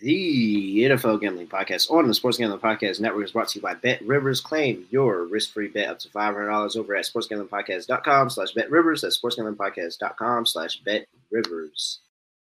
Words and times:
The 0.00 0.84
NFL 0.84 1.20
Gambling 1.20 1.48
Podcast 1.48 1.90
on 1.90 2.08
the 2.08 2.14
Sports 2.14 2.38
Gambling 2.38 2.60
Podcast 2.60 3.00
Network 3.00 3.26
is 3.26 3.32
brought 3.32 3.48
to 3.48 3.58
you 3.58 3.62
by 3.62 3.74
Bet 3.74 4.00
Rivers. 4.00 4.40
Claim 4.40 4.86
your 4.90 5.24
risk-free 5.24 5.68
bet 5.68 5.88
up 5.88 5.98
to 5.98 6.08
$500 6.08 6.76
over 6.76 6.96
at 6.96 7.04
sportsgamblingpodcast.com 7.04 8.30
slash 8.30 8.52
Bet 8.52 8.70
Rivers. 8.70 9.02
That's 9.02 9.20
sportsgamblingpodcast.com 9.20 10.46
slash 10.46 10.76
Bet 10.80 11.06
Rivers. 11.30 12.00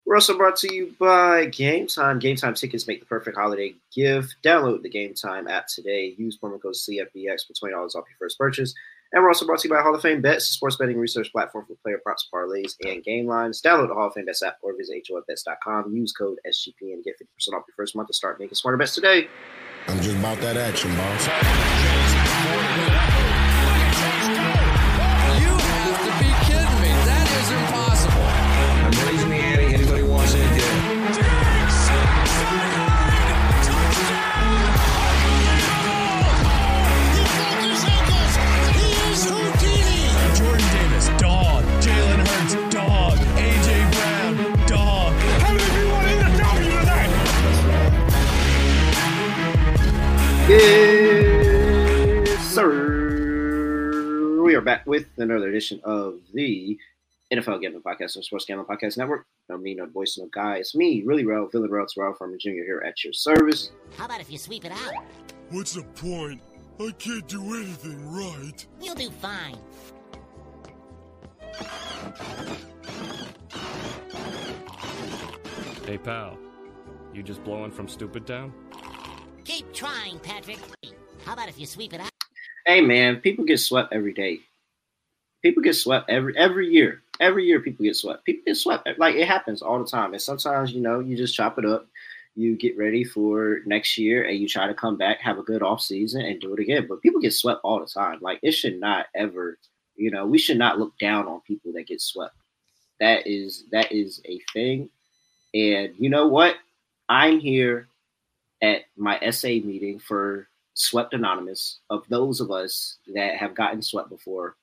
We're 0.07 0.15
also 0.15 0.37
brought 0.37 0.57
to 0.57 0.73
you 0.73 0.95
by 1.01 1.47
Game 1.47 1.89
Time. 1.89 2.21
Game 2.21 2.37
Time 2.37 2.55
tickets 2.55 2.87
make 2.87 3.01
the 3.01 3.07
perfect 3.07 3.37
holiday 3.37 3.75
gift. 3.93 4.37
Download 4.45 4.81
the 4.81 4.89
Game 4.89 5.15
Time 5.15 5.49
app 5.49 5.67
today. 5.67 6.15
Use 6.17 6.39
promo 6.39 6.63
code 6.63 6.75
CFBX 6.75 7.47
for 7.47 7.55
$20 7.55 7.75
off 7.75 7.95
your 7.95 8.05
first 8.21 8.39
purchase. 8.39 8.73
And 9.13 9.23
we're 9.23 9.29
also 9.29 9.45
brought 9.45 9.61
to 9.61 9.69
you 9.69 9.75
by 9.75 9.83
Hall 9.83 9.95
of 9.95 10.01
Fame 10.01 10.23
Bets, 10.23 10.49
a 10.49 10.53
sports 10.55 10.77
betting 10.77 10.99
research 10.99 11.31
platform 11.33 11.67
for 11.67 11.75
player 11.83 12.01
props, 12.03 12.27
parlays, 12.33 12.77
and 12.83 13.05
game 13.05 13.27
lines. 13.27 13.61
Download 13.61 13.89
the 13.89 13.95
Hall 13.95 14.07
of 14.07 14.15
Fame 14.15 14.25
Bets 14.25 14.43
app 14.43 14.57
or 14.63 14.75
visit 14.77 15.07
HOFBets.com. 15.11 15.95
Use 15.95 16.13
code 16.13 16.39
SGP 16.47 16.93
and 16.93 17.05
get 17.05 17.17
50% 17.21 17.55
off 17.55 17.65
your 17.69 17.75
first 17.77 17.95
month 17.95 18.09
to 18.09 18.15
start 18.15 18.41
making 18.41 18.55
smarter 18.55 18.79
bets 18.79 18.95
today. 18.95 19.29
I'm 19.89 20.01
just 20.01 20.17
about 20.17 20.39
that 20.39 20.57
action, 20.57 20.95
boss. 20.97 21.29
Back 54.63 54.87
with 54.87 55.07
another 55.19 55.49
edition 55.49 55.81
of 55.85 56.21
the 56.33 56.79
NFL 57.33 57.61
Gambling 57.61 57.83
Podcast 57.83 58.17
on 58.17 58.23
Sports 58.23 58.45
Gambling 58.45 58.67
Podcast 58.67 58.99
Network. 58.99 59.27
No 59.49 59.57
me, 59.57 59.75
no 59.75 59.87
voice, 59.87 60.19
no 60.19 60.29
guy. 60.33 60.57
It's 60.57 60.75
me, 60.75 61.03
really 61.03 61.25
Rel, 61.25 61.47
Villain 61.47 61.71
Rel, 61.71 61.85
it's 61.85 61.97
Rel 61.97 62.15
from 62.15 62.39
Junior 62.39 62.65
here 62.65 62.83
at 62.87 63.03
your 63.03 63.13
service. 63.13 63.73
How 63.97 64.05
about 64.05 64.21
if 64.21 64.31
you 64.31 64.39
sweep 64.39 64.65
it 64.65 64.73
out? 64.73 65.05
What's 65.51 65.75
the 65.75 65.83
point? 65.83 66.41
I 66.79 66.91
can't 66.99 67.27
do 67.29 67.43
anything 67.55 68.11
right. 68.13 68.67
You'll 68.81 68.95
do 68.95 69.11
fine. 69.11 69.59
Hey 75.87 75.99
pal, 75.99 76.39
you 77.13 77.23
just 77.23 77.43
blowing 77.45 77.71
from 77.71 77.89
stupid 77.89 78.27
town? 78.27 78.53
Keep 79.45 79.73
trying, 79.73 80.19
Patrick. 80.21 80.59
How 81.25 81.33
about 81.33 81.49
if 81.49 81.59
you 81.59 81.67
sweep 81.67 81.93
it 81.93 82.01
out? 82.01 82.11
Hey 82.67 82.81
man, 82.81 83.17
people 83.17 83.45
get 83.45 83.59
swept 83.59 83.93
every 83.93 84.13
day. 84.13 84.41
People 85.43 85.63
get 85.63 85.75
swept 85.75 86.09
every 86.09 86.37
every 86.37 86.69
year. 86.69 87.03
Every 87.21 87.45
year 87.45 87.61
people 87.61 87.85
get 87.85 87.97
swept. 87.97 88.25
People 88.25 88.43
get 88.47 88.57
swept. 88.57 88.89
Like 88.99 89.15
it 89.17 89.29
happens 89.29 89.63
all 89.63 89.79
the 89.79 89.89
time. 89.89 90.13
And 90.13 90.23
sometimes, 90.23 90.73
you 90.73 90.81
know, 90.81 91.01
you 91.01 91.17
just 91.17 91.35
chop 91.35 91.59
it 91.59 91.65
up. 91.65 91.87
You 92.35 92.57
get 92.57 92.79
ready 92.79 93.05
for 93.05 93.61
next 93.67 93.99
year 93.99 94.25
and 94.25 94.39
you 94.39 94.49
try 94.49 94.67
to 94.67 94.75
come 94.75 94.97
back, 94.97 95.21
have 95.21 95.39
a 95.39 95.43
good 95.43 95.63
off 95.63 95.83
season 95.83 96.23
and 96.23 96.41
do 96.41 96.55
it 96.55 96.61
again. 96.61 96.87
But 96.89 97.03
people 97.03 97.21
get 97.21 97.35
swept 97.35 97.61
all 97.63 97.81
the 97.81 97.87
time. 97.87 98.19
Like 98.23 98.39
it 98.43 98.53
should 98.53 98.81
not 98.81 99.07
ever, 99.15 99.59
you 99.97 100.11
know, 100.11 100.27
we 100.27 100.39
should 100.39 100.59
not 100.59 100.79
look 100.79 100.97
down 100.99 101.27
on 101.27 101.41
people 101.43 101.73
that 101.75 101.87
get 101.87 102.01
swept. 102.01 102.35
That 103.01 103.27
is 103.27 103.65
that 103.73 103.93
is 103.93 104.23
a 104.25 104.41
thing. 104.53 104.89
And 105.55 105.93
you 105.99 106.09
know 106.09 106.29
what? 106.29 106.57
I'm 107.09 107.41
here 107.41 107.89
at 108.63 108.83
my 108.97 109.19
SA 109.31 109.49
meeting 109.49 109.99
for 109.99 110.49
Swept 110.75 111.13
Anonymous 111.13 111.81
of 111.91 112.05
those 112.09 112.41
of 112.41 112.51
us 112.51 112.99
that 113.15 113.37
have 113.37 113.55
gotten 113.55 113.83
swept 113.83 114.09
before. 114.09 114.57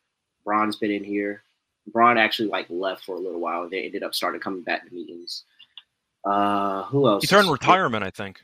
Braun's 0.50 0.78
been 0.78 0.90
in 0.90 1.04
here. 1.04 1.44
Braun 1.94 2.18
actually 2.18 2.50
like 2.50 2.66
left 2.72 3.06
for 3.06 3.14
a 3.14 3.20
little 3.20 3.40
while. 3.40 3.70
They 3.70 3.84
ended 3.84 4.02
up 4.02 4.16
started 4.16 4.42
coming 4.42 4.64
back 4.64 4.84
to 4.84 4.92
meetings. 4.92 5.44
Uh, 6.26 6.86
who 6.86 7.08
else? 7.08 7.22
He 7.22 7.28
turned 7.28 7.52
retirement, 7.52 8.04
I 8.04 8.10
think. 8.10 8.42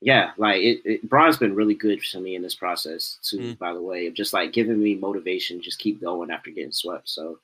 Yeah, 0.00 0.32
like 0.38 0.60
it, 0.60 0.82
it. 0.84 1.08
Braun's 1.08 1.36
been 1.36 1.54
really 1.54 1.74
good 1.74 2.02
to 2.02 2.18
me 2.18 2.34
in 2.34 2.42
this 2.42 2.56
process 2.56 3.20
too. 3.22 3.38
Mm. 3.38 3.58
By 3.60 3.74
the 3.74 3.80
way, 3.80 4.08
of 4.08 4.14
just 4.14 4.32
like 4.32 4.52
giving 4.52 4.82
me 4.82 4.96
motivation, 4.96 5.62
just 5.62 5.78
keep 5.78 6.00
going 6.00 6.32
after 6.32 6.50
getting 6.50 6.72
swept. 6.72 7.08
So, 7.08 7.38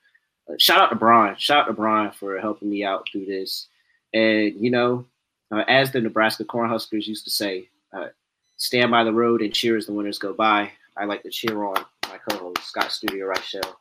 uh, 0.48 0.54
shout 0.58 0.81
out 0.82 0.88
to 0.88 0.97
Braun. 0.97 1.37
Shout 1.38 1.58
out 1.60 1.66
to 1.66 1.72
Braun 1.72 2.10
for 2.10 2.41
helping 2.41 2.70
me 2.70 2.82
out 2.82 3.06
through 3.08 3.26
this. 3.26 3.69
And 4.12 4.52
you 4.56 4.72
know, 4.72 5.06
uh, 5.52 5.62
as 5.69 5.92
the 5.92 6.00
Nebraska 6.00 6.42
Cornhuskers 6.42 7.06
used 7.06 7.22
to 7.22 7.31
say, 7.31 7.69
uh, 7.92 8.08
stand 8.56 8.91
by 8.91 9.04
the 9.04 9.12
road 9.12 9.42
and 9.42 9.54
cheer 9.54 9.76
as 9.76 9.87
the 9.87 9.92
winners 9.92 10.19
go 10.19 10.32
by. 10.32 10.72
I 10.97 11.04
like 11.04 11.22
to 11.22 11.31
cheer 11.31 11.62
on 11.62 11.84
my 12.10 12.19
co-host 12.28 12.62
Scott 12.66 12.93
Studio 12.93 13.26
Rochelle 13.26 13.78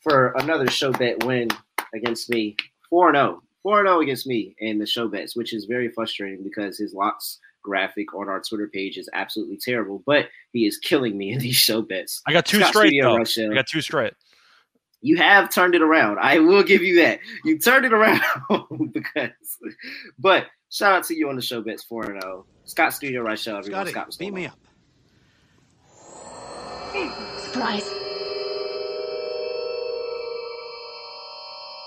for 0.00 0.32
another 0.38 0.68
show 0.68 0.92
bet 0.92 1.24
win 1.24 1.48
against 1.94 2.30
me, 2.30 2.56
four 2.88 3.12
zero. 3.12 3.42
4 3.62 3.84
0 3.84 4.00
against 4.00 4.26
me 4.26 4.54
in 4.58 4.78
the 4.78 4.86
show 4.86 5.08
bets, 5.08 5.36
which 5.36 5.52
is 5.52 5.66
very 5.66 5.88
frustrating 5.88 6.42
because 6.42 6.78
his 6.78 6.94
locks 6.94 7.38
graphic 7.62 8.12
on 8.14 8.28
our 8.28 8.40
Twitter 8.40 8.68
page 8.72 8.98
is 8.98 9.08
absolutely 9.12 9.56
terrible, 9.56 10.02
but 10.04 10.26
he 10.52 10.66
is 10.66 10.78
killing 10.78 11.16
me 11.16 11.30
in 11.30 11.38
these 11.38 11.56
show 11.56 11.80
bets. 11.80 12.20
I 12.26 12.32
got 12.32 12.44
two 12.44 12.58
Scott 12.58 12.70
straight 12.70 12.88
Studio 12.88 13.10
though. 13.10 13.18
Rochelle. 13.18 13.52
I 13.52 13.54
got 13.54 13.66
two 13.68 13.80
straight. 13.80 14.14
You 15.00 15.16
have 15.16 15.50
turned 15.50 15.74
it 15.74 15.82
around. 15.82 16.18
I 16.20 16.38
will 16.38 16.62
give 16.62 16.82
you 16.82 17.02
that. 17.02 17.18
You 17.44 17.58
turned 17.58 17.84
it 17.84 17.92
around 17.92 18.20
because, 18.92 19.30
but 20.18 20.46
shout 20.70 20.92
out 20.92 21.04
to 21.04 21.14
you 21.16 21.28
on 21.28 21.36
the 21.36 21.42
show 21.42 21.60
bets 21.60 21.82
4 21.84 22.06
0. 22.06 22.46
Scott 22.64 22.94
Studio 22.94 23.22
Rochelle, 23.22 23.58
everyone. 23.58 23.86
Scott, 23.88 24.06
what's 24.06 24.20
me 24.20 24.46
on? 24.46 24.52
up. 26.94 27.28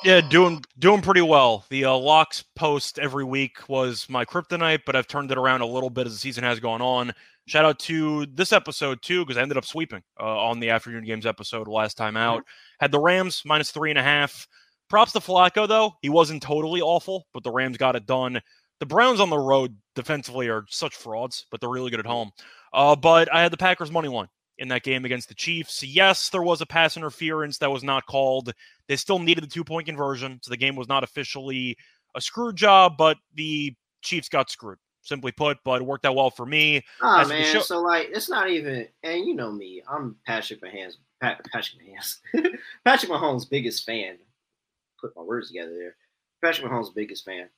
Yeah, 0.06 0.22
doing 0.22 0.63
doing 0.78 1.02
pretty 1.02 1.22
well. 1.22 1.66
The 1.69 1.86
uh, 1.86 1.96
locks 1.96 2.44
post 2.56 3.00
every 3.00 3.24
week 3.24 3.68
was 3.68 4.08
my 4.08 4.24
kryptonite, 4.24 4.81
but 4.86 4.96
I've 4.96 5.08
turned 5.08 5.31
it 5.31 5.38
around 5.38 5.62
a 5.62 5.66
little 5.66 5.90
bit 5.90 6.06
as 6.06 6.13
the 6.13 6.19
season 6.19 6.44
has 6.44 6.59
gone 6.59 6.81
on. 6.81 7.12
Shout 7.47 7.66
out 7.66 7.80
to 7.80 8.28
this 8.28 8.53
episode 8.53 9.02
too, 9.02 9.25
because 9.25 9.38
I 9.38 9.41
ended 9.41 9.58
up 9.58 9.66
sweeping 9.66 10.03
uh, 10.19 10.24
on 10.24 10.59
the 10.59 10.69
afternoon 10.69 11.06
games 11.06 11.25
episode 11.25 11.68
last 11.68 11.97
time 11.97 12.18
out. 12.18 12.44
Had 12.80 12.92
the 12.92 13.00
Rams 13.00 13.42
minus 13.46 13.72
three 13.72 13.90
and 13.90 13.97
a 13.97 14.03
half. 14.03 14.47
Props 14.90 15.12
to 15.13 15.19
Flacco 15.19 15.68
though; 15.68 15.94
he 16.03 16.09
wasn't 16.09 16.44
totally 16.44 16.81
awful, 16.81 17.25
but 17.34 17.44
the 17.44 17.52
Rams 17.52 17.78
got 17.78 17.96
it 17.96 18.06
done. 18.06 18.40
The 18.80 18.86
Browns 18.86 19.19
on 19.19 19.31
the 19.31 19.40
road 19.40 19.75
defensively 19.96 20.50
are 20.50 20.66
such 20.69 20.96
frauds, 20.96 21.47
but 21.50 21.59
they're 21.59 21.69
really 21.69 21.90
good 21.90 22.00
at 22.00 22.06
home. 22.06 22.30
Uh, 22.72 22.96
but 22.96 23.34
I 23.34 23.42
had 23.42 23.52
the 23.52 23.57
Packers 23.57 23.92
money 23.92 24.07
line 24.07 24.28
in 24.57 24.67
that 24.69 24.83
game 24.83 25.05
against 25.05 25.27
the 25.27 25.35
Chiefs. 25.35 25.83
Yes, 25.83 26.29
there 26.29 26.41
was 26.43 26.61
a 26.61 26.66
pass 26.66 26.95
interference 26.97 27.57
that 27.59 27.71
was 27.71 27.83
not 27.83 28.05
called. 28.05 28.53
They 28.88 28.95
still 28.95 29.19
needed 29.19 29.43
the 29.43 29.47
two 29.49 29.63
point 29.63 29.85
conversion, 29.88 30.39
so 30.41 30.49
the 30.49 30.57
game 30.57 30.75
was 30.75 30.88
not 30.88 31.03
officially 31.03 31.77
a 32.16 32.21
screw 32.21 32.53
job, 32.53 32.94
but 32.97 33.17
the 33.33 33.73
Chiefs 34.01 34.29
got 34.29 34.49
screwed. 34.49 34.77
Simply 35.01 35.31
put, 35.31 35.57
but 35.63 35.81
it 35.81 35.85
worked 35.85 36.05
out 36.05 36.15
well 36.15 36.31
for 36.31 36.45
me. 36.45 36.83
Oh 37.01 37.19
As 37.19 37.29
man, 37.29 37.45
show- 37.53 37.59
so 37.59 37.81
like 37.81 38.09
it's 38.11 38.29
not 38.29 38.49
even, 38.49 38.88
and 39.03 39.25
you 39.25 39.35
know 39.35 39.51
me, 39.51 39.83
I'm 39.88 40.15
Patrick 40.25 40.61
Mahomes, 40.63 40.94
Pat, 41.21 41.45
Patrick 41.51 41.79
Mahomes, 41.83 42.17
Patrick 42.85 43.11
Mahomes' 43.11 43.47
biggest 43.49 43.85
fan. 43.85 44.17
Put 44.99 45.15
my 45.15 45.21
words 45.21 45.49
together 45.49 45.73
there. 45.77 45.95
Patrick 46.41 46.71
Mahomes' 46.71 46.95
biggest 46.95 47.23
fan. 47.25 47.49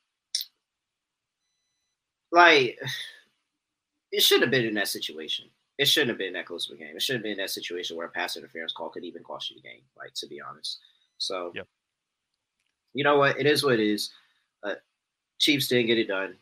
Like, 2.32 2.78
it 4.12 4.22
should 4.24 4.42
have 4.42 4.52
been 4.52 4.66
in 4.66 4.74
that 4.76 4.88
situation. 4.90 5.46
It 5.78 5.88
shouldn't 5.88 6.10
have 6.10 6.18
been 6.18 6.34
that 6.34 6.46
close 6.48 6.70
of 6.70 6.76
a 6.76 6.80
game. 6.80 6.96
It 6.96 7.02
shouldn't 7.02 7.20
have 7.20 7.24
been 7.24 7.32
in 7.34 7.38
that 7.46 7.52
situation 7.52 7.96
where 7.98 8.08
a 8.08 8.12
pass 8.12 8.36
interference 8.36 8.74
call 8.74 8.90
could 8.90 9.04
even 9.04 9.24
cost 9.24 9.50
you 9.52 9.56
the 9.58 9.62
game. 9.62 9.82
Like, 9.98 10.14
to 10.16 10.28
be 10.28 10.42
honest. 10.42 10.80
So, 11.20 11.52
Yep. 11.56 11.68
you 12.94 13.04
know 13.04 13.18
what? 13.18 13.40
It 13.40 13.46
is 13.46 13.64
what 13.64 13.74
it 13.76 13.80
is. 13.80 14.12
Uh, 14.64 14.76
Chiefs 15.40 15.68
didn't 15.68 15.88
get 15.88 16.00
it 16.00 16.08
done. 16.08 16.36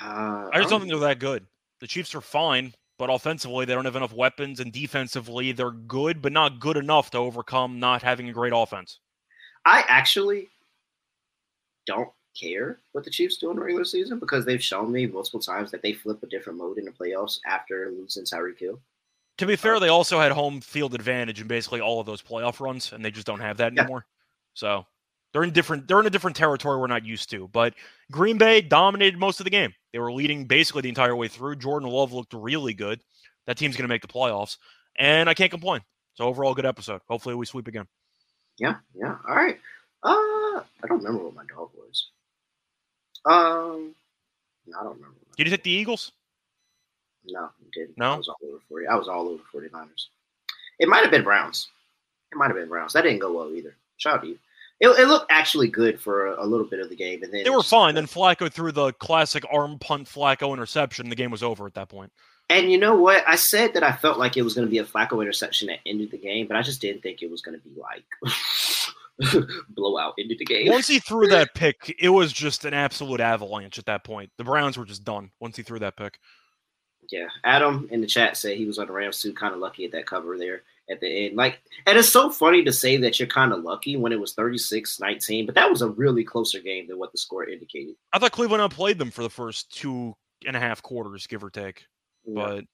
Uh, 0.00 0.48
I 0.52 0.58
just 0.58 0.70
don't 0.70 0.74
I'm- 0.74 0.80
think 0.82 0.90
they're 0.92 1.08
that 1.08 1.18
good. 1.18 1.46
The 1.80 1.86
Chiefs 1.88 2.14
are 2.14 2.20
fine, 2.20 2.72
but 2.98 3.10
offensively, 3.10 3.64
they 3.64 3.74
don't 3.74 3.84
have 3.84 3.96
enough 3.96 4.12
weapons, 4.12 4.60
and 4.60 4.72
defensively, 4.72 5.52
they're 5.52 5.70
good, 5.72 6.22
but 6.22 6.32
not 6.32 6.60
good 6.60 6.76
enough 6.76 7.10
to 7.10 7.18
overcome 7.18 7.80
not 7.80 8.02
having 8.02 8.28
a 8.28 8.32
great 8.32 8.52
offense. 8.54 9.00
I 9.64 9.84
actually 9.88 10.48
don't 11.86 12.10
care 12.38 12.80
what 12.92 13.04
the 13.04 13.10
Chiefs 13.10 13.38
do 13.38 13.50
in 13.50 13.56
the 13.56 13.62
regular 13.62 13.84
season 13.84 14.18
because 14.18 14.44
they've 14.44 14.62
shown 14.62 14.92
me 14.92 15.06
multiple 15.06 15.40
times 15.40 15.70
that 15.70 15.82
they 15.82 15.92
flip 15.92 16.22
a 16.22 16.26
different 16.26 16.58
mode 16.58 16.78
in 16.78 16.84
the 16.84 16.90
playoffs 16.90 17.38
after 17.46 17.90
losing 17.96 18.24
Tyreek 18.24 18.58
Hill. 18.58 18.80
To 19.38 19.46
be 19.46 19.56
fair, 19.56 19.78
they 19.80 19.88
also 19.88 20.18
had 20.18 20.32
home 20.32 20.60
field 20.60 20.94
advantage 20.94 21.40
in 21.40 21.46
basically 21.46 21.80
all 21.80 22.00
of 22.00 22.06
those 22.06 22.22
playoff 22.22 22.58
runs, 22.60 22.92
and 22.92 23.04
they 23.04 23.10
just 23.10 23.26
don't 23.26 23.40
have 23.40 23.58
that 23.58 23.74
Yeah. 23.74 23.82
anymore. 23.82 24.06
So 24.54 24.86
they're 25.32 25.42
in 25.44 25.52
different 25.52 25.86
they're 25.86 26.00
in 26.00 26.06
a 26.06 26.10
different 26.10 26.36
territory 26.36 26.78
we're 26.78 26.86
not 26.86 27.04
used 27.04 27.28
to. 27.30 27.48
But 27.48 27.74
Green 28.10 28.38
Bay 28.38 28.62
dominated 28.62 29.18
most 29.18 29.40
of 29.40 29.44
the 29.44 29.50
game. 29.50 29.74
They 29.92 29.98
were 29.98 30.12
leading 30.12 30.46
basically 30.46 30.82
the 30.82 30.88
entire 30.88 31.14
way 31.14 31.28
through. 31.28 31.56
Jordan 31.56 31.90
Love 31.90 32.12
looked 32.12 32.32
really 32.32 32.72
good. 32.72 33.00
That 33.46 33.58
team's 33.58 33.76
gonna 33.76 33.88
make 33.88 34.02
the 34.02 34.08
playoffs. 34.08 34.56
And 34.98 35.28
I 35.28 35.34
can't 35.34 35.50
complain. 35.50 35.82
So 36.14 36.24
overall 36.24 36.54
good 36.54 36.64
episode. 36.64 37.02
Hopefully 37.08 37.34
we 37.34 37.44
sweep 37.44 37.68
again. 37.68 37.86
Yeah, 38.58 38.76
yeah. 38.94 39.16
All 39.28 39.34
right. 39.36 39.60
Uh, 40.02 40.62
I 40.82 40.86
don't 40.88 41.02
remember 41.02 41.24
what 41.24 41.34
my 41.34 41.44
dog 41.44 41.70
was. 41.74 42.08
Um, 43.26 43.94
No, 44.66 44.78
I 44.78 44.82
don't 44.84 44.94
remember. 44.96 45.16
Did 45.36 45.46
you 45.46 45.50
take 45.50 45.62
the 45.64 45.70
Eagles? 45.70 46.12
No, 47.26 47.50
you 47.60 47.70
didn't. 47.72 47.98
No? 47.98 48.14
I 48.14 48.16
was 48.16 48.28
all 48.28 48.36
over 48.48 48.58
40. 48.68 48.86
I 48.86 48.94
was 48.94 49.08
all 49.08 49.28
over 49.28 49.42
49ers. 49.54 50.06
It 50.78 50.88
might 50.88 51.02
have 51.02 51.10
been 51.10 51.24
Browns. 51.24 51.68
It 52.32 52.36
might 52.38 52.46
have 52.46 52.56
been 52.56 52.68
Browns. 52.68 52.92
That 52.92 53.02
didn't 53.02 53.18
go 53.20 53.32
well 53.32 53.50
either. 53.52 53.74
Shout 53.96 54.14
out 54.14 54.22
to 54.22 54.28
you. 54.28 54.38
It, 54.78 54.88
it 54.88 55.08
looked 55.08 55.26
actually 55.30 55.68
good 55.68 55.98
for 55.98 56.26
a, 56.26 56.44
a 56.44 56.46
little 56.46 56.66
bit 56.66 56.80
of 56.80 56.90
the 56.90 56.96
game, 56.96 57.22
and 57.22 57.32
then 57.32 57.44
They 57.44 57.50
were 57.50 57.62
fine. 57.62 57.94
Then 57.94 58.06
Flacco 58.06 58.52
threw 58.52 58.72
the 58.72 58.92
classic 58.94 59.44
arm 59.50 59.78
punt 59.78 60.06
Flacco 60.06 60.52
interception. 60.52 61.08
The 61.08 61.16
game 61.16 61.30
was 61.30 61.42
over 61.42 61.66
at 61.66 61.74
that 61.74 61.88
point. 61.88 62.12
And 62.50 62.70
you 62.70 62.78
know 62.78 62.94
what? 62.94 63.24
I 63.26 63.36
said 63.36 63.74
that 63.74 63.82
I 63.82 63.92
felt 63.92 64.18
like 64.18 64.36
it 64.36 64.42
was 64.42 64.54
going 64.54 64.66
to 64.66 64.70
be 64.70 64.78
a 64.78 64.84
Flacco 64.84 65.20
interception 65.22 65.68
that 65.68 65.80
ended 65.86 66.10
the 66.10 66.18
game, 66.18 66.46
but 66.46 66.56
I 66.56 66.62
just 66.62 66.80
didn't 66.80 67.02
think 67.02 67.22
it 67.22 67.30
was 67.30 67.40
going 67.40 67.58
to 67.58 67.68
be 67.68 67.74
like 67.80 68.04
blowout 69.70 70.14
into 70.18 70.34
the 70.38 70.44
game. 70.44 70.70
Once 70.70 70.86
he 70.86 70.98
threw 70.98 71.26
that 71.28 71.48
pick, 71.54 71.94
it 71.98 72.08
was 72.08 72.32
just 72.32 72.64
an 72.64 72.74
absolute 72.74 73.20
avalanche 73.20 73.78
at 73.78 73.86
that 73.86 74.04
point. 74.04 74.30
The 74.38 74.44
Browns 74.44 74.76
were 74.76 74.84
just 74.84 75.04
done 75.04 75.30
once 75.40 75.56
he 75.56 75.62
threw 75.62 75.78
that 75.80 75.96
pick. 75.96 76.18
Yeah, 77.10 77.28
Adam 77.44 77.88
in 77.92 78.00
the 78.00 78.06
chat 78.06 78.36
said 78.36 78.56
he 78.56 78.66
was 78.66 78.78
on 78.78 78.88
the 78.88 78.92
Rams 78.92 79.20
too. 79.20 79.32
Kind 79.32 79.54
of 79.54 79.60
lucky 79.60 79.84
at 79.84 79.92
that 79.92 80.06
cover 80.06 80.36
there 80.36 80.62
at 80.90 81.00
the 81.00 81.26
end. 81.26 81.36
Like, 81.36 81.60
and 81.86 81.96
it's 81.96 82.08
so 82.08 82.30
funny 82.30 82.64
to 82.64 82.72
say 82.72 82.96
that 82.96 83.18
you're 83.18 83.28
kind 83.28 83.52
of 83.52 83.62
lucky 83.62 83.96
when 83.96 84.12
it 84.12 84.20
was 84.20 84.34
36-19, 84.34 85.46
but 85.46 85.54
that 85.54 85.70
was 85.70 85.82
a 85.82 85.88
really 85.88 86.24
closer 86.24 86.58
game 86.58 86.88
than 86.88 86.98
what 86.98 87.12
the 87.12 87.18
score 87.18 87.48
indicated. 87.48 87.94
I 88.12 88.18
thought 88.18 88.32
Cleveland 88.32 88.62
outplayed 88.62 88.98
them 88.98 89.12
for 89.12 89.22
the 89.22 89.30
first 89.30 89.72
two 89.72 90.16
and 90.46 90.56
a 90.56 90.60
half 90.60 90.82
quarters, 90.82 91.28
give 91.28 91.44
or 91.44 91.50
take. 91.50 91.86
Yeah. 92.24 92.34
But 92.34 92.64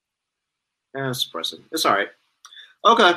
Eh, 0.95 1.09
it's 1.09 1.25
depressing. 1.25 1.61
It's 1.71 1.85
all 1.85 1.95
right. 1.95 2.09
Okay. 2.85 3.15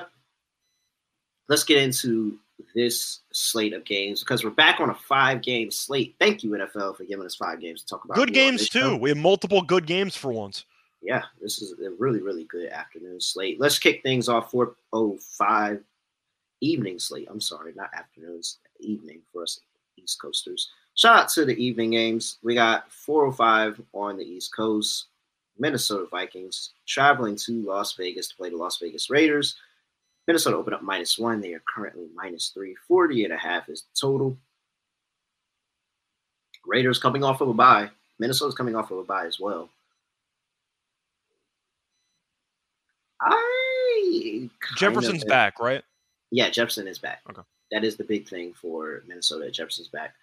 Let's 1.48 1.63
get 1.63 1.77
into 1.77 2.38
this 2.73 3.21
slate 3.31 3.73
of 3.73 3.83
games 3.85 4.21
because 4.21 4.43
we're 4.43 4.49
back 4.49 4.79
on 4.79 4.89
a 4.89 4.93
five 4.93 5.41
game 5.41 5.71
slate. 5.71 6.15
Thank 6.19 6.43
you, 6.43 6.51
NFL, 6.51 6.97
for 6.97 7.03
giving 7.03 7.25
us 7.25 7.35
five 7.35 7.59
games 7.59 7.81
to 7.81 7.87
talk 7.87 8.05
about. 8.05 8.15
good 8.15 8.33
games 8.33 8.67
show. 8.67 8.91
too. 8.91 8.97
We 8.97 9.09
have 9.09 9.17
multiple 9.17 9.61
good 9.61 9.85
games 9.85 10.15
for 10.15 10.31
once. 10.31 10.65
Yeah, 11.01 11.23
this 11.41 11.61
is 11.61 11.73
a 11.73 11.91
really, 11.99 12.21
really 12.21 12.45
good 12.45 12.69
afternoon 12.69 13.21
slate. 13.21 13.59
Let's 13.59 13.77
kick 13.77 14.01
things 14.01 14.27
off 14.27 14.51
405 14.51 15.83
evening 16.61 16.99
slate. 16.99 17.27
I'm 17.29 17.41
sorry, 17.41 17.73
not 17.75 17.93
afternoons, 17.93 18.59
evening 18.79 19.21
for 19.31 19.43
us 19.43 19.59
East 19.97 20.19
Coasters. 20.21 20.69
Shout 20.95 21.17
out 21.17 21.29
to 21.29 21.45
the 21.45 21.55
evening 21.63 21.91
games. 21.91 22.37
We 22.41 22.55
got 22.55 22.91
405 22.91 23.81
on 23.93 24.17
the 24.17 24.23
East 24.23 24.55
Coast. 24.55 25.07
Minnesota 25.57 26.07
Vikings 26.11 26.71
traveling 26.85 27.35
to 27.37 27.65
Las 27.65 27.93
Vegas 27.93 28.27
to 28.27 28.35
play 28.35 28.49
the 28.49 28.57
Las 28.57 28.77
Vegas 28.79 29.09
Raiders. 29.09 29.55
Minnesota 30.27 30.57
opened 30.57 30.75
up 30.75 30.81
minus 30.81 31.18
one. 31.19 31.42
They 31.42 31.54
are 31.54 31.62
currently 31.68 32.07
minus 32.16 32.50
three. 32.50 32.75
40 32.88 33.25
and 33.25 33.33
a 33.33 33.38
half 33.38 33.69
is 33.69 33.86
total. 34.00 34.38
Raiders 36.66 36.98
coming 37.00 37.24
off 37.24 37.42
of 37.42 37.50
a 37.50 37.54
bye. 37.54 37.89
Minnesota's 38.18 38.56
coming 38.56 38.75
off 38.75 38.92
of 38.92 38.98
a 38.98 39.04
bye 39.04 39.25
as 39.25 39.39
well. 39.39 39.69
I 43.22 44.50
Jefferson's 44.77 45.24
of- 45.24 45.30
back, 45.30 45.60
right? 45.60 45.83
Yeah, 46.31 46.50
Jefferson 46.50 46.88
is 46.88 46.98
back. 46.98 47.22
Okay. 47.30 47.42
That 47.72 47.83
is 47.83 47.98
the 47.98 48.04
big 48.04 48.27
thing 48.27 48.54
for 48.54 49.04
Minnesota. 49.07 49.51
Jefferson's 49.51 49.88
back. 49.89 50.13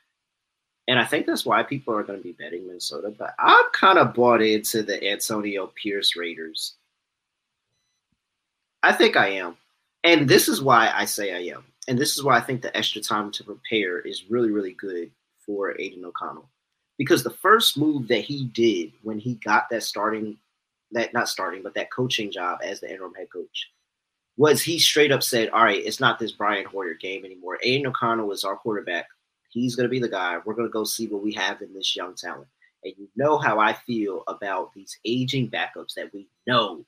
And 0.89 0.99
I 0.99 1.05
think 1.05 1.27
that's 1.27 1.47
why 1.47 1.63
people 1.63 1.95
are 1.95 2.03
going 2.03 2.19
to 2.19 2.23
be 2.23 2.33
betting 2.33 2.67
Minnesota. 2.67 3.15
But 3.17 3.35
I'm 3.39 3.65
kind 3.73 3.99
of 3.99 4.15
bought 4.15 4.43
into 4.43 4.83
the 4.83 5.03
Antonio 5.11 5.71
Pierce 5.81 6.17
Raiders. 6.17 6.75
I 8.83 8.93
think 8.93 9.17
I 9.17 9.29
am. 9.29 9.57
And 10.05 10.29
this 10.29 10.49
is 10.49 10.61
why 10.61 10.91
I 10.93 11.05
say 11.05 11.33
I 11.33 11.55
am. 11.55 11.65
And 11.89 11.99
this 11.99 12.17
is 12.17 12.23
why 12.23 12.37
I 12.37 12.41
think 12.41 12.63
the 12.63 12.77
extra 12.77 13.01
time 13.01 13.31
to 13.33 13.45
prepare 13.45 14.01
is 14.01 14.31
really, 14.31 14.51
really 14.51 14.73
good 14.75 15.11
for 15.45 15.81
Aidan 15.81 16.05
O'Connell. 16.05 16.49
Because 16.99 17.23
the 17.23 17.31
first 17.31 17.77
move 17.77 18.09
that 18.09 18.21
he 18.21 18.45
did 18.47 18.93
when 19.03 19.19
he 19.19 19.35
got 19.37 19.69
that 19.71 19.83
starting, 19.83 20.37
that 20.93 21.13
not 21.13 21.29
starting, 21.29 21.63
but 21.63 21.75
that 21.75 21.91
coaching 21.91 22.31
job 22.31 22.61
as 22.63 22.81
the 22.81 22.91
interim 22.91 23.15
head 23.15 23.29
coach, 23.33 23.71
was 24.37 24.63
he 24.63 24.79
straight 24.79 25.13
up 25.13 25.23
said, 25.23 25.51
All 25.51 25.65
right, 25.65 25.85
it's 25.85 26.01
not 26.01 26.19
this 26.19 26.33
Brian 26.33 26.65
Hoyer 26.65 26.95
game 26.95 27.25
anymore. 27.25 27.59
Aidan 27.63 27.89
O'Connell 27.89 28.33
is 28.33 28.45
our 28.45 28.57
quarterback. 28.57 29.07
He's 29.51 29.77
going 29.77 29.85
to 29.85 29.91
be 29.91 30.01
the 30.01 30.09
guy. 30.09 30.39
We're 30.45 30.55
going 30.55 30.69
to 30.69 30.73
go 30.73 30.85
see 30.85 31.07
what 31.07 31.23
we 31.23 31.33
have 31.35 31.61
in 31.61 31.75
this 31.75 31.95
young 31.95 32.15
talent. 32.15 32.49
And 32.85 32.95
you 32.97 33.09
know 33.17 33.39
how 33.39 33.61
I 33.61 33.75
feel 33.75 34.25
about 34.27 34.73
these 34.75 34.99
aging 35.05 35.51
backups 35.51 35.95
that 35.95 36.13
we 36.13 36.29
know 36.47 36.85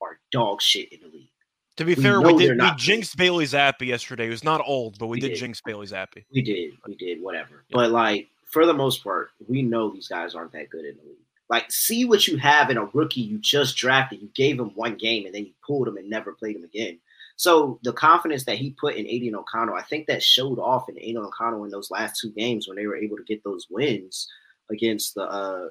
are 0.00 0.18
dog 0.32 0.62
shit 0.62 0.92
in 0.92 1.00
the 1.00 1.08
league. 1.08 1.28
To 1.76 1.84
be 1.84 1.94
We 1.94 2.02
fair, 2.02 2.20
we 2.20 2.36
did 2.36 2.60
we 2.60 2.70
jinxed 2.76 3.16
Bailey 3.16 3.44
Zappe 3.44 3.86
yesterday. 3.86 4.24
He 4.24 4.30
was 4.30 4.44
not 4.44 4.62
old, 4.66 4.98
but 4.98 5.06
we, 5.08 5.16
We 5.16 5.20
did, 5.20 5.28
did. 5.30 5.38
jinx 5.38 5.60
Bailey 5.60 5.86
Zappe. 5.86 6.24
We 6.32 6.40
did, 6.40 6.72
we 6.86 6.94
did, 6.94 7.22
whatever. 7.22 7.64
Yeah. 7.68 7.74
But 7.76 7.90
like 7.90 8.28
for 8.46 8.64
the 8.64 8.72
most 8.72 9.04
part, 9.04 9.30
we 9.48 9.62
know 9.62 9.90
these 9.90 10.08
guys 10.08 10.34
aren't 10.34 10.52
that 10.52 10.70
good 10.70 10.84
in 10.84 10.96
the 10.96 11.02
league. 11.02 11.16
Like, 11.48 11.70
see 11.70 12.04
what 12.04 12.26
you 12.26 12.38
have 12.38 12.70
in 12.70 12.76
a 12.76 12.86
rookie 12.86 13.20
you 13.20 13.38
just 13.38 13.76
drafted. 13.76 14.20
You 14.20 14.28
gave 14.34 14.58
him 14.58 14.70
one 14.74 14.96
game 14.96 15.26
and 15.26 15.34
then 15.34 15.44
you 15.46 15.52
pulled 15.64 15.86
him 15.86 15.96
and 15.96 16.10
never 16.10 16.32
played 16.32 16.56
him 16.56 16.64
again. 16.64 16.98
So 17.36 17.78
the 17.82 17.92
confidence 17.92 18.44
that 18.46 18.56
he 18.56 18.70
put 18.70 18.96
in 18.96 19.06
Aidan 19.06 19.34
O'Connell, 19.36 19.74
I 19.74 19.82
think 19.82 20.06
that 20.06 20.22
showed 20.22 20.58
off 20.58 20.88
in 20.88 20.98
Aidan 20.98 21.22
O'Connell 21.22 21.64
in 21.64 21.70
those 21.70 21.90
last 21.90 22.18
two 22.18 22.30
games 22.30 22.66
when 22.66 22.76
they 22.76 22.86
were 22.86 22.96
able 22.96 23.16
to 23.16 23.22
get 23.24 23.44
those 23.44 23.66
wins 23.70 24.26
against 24.70 25.14
the 25.14 25.22
uh, 25.22 25.68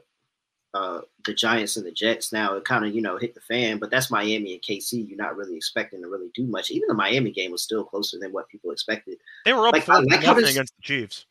uh, 0.76 1.00
the 1.26 1.34
Giants 1.34 1.78
and 1.78 1.86
the 1.86 1.92
Jets. 1.92 2.34
Now 2.34 2.56
it 2.56 2.66
kind 2.66 2.86
of 2.86 2.94
you 2.94 3.02
know 3.02 3.18
hit 3.18 3.34
the 3.34 3.40
fan, 3.40 3.80
but 3.80 3.90
that's 3.90 4.12
Miami 4.12 4.54
and 4.54 4.62
KC. 4.62 5.08
You're 5.08 5.18
not 5.18 5.38
really 5.38 5.56
expecting 5.56 6.02
to 6.02 6.10
really 6.10 6.30
do 6.36 6.46
much. 6.46 6.70
Even 6.70 6.90
the 6.90 6.94
Miami 6.94 7.32
game 7.32 7.52
was 7.52 7.62
still 7.62 7.86
closer 7.86 8.20
than 8.20 8.34
what 8.34 8.50
people 8.50 8.72
expected. 8.72 9.18
They 9.46 9.54
were 9.54 9.68
up 9.68 9.74
Like, 9.74 9.88
I 9.88 10.00
like 10.00 10.24
nothing 10.24 10.44
against 10.44 10.76
the 10.76 10.82
Chiefs. 10.82 11.26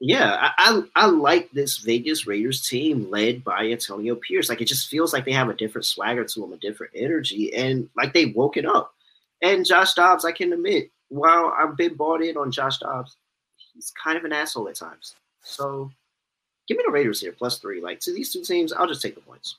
Yeah, 0.00 0.36
I, 0.40 0.52
I 0.56 1.04
I 1.04 1.06
like 1.06 1.50
this 1.52 1.78
Vegas 1.78 2.26
Raiders 2.26 2.66
team 2.66 3.10
led 3.10 3.44
by 3.44 3.66
Antonio 3.66 4.14
Pierce. 4.14 4.48
Like 4.48 4.62
it 4.62 4.68
just 4.68 4.88
feels 4.88 5.12
like 5.12 5.26
they 5.26 5.32
have 5.32 5.50
a 5.50 5.54
different 5.54 5.84
swagger 5.84 6.24
to 6.24 6.40
them, 6.40 6.54
a 6.54 6.56
different 6.56 6.94
energy, 6.96 7.54
and 7.54 7.90
like 7.94 8.14
they 8.14 8.26
woke 8.26 8.56
it 8.56 8.64
up. 8.64 8.94
And 9.42 9.66
Josh 9.66 9.92
Dobbs, 9.92 10.24
I 10.24 10.32
can 10.32 10.52
admit, 10.52 10.90
while 11.08 11.54
I've 11.58 11.76
been 11.76 11.94
bought 11.94 12.22
in 12.22 12.38
on 12.38 12.50
Josh 12.50 12.78
Dobbs, 12.78 13.16
he's 13.74 13.92
kind 14.02 14.16
of 14.16 14.24
an 14.24 14.32
asshole 14.32 14.68
at 14.68 14.76
times. 14.76 15.14
So 15.42 15.90
give 16.68 16.76
me 16.76 16.84
the 16.86 16.92
Raiders 16.92 17.20
here, 17.20 17.32
plus 17.32 17.58
three. 17.58 17.80
Like 17.80 18.02
see 18.02 18.14
these 18.14 18.32
two 18.32 18.42
teams, 18.42 18.72
I'll 18.72 18.86
just 18.86 19.02
take 19.02 19.14
the 19.14 19.20
points. 19.20 19.56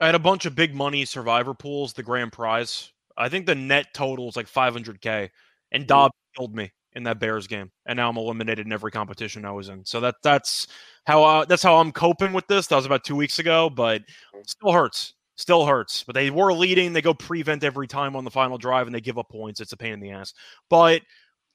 I 0.00 0.06
had 0.06 0.14
a 0.14 0.20
bunch 0.20 0.44
of 0.44 0.54
big 0.54 0.74
money 0.74 1.04
survivor 1.04 1.54
pools, 1.54 1.92
the 1.92 2.02
grand 2.02 2.32
prize. 2.32 2.92
I 3.16 3.28
think 3.28 3.46
the 3.46 3.54
net 3.54 3.94
total 3.94 4.28
is 4.28 4.36
like 4.36 4.46
500k, 4.46 5.30
and 5.72 5.86
Dobbs 5.86 6.14
killed 6.36 6.54
me 6.54 6.72
in 6.94 7.04
that 7.04 7.20
Bears 7.20 7.46
game, 7.46 7.70
and 7.86 7.96
now 7.96 8.08
I'm 8.08 8.16
eliminated 8.16 8.66
in 8.66 8.72
every 8.72 8.90
competition 8.90 9.44
I 9.44 9.52
was 9.52 9.68
in. 9.68 9.84
So 9.84 10.00
that 10.00 10.16
that's 10.22 10.66
how 11.06 11.24
uh, 11.24 11.44
that's 11.44 11.62
how 11.62 11.76
I'm 11.76 11.92
coping 11.92 12.32
with 12.32 12.46
this. 12.46 12.66
That 12.66 12.76
was 12.76 12.86
about 12.86 13.04
two 13.04 13.16
weeks 13.16 13.38
ago, 13.38 13.70
but 13.70 14.02
still 14.46 14.72
hurts, 14.72 15.14
still 15.36 15.66
hurts. 15.66 16.04
But 16.04 16.14
they 16.14 16.30
were 16.30 16.52
leading. 16.52 16.92
They 16.92 17.02
go 17.02 17.14
prevent 17.14 17.64
every 17.64 17.86
time 17.86 18.16
on 18.16 18.24
the 18.24 18.30
final 18.30 18.58
drive, 18.58 18.86
and 18.86 18.94
they 18.94 19.00
give 19.00 19.18
up 19.18 19.28
points. 19.28 19.60
It's 19.60 19.72
a 19.72 19.76
pain 19.76 19.92
in 19.92 20.00
the 20.00 20.10
ass. 20.10 20.34
But 20.70 21.02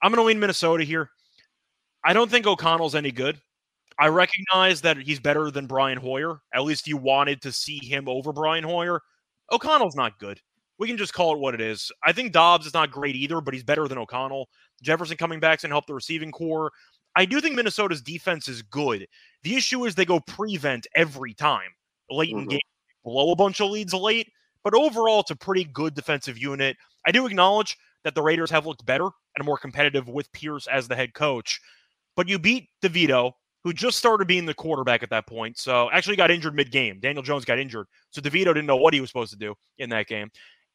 I'm 0.01 0.12
going 0.12 0.23
to 0.23 0.27
lean 0.27 0.39
Minnesota 0.39 0.83
here. 0.83 1.09
I 2.03 2.13
don't 2.13 2.31
think 2.31 2.47
O'Connell's 2.47 2.95
any 2.95 3.12
good. 3.12 3.39
I 3.99 4.07
recognize 4.07 4.81
that 4.81 4.97
he's 4.97 5.19
better 5.19 5.51
than 5.51 5.67
Brian 5.67 5.97
Hoyer. 5.97 6.39
At 6.53 6.63
least 6.63 6.87
you 6.87 6.97
wanted 6.97 7.41
to 7.41 7.51
see 7.51 7.79
him 7.83 8.07
over 8.07 8.31
Brian 8.31 8.63
Hoyer. 8.63 9.01
O'Connell's 9.51 9.95
not 9.95 10.19
good. 10.19 10.39
We 10.77 10.87
can 10.87 10.97
just 10.97 11.13
call 11.13 11.33
it 11.33 11.39
what 11.39 11.53
it 11.53 11.59
is. 11.59 11.91
I 12.03 12.13
think 12.13 12.31
Dobbs 12.31 12.65
is 12.65 12.73
not 12.73 12.91
great 12.91 13.15
either, 13.15 13.41
but 13.41 13.53
he's 13.53 13.63
better 13.63 13.87
than 13.87 13.97
O'Connell. 13.97 14.47
Jefferson 14.81 15.17
coming 15.17 15.41
back 15.41 15.63
and 15.63 15.73
help 15.73 15.85
the 15.87 15.93
receiving 15.93 16.31
core. 16.31 16.71
I 17.15 17.25
do 17.25 17.41
think 17.41 17.55
Minnesota's 17.55 18.01
defense 18.01 18.47
is 18.47 18.61
good. 18.61 19.05
The 19.43 19.55
issue 19.55 19.85
is 19.85 19.95
they 19.95 20.05
go 20.05 20.21
prevent 20.21 20.87
every 20.95 21.33
time 21.33 21.71
late 22.09 22.29
in 22.29 22.45
Mhm. 22.45 22.49
game, 22.51 22.59
blow 23.03 23.31
a 23.31 23.35
bunch 23.35 23.59
of 23.59 23.69
leads 23.69 23.93
late. 23.93 24.31
But 24.63 24.73
overall, 24.73 25.19
it's 25.19 25.31
a 25.31 25.35
pretty 25.35 25.65
good 25.65 25.95
defensive 25.95 26.37
unit. 26.37 26.77
I 27.05 27.11
do 27.11 27.25
acknowledge 27.25 27.75
that 28.03 28.15
the 28.15 28.21
Raiders 28.21 28.51
have 28.51 28.65
looked 28.65 28.85
better 28.85 29.09
and 29.35 29.45
more 29.45 29.57
competitive 29.57 30.07
with 30.07 30.31
Pierce 30.31 30.67
as 30.67 30.87
the 30.87 30.95
head 30.95 31.13
coach. 31.13 31.59
But 32.15 32.29
you 32.29 32.39
beat 32.39 32.69
DeVito, 32.81 33.33
who 33.63 33.73
just 33.73 33.97
started 33.97 34.27
being 34.27 34.45
the 34.45 34.53
quarterback 34.53 35.03
at 35.03 35.09
that 35.09 35.27
point. 35.27 35.57
So 35.57 35.89
actually 35.91 36.15
got 36.15 36.31
injured 36.31 36.55
mid-game. 36.55 36.99
Daniel 36.99 37.23
Jones 37.23 37.45
got 37.45 37.59
injured. 37.59 37.87
So 38.09 38.21
DeVito 38.21 38.45
didn't 38.45 38.65
know 38.65 38.77
what 38.77 38.93
he 38.93 39.01
was 39.01 39.09
supposed 39.09 39.31
to 39.31 39.37
do 39.37 39.55
in 39.77 39.89
that 39.89 40.07
game. 40.07 40.31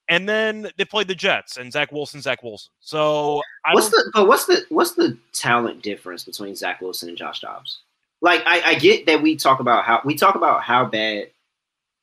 And 0.09 0.29
then 0.29 0.71
they 0.77 0.85
played 0.85 1.09
the 1.09 1.15
Jets 1.15 1.57
and 1.57 1.73
Zach 1.73 1.91
Wilson, 1.91 2.21
Zach 2.21 2.43
Wilson. 2.43 2.71
So 2.81 3.41
I 3.65 3.73
What's 3.73 3.89
the 3.89 4.11
but 4.13 4.29
what's 4.29 4.45
the 4.45 4.65
what's 4.69 4.93
the 4.93 5.17
talent 5.33 5.83
difference 5.83 6.25
between 6.25 6.55
Zach 6.55 6.81
Wilson 6.81 7.09
and 7.09 7.17
Josh 7.17 7.41
Dobbs? 7.41 7.81
Like 8.21 8.43
I, 8.45 8.61
I 8.73 8.75
get 8.75 9.07
that 9.07 9.23
we 9.23 9.37
talk 9.37 9.61
about 9.61 9.85
how 9.85 10.03
we 10.05 10.15
talk 10.15 10.35
about 10.35 10.63
how 10.63 10.85
bad 10.85 11.31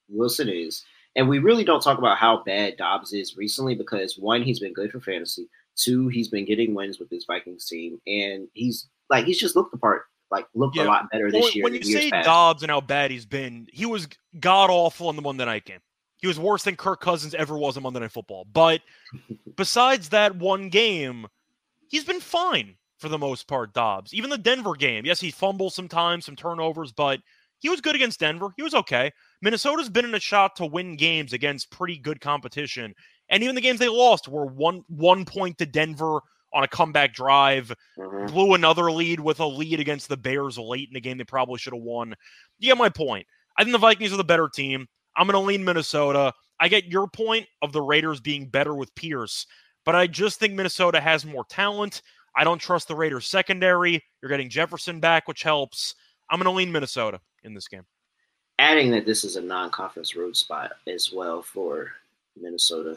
Wilson 0.09 0.50
is, 0.50 0.83
and 1.15 1.29
we 1.29 1.38
really 1.39 1.63
don't 1.63 1.81
talk 1.81 2.00
about 2.00 2.17
how 2.17 2.43
bad 2.43 2.77
Dobbs 2.77 3.13
is 3.13 3.38
recently 3.38 3.75
because 3.75 4.17
one, 4.17 4.41
he's 4.41 4.59
been 4.59 4.73
good 4.73 4.91
for 4.91 5.00
fantasy. 5.00 5.47
Two, 5.75 6.07
he's 6.07 6.27
been 6.27 6.45
getting 6.45 6.73
wins 6.73 7.00
with 7.00 7.09
his 7.09 7.25
Vikings 7.25 7.67
team, 7.67 8.01
and 8.07 8.47
he's 8.53 8.88
like 9.11 9.25
he's 9.25 9.39
just 9.39 9.55
looked 9.55 9.71
the 9.71 9.77
part, 9.77 10.05
like 10.31 10.45
looked 10.55 10.75
Yeah. 10.77 10.83
a 10.83 10.85
lot 10.85 11.09
better 11.11 11.29
this 11.29 11.43
when, 11.43 11.51
year. 11.53 11.63
when 11.63 11.73
you 11.75 11.83
say 11.83 12.09
past. 12.09 12.25
Dobbs 12.25 12.63
and 12.63 12.71
how 12.71 12.81
bad 12.81 13.11
he's 13.11 13.25
been, 13.25 13.67
he 13.71 13.85
was 13.85 14.07
god 14.39 14.69
awful 14.69 15.09
in 15.09 15.15
the 15.15 15.21
Monday 15.21 15.45
night 15.45 15.65
game. 15.65 15.79
He 16.17 16.27
was 16.27 16.39
worse 16.39 16.63
than 16.63 16.75
Kirk 16.75 17.01
Cousins 17.01 17.33
ever 17.33 17.57
was 17.57 17.77
in 17.77 17.83
Monday 17.83 18.00
Night 18.00 18.11
Football. 18.11 18.45
But 18.51 18.81
besides 19.57 20.09
that 20.09 20.35
one 20.35 20.69
game, 20.69 21.27
he's 21.89 22.03
been 22.05 22.19
fine 22.19 22.75
for 23.00 23.09
the 23.09 23.17
most 23.17 23.47
part. 23.47 23.73
Dobbs, 23.73 24.13
even 24.13 24.29
the 24.29 24.38
Denver 24.38 24.73
game, 24.75 25.05
yes, 25.05 25.19
he 25.19 25.31
fumbles 25.31 25.73
sometimes, 25.75 26.25
some 26.25 26.35
turnovers, 26.35 26.91
but 26.91 27.19
He 27.59 27.69
was 27.69 27.81
good 27.81 27.95
against 27.95 28.19
Denver. 28.19 28.50
He 28.57 28.63
was 28.63 28.73
okay. 28.73 29.11
Minnesota's 29.41 29.89
been 29.89 30.05
in 30.05 30.15
a 30.15 30.19
shot 30.19 30.55
to 30.57 30.65
win 30.65 30.95
games 30.95 31.33
against 31.33 31.71
pretty 31.71 31.97
good 31.97 32.19
competition. 32.21 32.93
And 33.29 33.43
even 33.43 33.55
the 33.55 33.61
games 33.61 33.79
they 33.79 33.88
lost 33.89 34.27
were 34.27 34.45
one 34.45 34.83
one 34.88 35.25
point 35.25 35.57
to 35.59 35.65
Denver 35.65 36.21
on 36.53 36.63
a 36.63 36.67
comeback 36.67 37.13
drive, 37.13 37.72
Mhm. 37.98 38.31
blew 38.31 38.53
another 38.53 38.91
lead 38.91 39.20
with 39.20 39.39
a 39.39 39.46
lead 39.46 39.79
against 39.79 40.10
the 40.10 40.17
Bears 40.17 40.58
late 40.58 40.89
in 40.89 40.93
the 40.93 41.00
game 41.01 41.17
they 41.17 41.24
probably 41.24 41.58
should 41.58 41.74
have 41.74 41.81
won. 41.81 42.15
You 42.60 42.70
get 42.70 42.77
my 42.77 42.89
point. 42.89 43.25
I 43.58 43.63
think 43.63 43.74
the 43.74 43.77
Vikings 43.79 44.13
are 44.13 44.17
the 44.17 44.24
better 44.24 44.50
team. 44.50 44.88
I'm 45.15 45.27
going 45.27 45.41
to 45.41 45.48
lean 45.48 45.63
Minnesota. 45.63 46.34
I 46.60 46.67
get 46.67 46.86
your 46.86 47.08
point 47.08 47.48
of 47.62 47.74
the 47.74 47.81
Raiders 47.81 48.20
being 48.22 48.48
better 48.48 48.75
with 48.75 48.93
Pierce, 48.96 49.46
but 49.86 49.96
I 49.96 50.08
just 50.08 50.39
think 50.39 50.53
Minnesota 50.53 51.01
has 51.01 51.25
more 51.25 51.46
talent. 51.46 52.01
I 52.36 52.43
don't 52.43 52.60
trust 52.60 52.88
the 52.88 52.96
Raiders 52.96 53.27
secondary. 53.27 54.01
You're 54.22 54.29
getting 54.29 54.50
Jefferson 54.50 55.00
back, 55.00 55.27
which 55.27 55.43
helps. 55.43 55.96
I'm 56.29 56.38
going 56.39 56.46
to 56.46 56.58
lean 56.58 56.72
Minnesota 56.72 57.20
in 57.43 57.53
this 57.53 57.67
game. 57.67 57.86
Adding 58.60 58.91
that 58.91 59.05
this 59.05 59.24
is 59.24 59.36
a 59.36 59.41
non-conference 59.41 60.15
road 60.15 60.38
spot 60.38 60.74
as 60.88 61.12
well 61.12 61.41
for 61.41 61.91
Minnesota. 62.39 62.91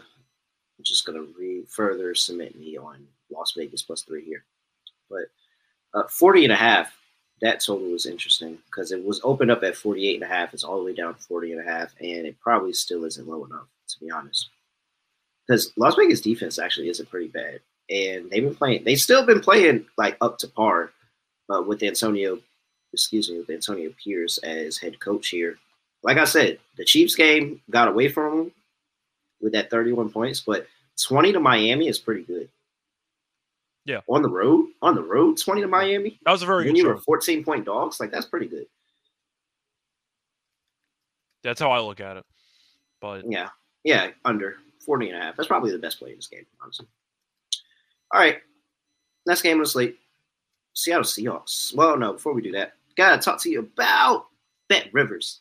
I'm 0.79 0.85
just 0.85 1.05
going 1.07 1.19
to 1.19 1.33
re- 1.39 1.65
further 1.69 2.15
cement 2.15 2.57
me 2.59 2.77
on 2.77 3.07
Las 3.31 3.53
Vegas 3.57 3.83
plus 3.83 4.03
three 4.03 4.25
here. 4.25 4.45
But 5.11 5.27
uh, 5.95 6.09
40 6.09 6.45
and 6.45 6.53
a 6.53 6.57
half, 6.57 6.95
that 7.41 7.61
total 7.61 7.91
was 7.91 8.07
interesting 8.07 8.59
because 8.67 8.93
it 8.93 9.05
was 9.05 9.21
opened 9.25 9.51
up 9.51 9.63
at 9.63 9.77
48 9.77 10.15
and 10.15 10.25
a 10.25 10.35
half. 10.35 10.55
It's 10.55 10.65
all 10.65 10.79
the 10.79 10.85
way 10.85 10.95
down 10.95 11.15
to 11.15 11.21
40 11.21 11.53
and 11.53 11.61
a 11.61 11.71
half, 11.71 11.95
and 12.01 12.27
it 12.27 12.41
probably 12.41 12.73
still 12.73 13.05
isn't 13.05 13.29
low 13.29 13.45
enough, 13.45 13.67
to 13.89 14.01
be 14.01 14.11
honest. 14.11 14.49
Because 15.47 15.73
Las 15.77 15.95
Vegas 15.97 16.21
defense 16.21 16.59
actually 16.59 16.89
isn't 16.89 17.11
pretty 17.11 17.29
bad. 17.29 17.61
And 17.91 18.31
they've 18.31 18.43
been 18.43 18.55
playing, 18.55 18.85
they've 18.85 19.01
still 19.01 19.27
been 19.27 19.41
playing 19.41 19.87
like 19.99 20.17
up 20.21 20.39
to 20.39 20.49
par 20.49 20.91
uh, 21.51 21.63
with 21.63 21.83
Antonio, 21.83 22.39
excuse 22.93 23.31
me, 23.31 23.39
with 23.39 23.51
Antonio 23.51 23.91
Pierce 24.03 24.39
as 24.39 24.79
head 24.79 24.99
coach 25.01 25.29
here. 25.29 25.59
Like 26.03 26.17
I 26.17 26.25
said, 26.25 26.59
the 26.77 26.85
Chiefs 26.85 27.15
game 27.15 27.61
got 27.71 27.89
away 27.89 28.09
from 28.09 28.39
them 28.39 28.53
with 29.41 29.53
that 29.53 29.71
31 29.71 30.11
points, 30.11 30.41
but 30.41 30.67
20 31.03 31.33
to 31.33 31.41
Miami 31.41 31.89
is 31.89 31.99
pretty 31.99 32.23
good. 32.23 32.49
Yeah. 33.87 34.01
On 34.09 34.23
the 34.23 34.29
road, 34.29 34.67
on 34.81 34.95
the 34.95 35.03
road, 35.03 35.37
20 35.39 35.61
to 35.61 35.67
Miami. 35.69 36.19
That 36.25 36.33
was 36.33 36.43
a 36.43 36.47
very 36.47 36.65
when 36.65 36.75
good 36.75 36.79
you 36.79 36.85
show. 36.85 36.89
were 36.91 36.99
14 36.99 37.45
point 37.45 37.65
dogs, 37.67 38.01
like 38.01 38.11
that's 38.11 38.27
pretty 38.27 38.47
good. 38.47 38.67
That's 41.43 41.61
how 41.61 41.71
I 41.71 41.81
look 41.81 42.01
at 42.01 42.17
it. 42.17 42.25
But 43.01 43.31
Yeah. 43.31 43.49
Yeah, 43.83 44.11
under 44.25 44.57
40 44.85 45.11
and 45.11 45.19
a 45.19 45.21
half. 45.21 45.37
That's 45.37 45.47
probably 45.47 45.71
the 45.71 45.79
best 45.79 45.99
play 45.99 46.11
in 46.11 46.17
this 46.17 46.27
game, 46.27 46.47
honestly. 46.63 46.87
All 48.13 48.21
right. 48.21 48.39
Next 49.27 49.43
game 49.43 49.59
on 49.59 49.63
the 49.65 49.67
slate. 49.69 49.99
Seattle 50.73 51.05
Seahawks. 51.05 51.75
Well, 51.75 51.97
no, 51.99 52.15
before 52.15 52.33
we 52.33 52.41
do 52.43 52.53
that, 52.53 52.73
gotta 52.97 53.21
talk 53.21 53.41
to 53.43 53.51
you 53.51 53.61
about 53.61 54.27
Bet 54.69 54.89
Rivers. 54.93 55.41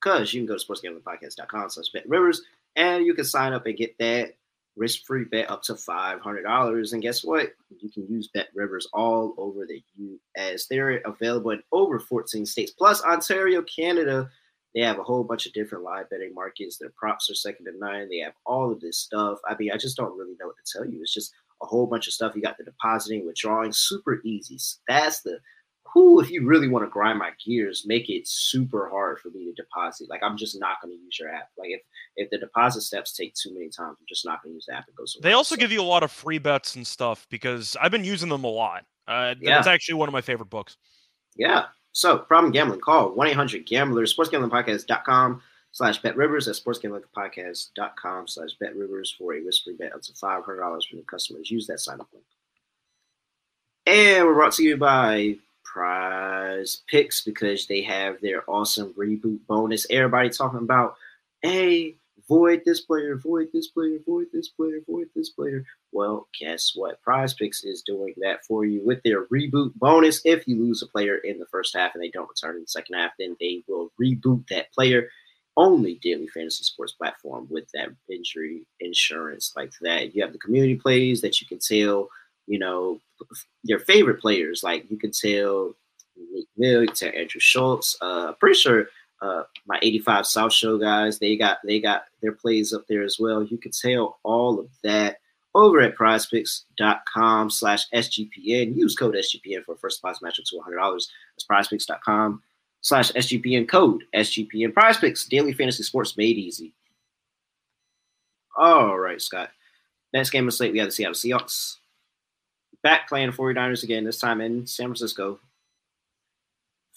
Because 0.00 0.32
you 0.34 0.40
can 0.40 0.46
go 0.46 0.56
to 0.58 0.64
sportsgamblingpodcast.com 0.64 1.70
slash 1.70 1.90
Bet 1.92 2.08
Rivers 2.08 2.42
and 2.76 3.04
you 3.06 3.14
can 3.14 3.24
sign 3.24 3.52
up 3.52 3.66
and 3.66 3.76
get 3.76 3.96
that 3.98 4.34
risk-free 4.76 5.24
bet 5.24 5.50
up 5.50 5.62
to 5.62 5.74
$500. 5.74 6.92
And 6.92 7.02
guess 7.02 7.22
what? 7.22 7.52
You 7.80 7.90
can 7.90 8.06
use 8.08 8.28
Bet 8.32 8.48
Rivers 8.54 8.88
all 8.92 9.34
over 9.36 9.66
the 9.66 9.82
U.S. 9.96 10.66
They're 10.66 10.98
available 11.04 11.50
in 11.50 11.62
over 11.72 11.98
14 11.98 12.46
states, 12.46 12.72
plus 12.72 13.02
Ontario, 13.02 13.62
Canada. 13.62 14.30
They 14.74 14.80
have 14.80 14.98
a 14.98 15.02
whole 15.02 15.24
bunch 15.24 15.46
of 15.46 15.52
different 15.52 15.84
live 15.84 16.08
betting 16.08 16.32
markets. 16.34 16.78
Their 16.78 16.92
props 16.96 17.30
are 17.30 17.34
second 17.34 17.66
to 17.66 17.72
none. 17.78 18.08
They 18.08 18.18
have 18.18 18.32
all 18.46 18.72
of 18.72 18.80
this 18.80 18.96
stuff. 18.96 19.38
I 19.46 19.54
mean, 19.58 19.70
I 19.70 19.76
just 19.76 19.96
don't 19.96 20.16
really 20.16 20.36
know 20.40 20.46
what 20.46 20.56
to 20.64 20.72
tell 20.72 20.86
you. 20.86 21.00
It's 21.02 21.12
just 21.12 21.34
a 21.62 21.66
whole 21.66 21.86
bunch 21.86 22.06
of 22.06 22.14
stuff. 22.14 22.34
You 22.34 22.40
got 22.40 22.56
the 22.56 22.64
depositing, 22.64 23.26
withdrawing, 23.26 23.72
super 23.72 24.22
easy. 24.24 24.58
That's 24.88 25.20
the 25.20 25.38
who, 25.92 26.20
if 26.20 26.30
you 26.30 26.46
really 26.46 26.68
want 26.68 26.84
to 26.84 26.90
grind 26.90 27.18
my 27.18 27.30
gears, 27.44 27.84
make 27.86 28.08
it 28.08 28.26
super 28.26 28.88
hard 28.88 29.18
for 29.18 29.28
me 29.28 29.44
to 29.44 29.52
deposit. 29.52 30.08
Like 30.08 30.22
I'm 30.22 30.36
just 30.36 30.58
not 30.58 30.80
going 30.82 30.96
to 30.96 31.02
use 31.02 31.18
your 31.20 31.28
app. 31.28 31.50
Like 31.58 31.70
if 31.70 31.82
if 32.16 32.30
the 32.30 32.38
deposit 32.38 32.82
steps 32.82 33.12
take 33.12 33.34
too 33.34 33.52
many 33.52 33.68
times, 33.68 33.96
I'm 34.00 34.06
just 34.08 34.24
not 34.24 34.42
going 34.42 34.52
to 34.52 34.54
use 34.54 34.66
the 34.68 34.74
app 34.74 34.86
and 34.88 34.96
go 34.96 35.04
somewhere. 35.04 35.30
they 35.30 35.34
also 35.34 35.54
else. 35.54 35.60
give 35.60 35.72
you 35.72 35.82
a 35.82 35.84
lot 35.84 36.02
of 36.02 36.10
free 36.10 36.38
bets 36.38 36.76
and 36.76 36.86
stuff 36.86 37.26
because 37.30 37.76
I've 37.80 37.90
been 37.90 38.04
using 38.04 38.28
them 38.28 38.44
a 38.44 38.50
lot. 38.50 38.84
Uh, 39.06 39.34
Yeah. 39.40 39.56
That's 39.56 39.66
actually 39.66 39.94
one 39.94 40.08
of 40.08 40.12
my 40.12 40.20
favorite 40.20 40.50
books. 40.50 40.76
Yeah. 41.36 41.66
So, 41.92 42.18
problem 42.18 42.52
gambling, 42.52 42.80
call 42.80 43.10
1 43.14 43.28
800 43.28 43.66
Gamblers, 43.66 44.16
sportsgamblingpodcast.com 44.16 45.42
slash 45.72 46.00
bet 46.00 46.16
rivers. 46.16 46.46
That's 46.46 46.60
sportsgamblingpodcast.com 46.60 48.28
slash 48.28 48.50
bet 48.60 48.74
rivers 48.76 49.14
for 49.18 49.34
a 49.34 49.40
risk 49.40 49.64
free 49.64 49.76
bet 49.78 49.94
up 49.94 50.02
to 50.02 50.12
$500 50.12 50.44
from 50.88 50.98
the 50.98 51.04
customers. 51.04 51.50
Use 51.50 51.66
that 51.66 51.80
sign 51.80 52.00
up 52.00 52.08
link. 52.12 52.24
And 53.86 54.26
we're 54.26 54.34
brought 54.34 54.52
to 54.54 54.62
you 54.62 54.76
by 54.76 55.36
Prize 55.72 56.82
Picks 56.88 57.22
because 57.22 57.66
they 57.66 57.82
have 57.82 58.20
their 58.20 58.48
awesome 58.48 58.92
reboot 58.94 59.40
bonus. 59.46 59.86
Everybody 59.88 60.28
talking 60.28 60.60
about, 60.60 60.96
hey, 61.40 61.96
void 62.28 62.62
this 62.64 62.80
player, 62.80 63.16
void 63.16 63.48
this 63.52 63.68
player, 63.68 63.98
void 64.06 64.26
this 64.32 64.48
player, 64.48 64.80
void 64.86 65.08
this 65.16 65.30
player. 65.30 65.64
Well, 65.90 66.28
guess 66.38 66.72
what? 66.74 67.00
Prize 67.02 67.32
Picks 67.34 67.64
is 67.64 67.82
doing 67.82 68.14
that 68.18 68.44
for 68.44 68.64
you 68.64 68.82
with 68.84 69.02
their 69.02 69.26
reboot 69.26 69.74
bonus. 69.76 70.20
If 70.24 70.46
you 70.46 70.56
lose 70.62 70.82
a 70.82 70.86
player 70.86 71.16
in 71.16 71.38
the 71.38 71.46
first 71.46 71.74
half 71.74 71.94
and 71.94 72.02
they 72.02 72.10
don't 72.10 72.28
return 72.28 72.56
in 72.56 72.62
the 72.62 72.68
second 72.68 72.96
half, 72.96 73.12
then 73.18 73.36
they 73.40 73.62
will 73.66 73.92
reboot 74.00 74.46
that 74.48 74.72
player. 74.72 75.08
Only 75.56 75.98
daily 76.02 76.28
fantasy 76.28 76.64
sports 76.64 76.92
platform 76.92 77.46
with 77.50 77.68
that 77.74 77.90
injury 78.10 78.66
insurance 78.80 79.52
like 79.56 79.72
that. 79.82 80.14
You 80.14 80.22
have 80.22 80.32
the 80.32 80.38
community 80.38 80.76
plays 80.76 81.20
that 81.22 81.40
you 81.40 81.46
can 81.46 81.58
tell, 81.58 82.08
you 82.52 82.58
know, 82.58 83.00
your 83.62 83.78
favorite 83.78 84.20
players. 84.20 84.62
Like 84.62 84.84
you 84.90 84.98
can 84.98 85.10
tell 85.10 85.72
Nick 86.34 86.44
Mill, 86.58 86.82
you 86.82 86.88
tell 86.88 87.08
Andrew 87.08 87.40
Schultz. 87.40 87.96
Uh, 88.02 88.32
pretty 88.32 88.58
sure 88.58 88.88
uh, 89.22 89.44
my 89.66 89.78
85 89.80 90.26
South 90.26 90.52
Show 90.52 90.76
guys, 90.76 91.18
they 91.18 91.34
got 91.34 91.58
they 91.64 91.80
got 91.80 92.02
their 92.20 92.32
plays 92.32 92.74
up 92.74 92.86
there 92.88 93.04
as 93.04 93.16
well. 93.18 93.42
You 93.42 93.56
can 93.56 93.72
tell 93.72 94.18
all 94.22 94.60
of 94.60 94.68
that 94.84 95.16
over 95.54 95.80
at 95.80 95.96
prizepicks.com 95.96 97.48
slash 97.48 97.88
SGPN. 97.88 98.76
Use 98.76 98.94
code 98.96 99.14
SGPN 99.14 99.64
for 99.64 99.72
a 99.72 99.78
first 99.78 100.02
deposit 100.02 100.22
match 100.22 100.38
up 100.38 100.44
to 100.44 100.56
$100. 100.56 101.06
That's 101.34 101.46
prizepicks.com 101.50 102.42
slash 102.82 103.12
SGPN 103.12 103.66
code 103.66 104.04
SGPN. 104.14 104.74
Prizepicks, 104.74 105.26
daily 105.26 105.54
fantasy 105.54 105.84
sports 105.84 106.18
made 106.18 106.36
easy. 106.36 106.74
All 108.58 108.98
right, 108.98 109.22
Scott. 109.22 109.48
Next 110.12 110.28
game 110.28 110.46
of 110.46 110.52
slate, 110.52 110.72
we 110.72 110.78
have 110.80 110.88
the 110.88 110.92
Seattle 110.92 111.14
Seahawks. 111.14 111.76
Back 112.82 113.08
playing 113.08 113.30
49ers 113.32 113.84
again, 113.84 114.04
this 114.04 114.18
time 114.18 114.40
in 114.40 114.66
San 114.66 114.86
Francisco. 114.86 115.38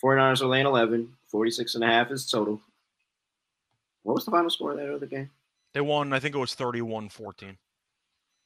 49ers 0.04 0.42
are 0.42 0.48
laying 0.48 0.66
11. 0.66 1.16
46 1.28 1.76
and 1.76 1.84
a 1.84 1.88
half 1.88 2.12
is 2.12 2.30
total. 2.30 2.62
What 4.04 4.16
was 4.16 4.26
the 4.26 4.32
final 4.32 4.50
score 4.50 4.72
of 4.72 4.78
that 4.78 4.94
other 4.94 5.06
game? 5.06 5.30
They 5.74 5.82
won, 5.82 6.14
I 6.14 6.20
think 6.20 6.36
it 6.36 6.40
was 6.40 6.54
31 6.56 7.10
14. 7.10 7.58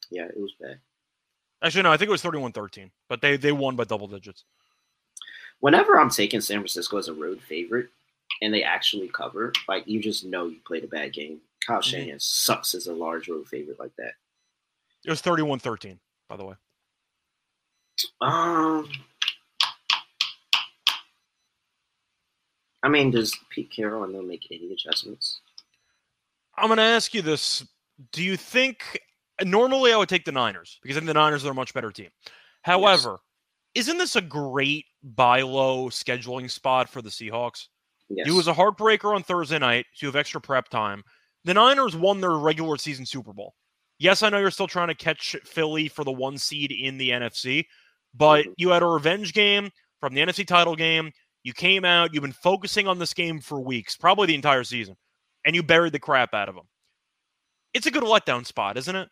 Yeah, 0.10 0.26
it 0.26 0.40
was 0.40 0.54
bad. 0.60 0.80
Actually, 1.62 1.84
no, 1.84 1.92
I 1.92 1.98
think 1.98 2.08
it 2.08 2.12
was 2.12 2.22
31 2.22 2.52
13, 2.54 2.90
but 3.10 3.22
they, 3.22 3.38
they 3.38 3.52
won 3.52 3.76
by 3.76 3.84
double 3.84 4.08
digits. 4.08 4.46
Whenever 5.60 6.00
I'm 6.00 6.10
taking 6.10 6.42
San 6.42 6.60
Francisco 6.60 6.98
as 6.98 7.10
a 7.10 7.14
road 7.14 7.42
favorite 7.42 7.90
and 8.42 8.54
they 8.54 8.64
actually 8.64 9.10
cover, 9.10 9.52
like 9.68 9.86
you 9.86 10.02
just 10.02 10.26
know 10.26 10.48
you 10.48 10.58
played 10.66 10.84
a 10.86 10.88
bad 10.88 11.14
game. 11.14 11.40
Kyle 11.68 11.80
Mhm. 11.80 11.84
Shanahan 11.84 12.20
sucks 12.20 12.74
as 12.74 12.88
a 12.88 12.94
large 12.94 13.28
road 13.28 13.48
favorite 13.48 13.80
like 13.80 13.96
that. 13.98 14.14
It 15.06 15.10
was 15.10 15.22
31 15.22 15.60
13, 15.60 16.00
by 16.30 16.38
the 16.38 16.46
way. 16.46 16.56
Um, 18.22 18.90
I 22.84 22.90
mean, 22.90 23.12
does 23.12 23.38
Pete 23.50 23.72
Carroll 23.72 24.04
and 24.04 24.16
them 24.16 24.28
make 24.28 24.48
any 24.52 24.72
adjustments? 24.72 25.42
I'm 26.58 26.68
going 26.68 26.78
to 26.78 26.84
ask 26.84 27.14
you 27.14 27.22
this. 27.22 27.66
Do 28.12 28.24
you 28.24 28.38
think 28.38 29.00
normally 29.44 29.94
I 29.94 29.98
would 29.98 30.10
take 30.10 30.26
the 30.26 30.32
Niners 30.32 30.80
because 30.82 30.98
I 30.98 31.00
think 31.00 31.08
the 31.08 31.14
Niners 31.14 31.46
are 31.46 31.52
a 31.52 31.56
much 31.56 31.74
better 31.74 31.92
team. 31.92 32.10
However, 32.62 33.20
isn't 33.76 33.98
this 33.98 34.16
a 34.16 34.22
great 34.22 34.86
buy 35.04 35.42
low 35.42 35.90
scheduling 35.90 36.50
spot 36.50 36.90
for 36.90 37.02
the 37.02 37.10
Seahawks? 37.10 37.68
Yes. 38.10 38.28
It 38.28 38.32
was 38.32 38.48
a 38.48 38.54
heartbreaker 38.54 39.14
on 39.14 39.24
Thursday 39.24 39.60
night, 39.60 39.86
so 39.94 40.06
you 40.06 40.08
have 40.08 40.16
extra 40.16 40.42
prep 40.42 40.70
time. 40.70 41.04
The 41.46 41.54
Niners 41.54 41.96
won 41.96 42.20
their 42.20 42.32
regular 42.32 42.78
season 42.78 43.06
Super 43.06 43.34
Bowl. 43.34 43.54
Yes, 44.00 44.24
I 44.24 44.30
know 44.30 44.40
you're 44.40 44.52
still 44.52 44.68
trying 44.68 44.88
to 44.88 44.96
catch 44.96 45.36
Philly 45.44 45.88
for 45.88 46.04
the 46.04 46.12
one 46.12 46.38
seed 46.38 46.72
in 46.72 46.98
the 46.98 47.10
NFC, 47.12 47.66
but 48.14 48.46
Mhm. 48.46 48.54
you 48.58 48.70
had 48.70 48.84
a 48.84 48.88
revenge 48.88 49.34
game 49.34 49.72
from 50.00 50.14
the 50.14 50.22
NFC 50.22 50.46
title 50.46 50.76
game. 50.76 51.12
You 51.44 51.54
came 51.54 51.86
out, 51.86 52.14
you've 52.14 52.24
been 52.24 52.32
focusing 52.34 52.88
on 52.88 53.00
this 53.00 53.14
game 53.14 53.40
for 53.40 53.60
weeks, 53.60 53.96
probably 53.96 54.28
the 54.28 54.36
entire 54.36 54.64
season, 54.64 54.98
and 55.46 55.56
you 55.56 55.64
buried 55.64 55.94
the 55.94 56.00
crap 56.00 56.34
out 56.34 56.50
of 56.50 56.56
them. 56.56 56.68
It's 57.74 57.86
a 57.86 57.92
good 57.92 58.04
letdown 58.04 58.46
spot, 58.46 58.78
isn't 58.78 58.96
it? 58.96 59.10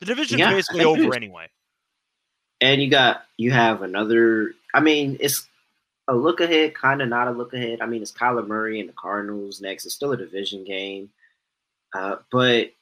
The 0.00 0.06
division's 0.06 0.40
Yeah, 0.40 0.50
basically 0.50 0.84
over 0.84 1.14
anyway. 1.14 1.48
and 2.60 2.80
you 2.82 2.90
got 2.90 3.24
you 3.36 3.50
have 3.52 3.82
another. 3.82 4.54
I 4.74 4.80
mean, 4.80 5.16
it's 5.20 5.46
a 6.08 6.14
look 6.16 6.40
ahead, 6.40 6.74
kind 6.74 7.00
of 7.02 7.08
not 7.08 7.28
a 7.28 7.30
look 7.30 7.52
ahead. 7.54 7.80
I 7.80 7.86
mean, 7.86 8.02
it's 8.02 8.10
Kyler 8.12 8.46
Murray 8.46 8.80
and 8.80 8.88
the 8.88 8.92
Cardinals 8.94 9.60
next. 9.60 9.84
It's 9.86 9.94
still 9.94 10.12
a 10.12 10.16
division 10.16 10.64
game, 10.64 11.10
uh, 11.94 12.16
but 12.32 12.72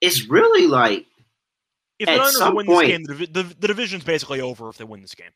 it's 0.00 0.24
really 0.26 0.66
like 0.66 1.06
If 2.00 2.06
the 2.06 2.16
Niners 2.16 2.54
win 2.54 2.66
point- 2.66 2.88
this 2.88 2.88
game, 2.88 3.02
the, 3.04 3.42
the, 3.42 3.54
the 3.60 3.68
division's 3.68 4.02
basically 4.04 4.40
over 4.40 4.68
if 4.68 4.76
they 4.78 4.84
win 4.84 5.00
this 5.02 5.14
game. 5.14 5.30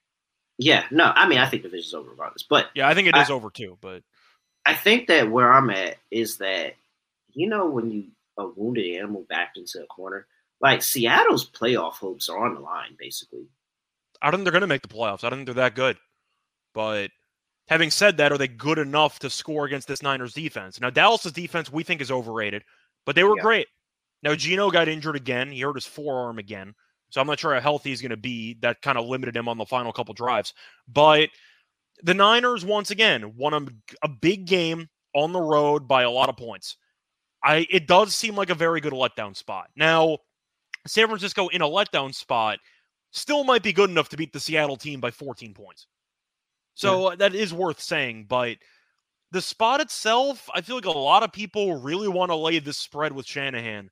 yeah, 0.59 0.85
no. 0.91 1.13
I 1.15 1.29
mean, 1.29 1.39
I 1.39 1.49
think 1.49 1.63
the 1.63 1.69
division's 1.69 1.95
over 1.95 2.11
regardless, 2.11 2.43
but 2.43 2.71
Yeah, 2.75 2.89
I 2.89 2.95
think 2.95 3.07
it 3.09 3.15
I- 3.15 3.23
is 3.23 3.31
over 3.31 3.51
too, 3.51 3.79
but 3.81 4.03
I 4.67 4.75
think 4.75 5.07
that 5.09 5.31
where 5.31 5.53
I'm 5.53 5.71
at 5.71 5.99
is 6.11 6.39
that 6.39 6.75
you 7.33 7.49
know 7.49 7.67
when 7.67 7.91
you 7.91 8.05
a 8.39 8.47
wounded 8.49 8.97
animal 8.97 9.25
backed 9.29 9.59
into 9.59 9.81
a 9.83 9.87
corner, 9.87 10.27
like 10.61 10.83
Seattle's 10.83 11.49
playoff 11.49 11.93
hopes 11.95 12.29
are 12.29 12.45
on 12.45 12.55
the 12.55 12.61
line, 12.61 12.97
basically. 12.99 13.47
I 14.23 14.31
don't 14.31 14.39
think 14.39 14.45
they're 14.47 14.53
going 14.53 14.63
to 14.63 14.67
make 14.67 14.83
the 14.83 14.89
playoffs. 14.89 15.23
I 15.23 15.31
don't 15.31 15.39
think 15.41 15.47
they're 15.47 15.55
that 15.69 15.75
good. 15.77 15.97
But 16.73 17.11
having 17.69 17.91
said 17.93 18.17
that, 18.17 18.33
are 18.33 18.39
they 18.39 18.49
good 18.49 18.79
enough 18.79 19.19
to 19.21 19.31
score 19.31 19.67
against 19.67 19.87
this 19.87 20.03
Niners 20.03 20.33
defense? 20.33 20.81
Now, 20.81 20.91
Dallas's 20.91 21.31
defense 21.33 21.71
we 21.71 21.85
think 21.85 22.01
is 22.01 22.11
overrated, 22.11 22.65
but 23.07 23.15
they 23.15 23.23
were 23.23 23.37
Yeah. 23.37 23.43
great. 23.43 23.69
Now, 24.25 24.35
Geno 24.35 24.71
got 24.71 24.89
injured 24.89 25.17
again. 25.17 25.53
He 25.53 25.61
hurt 25.61 25.77
his 25.77 25.87
forearm 25.87 26.39
again. 26.39 26.75
So 27.11 27.21
I'm 27.21 27.27
not 27.29 27.39
sure 27.39 27.55
how 27.55 27.61
healthy 27.61 27.91
he's 27.91 28.01
going 28.01 28.11
to 28.11 28.17
be. 28.17 28.57
That 28.63 28.83
kind 28.83 28.99
of 28.99 29.07
limited 29.07 29.37
him 29.37 29.49
on 29.49 29.59
the 29.59 29.67
final 29.67 29.93
couple 29.93 30.15
drives. 30.15 30.53
But 30.89 31.29
the 32.03 32.15
Niners, 32.15 32.65
once 32.65 32.91
again, 32.91 33.37
won 33.37 33.55
a, 33.55 33.67
a 34.03 34.09
big 34.09 34.47
game 34.47 34.89
on 35.15 35.33
the 35.33 35.41
road 35.41 35.87
by 35.87 36.03
a 36.03 36.11
lot 36.11 36.29
of 36.29 36.37
points. 36.37 36.77
I 37.45 37.67
It 37.71 37.87
does 37.87 38.17
seem 38.17 38.35
like 38.35 38.51
a 38.51 38.55
very 38.55 38.81
good 38.81 38.95
letdown 38.95 39.37
spot. 39.37 39.69
Now, 39.77 40.19
San 40.87 41.07
Francisco 41.07 41.49
in 41.49 41.63
a 41.63 41.69
letdown 41.69 42.15
spot 42.15 42.59
still 43.13 43.45
might 43.45 43.63
be 43.63 43.73
good 43.73 43.91
enough 43.91 44.09
to 44.09 44.17
beat 44.17 44.33
the 44.33 44.41
Seattle 44.41 44.77
team 44.77 45.01
by 45.01 45.11
14 45.11 45.55
points. 45.55 45.87
So 46.75 47.09
uh, 47.09 47.17
that 47.17 47.35
is 47.35 47.55
worth 47.55 47.81
saying. 47.81 48.27
But 48.29 48.57
the 49.31 49.41
spot 49.41 49.81
itself, 49.81 50.49
I 50.53 50.61
feel 50.61 50.77
like 50.77 50.85
a 50.87 50.91
lot 50.91 51.23
of 51.23 51.33
people 51.33 51.81
really 51.81 52.09
want 52.09 52.31
to 52.31 52.37
lay 52.37 52.59
this 52.59 52.79
spread 52.79 53.13
with 53.13 53.27
Shanahan. 53.27 53.91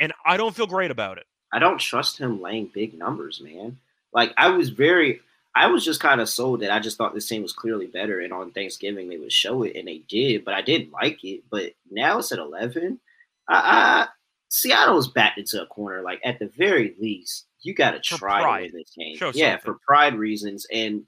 And 0.00 0.12
I 0.24 0.36
don't 0.36 0.54
feel 0.54 0.66
great 0.66 0.90
about 0.90 1.18
it. 1.18 1.26
I 1.52 1.58
don't 1.58 1.78
trust 1.78 2.18
him 2.18 2.40
laying 2.40 2.66
big 2.66 2.96
numbers, 2.96 3.40
man. 3.40 3.78
Like 4.12 4.32
I 4.36 4.48
was 4.50 4.70
very, 4.70 5.20
I 5.54 5.66
was 5.66 5.84
just 5.84 6.00
kind 6.00 6.20
of 6.20 6.28
sold 6.28 6.60
that 6.60 6.70
I 6.70 6.78
just 6.78 6.98
thought 6.98 7.14
this 7.14 7.28
team 7.28 7.42
was 7.42 7.52
clearly 7.52 7.86
better, 7.86 8.20
and 8.20 8.32
on 8.32 8.52
Thanksgiving 8.52 9.08
they 9.08 9.18
would 9.18 9.32
show 9.32 9.62
it, 9.62 9.76
and 9.76 9.88
they 9.88 9.98
did. 10.08 10.44
But 10.44 10.54
I 10.54 10.62
didn't 10.62 10.92
like 10.92 11.24
it. 11.24 11.44
But 11.50 11.72
now 11.90 12.18
it's 12.18 12.32
at 12.32 12.38
eleven. 12.38 13.00
I, 13.48 13.54
I 13.56 14.08
Seattle's 14.50 15.08
backed 15.08 15.38
into 15.38 15.62
a 15.62 15.66
corner. 15.66 16.02
Like 16.02 16.20
at 16.24 16.38
the 16.38 16.48
very 16.56 16.94
least, 17.00 17.46
you 17.62 17.74
got 17.74 17.92
to 17.92 18.00
try 18.00 18.60
win 18.60 18.72
this 18.72 18.92
game. 18.96 19.16
Show 19.16 19.32
yeah, 19.34 19.52
something. 19.52 19.74
for 19.74 19.78
pride 19.86 20.14
reasons, 20.14 20.66
and 20.72 21.04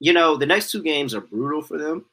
you 0.00 0.12
know 0.12 0.36
the 0.36 0.46
next 0.46 0.70
two 0.70 0.82
games 0.82 1.14
are 1.14 1.20
brutal 1.20 1.62
for 1.62 1.78
them. 1.78 2.04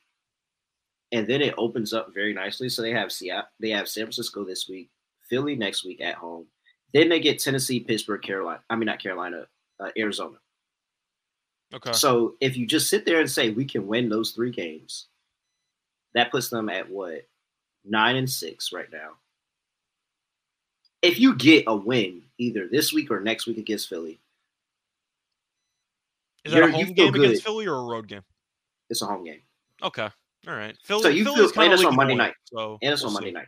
And 1.13 1.27
then 1.27 1.41
it 1.41 1.55
opens 1.57 1.91
up 1.91 2.13
very 2.13 2.33
nicely. 2.33 2.69
So 2.69 2.81
they 2.81 2.91
have 2.91 3.11
Seattle, 3.11 3.49
they 3.59 3.71
have 3.71 3.89
San 3.89 4.05
Francisco 4.05 4.45
this 4.45 4.69
week, 4.69 4.89
Philly 5.31 5.55
next 5.55 5.83
week 5.83 6.01
at 6.01 6.15
home. 6.15 6.45
Then 6.93 7.07
they 7.09 7.19
get 7.21 7.39
Tennessee, 7.39 7.79
Pittsburgh, 7.79 8.21
Carolina. 8.21 8.59
I 8.69 8.75
mean, 8.75 8.85
not 8.87 9.01
Carolina, 9.01 9.47
uh, 9.79 9.89
Arizona. 9.97 10.37
Okay. 11.73 11.93
So 11.93 12.35
if 12.41 12.57
you 12.57 12.67
just 12.67 12.89
sit 12.89 13.05
there 13.05 13.21
and 13.21 13.31
say 13.31 13.49
we 13.49 13.63
can 13.63 13.87
win 13.87 14.09
those 14.09 14.31
three 14.31 14.51
games, 14.51 15.07
that 16.13 16.31
puts 16.31 16.49
them 16.49 16.67
at 16.67 16.89
what 16.89 17.25
nine 17.85 18.17
and 18.17 18.29
six 18.29 18.73
right 18.73 18.91
now. 18.91 19.11
If 21.01 21.17
you 21.17 21.33
get 21.35 21.63
a 21.67 21.75
win 21.75 22.23
either 22.37 22.67
this 22.67 22.91
week 22.91 23.09
or 23.09 23.21
next 23.21 23.47
week 23.47 23.57
against 23.57 23.87
Philly, 23.87 24.19
Is 26.43 26.51
that 26.53 26.63
a 26.63 26.71
home 26.71 26.91
game 26.93 27.15
against. 27.15 27.43
Philly 27.43 27.67
or 27.67 27.75
a 27.77 27.83
road 27.83 28.07
game? 28.07 28.21
it's 28.89 29.01
a 29.01 29.05
home 29.05 29.23
game 29.23 29.39
Okay. 29.81 30.09
All 30.47 30.53
right. 30.53 30.75
Philly, 30.83 31.01
So 31.03 31.07
you 31.07 31.23
Philly's 31.23 31.51
feel- 31.53 31.63
and 31.63 31.73
it's 31.73 31.85
on 31.85 31.95
Monday 31.95 32.15
night. 32.15 32.33
So 32.43 32.77
and 32.81 32.91
it's 32.93 33.01
we'll 33.01 33.09
on 33.09 33.13
Monday 33.13 33.29
see. 33.29 33.33
night. 33.33 33.47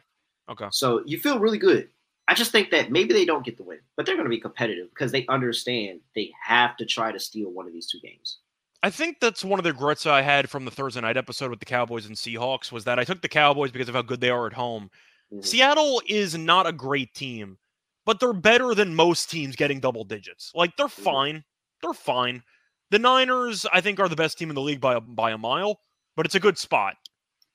Okay. 0.50 0.68
So 0.72 1.02
you 1.06 1.18
feel 1.20 1.40
really 1.40 1.58
good. 1.58 1.90
I 2.28 2.34
just 2.34 2.52
think 2.52 2.72
that 2.72 2.92
maybe 2.92 3.14
they 3.14 3.26
don't 3.26 3.44
get 3.46 3.58
the 3.58 3.64
win, 3.64 3.80
but 3.98 4.06
they're 4.06 4.16
going 4.16 4.26
to 4.26 4.30
be 4.30 4.40
competitive 4.40 4.90
because 4.90 5.12
they 5.12 5.26
understand 5.28 6.00
they 6.16 6.32
have 6.44 6.78
to 6.78 6.86
try 6.86 7.12
to 7.12 7.20
steal 7.20 7.50
one 7.52 7.68
of 7.68 7.74
these 7.74 7.88
two 7.88 8.00
games. 8.00 8.40
I 8.82 8.90
think 8.90 9.20
that's 9.20 9.44
one 9.46 9.60
of 9.60 9.64
the 9.64 9.72
regrets 9.74 10.06
I 10.06 10.22
had 10.22 10.50
from 10.50 10.66
the 10.66 10.72
Thursday 10.72 11.02
night 11.02 11.18
episode 11.18 11.50
with 11.50 11.60
the 11.60 11.66
Cowboys 11.66 12.06
and 12.06 12.16
Seahawks 12.16 12.72
was 12.72 12.84
that 12.86 13.00
I 13.00 13.04
took 13.04 13.22
the 13.22 13.30
Cowboys 13.30 13.72
because 13.72 13.90
of 13.90 13.96
how 13.96 14.02
good 14.02 14.20
they 14.22 14.30
are 14.30 14.48
at 14.48 14.54
home. 14.54 14.90
Mhm. 15.34 15.46
Seattle 15.46 16.02
is 16.08 16.38
not 16.38 16.68
a 16.68 16.72
great 16.74 17.14
team, 17.14 17.58
but 18.06 18.20
they're 18.20 18.34
better 18.34 18.74
than 18.74 18.96
most 18.96 19.30
teams 19.30 19.56
getting 19.56 19.80
double 19.80 20.04
digits. 20.04 20.52
Like 20.54 20.76
they're 20.78 20.88
fine. 20.90 21.44
They're 21.82 21.94
fine. 21.94 22.44
The 22.92 23.00
Niners, 23.00 23.66
I 23.74 23.82
think, 23.82 24.00
are 24.00 24.10
the 24.10 24.16
best 24.16 24.38
team 24.38 24.50
in 24.50 24.56
the 24.56 24.62
league 24.62 24.82
by 24.82 24.96
a, 24.96 25.00
by 25.02 25.32
a 25.32 25.38
mile, 25.38 25.80
but 26.16 26.26
it's 26.26 26.36
a 26.36 26.40
good 26.40 26.58
spot. 26.58 26.96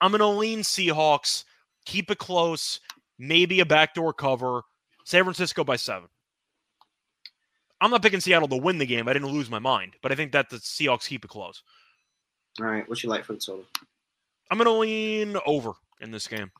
I'm 0.01 0.11
going 0.11 0.19
to 0.19 0.27
lean 0.27 0.59
Seahawks, 0.59 1.43
keep 1.85 2.11
it 2.11 2.17
close, 2.17 2.79
maybe 3.17 3.59
a 3.59 3.65
backdoor 3.65 4.13
cover, 4.13 4.61
San 5.05 5.23
Francisco 5.23 5.63
by 5.63 5.75
seven. 5.75 6.09
I'm 7.81 7.91
not 7.91 8.01
picking 8.01 8.19
Seattle 8.19 8.47
to 8.49 8.57
win 8.57 8.77
the 8.77 8.85
game. 8.85 9.07
I 9.07 9.13
didn't 9.13 9.29
lose 9.29 9.49
my 9.49 9.59
mind, 9.59 9.95
but 10.01 10.11
I 10.11 10.15
think 10.15 10.33
that 10.33 10.49
the 10.49 10.57
Seahawks 10.57 11.07
keep 11.07 11.23
it 11.23 11.29
close. 11.29 11.63
All 12.59 12.65
right, 12.65 12.87
what's 12.89 13.03
your 13.03 13.11
like 13.11 13.23
for 13.23 13.33
the 13.33 13.39
total? 13.39 13.65
I'm 14.51 14.57
going 14.57 14.65
to 14.65 14.71
lean 14.71 15.37
over 15.45 15.71
in 16.01 16.11
this 16.11 16.27
game. 16.27 16.51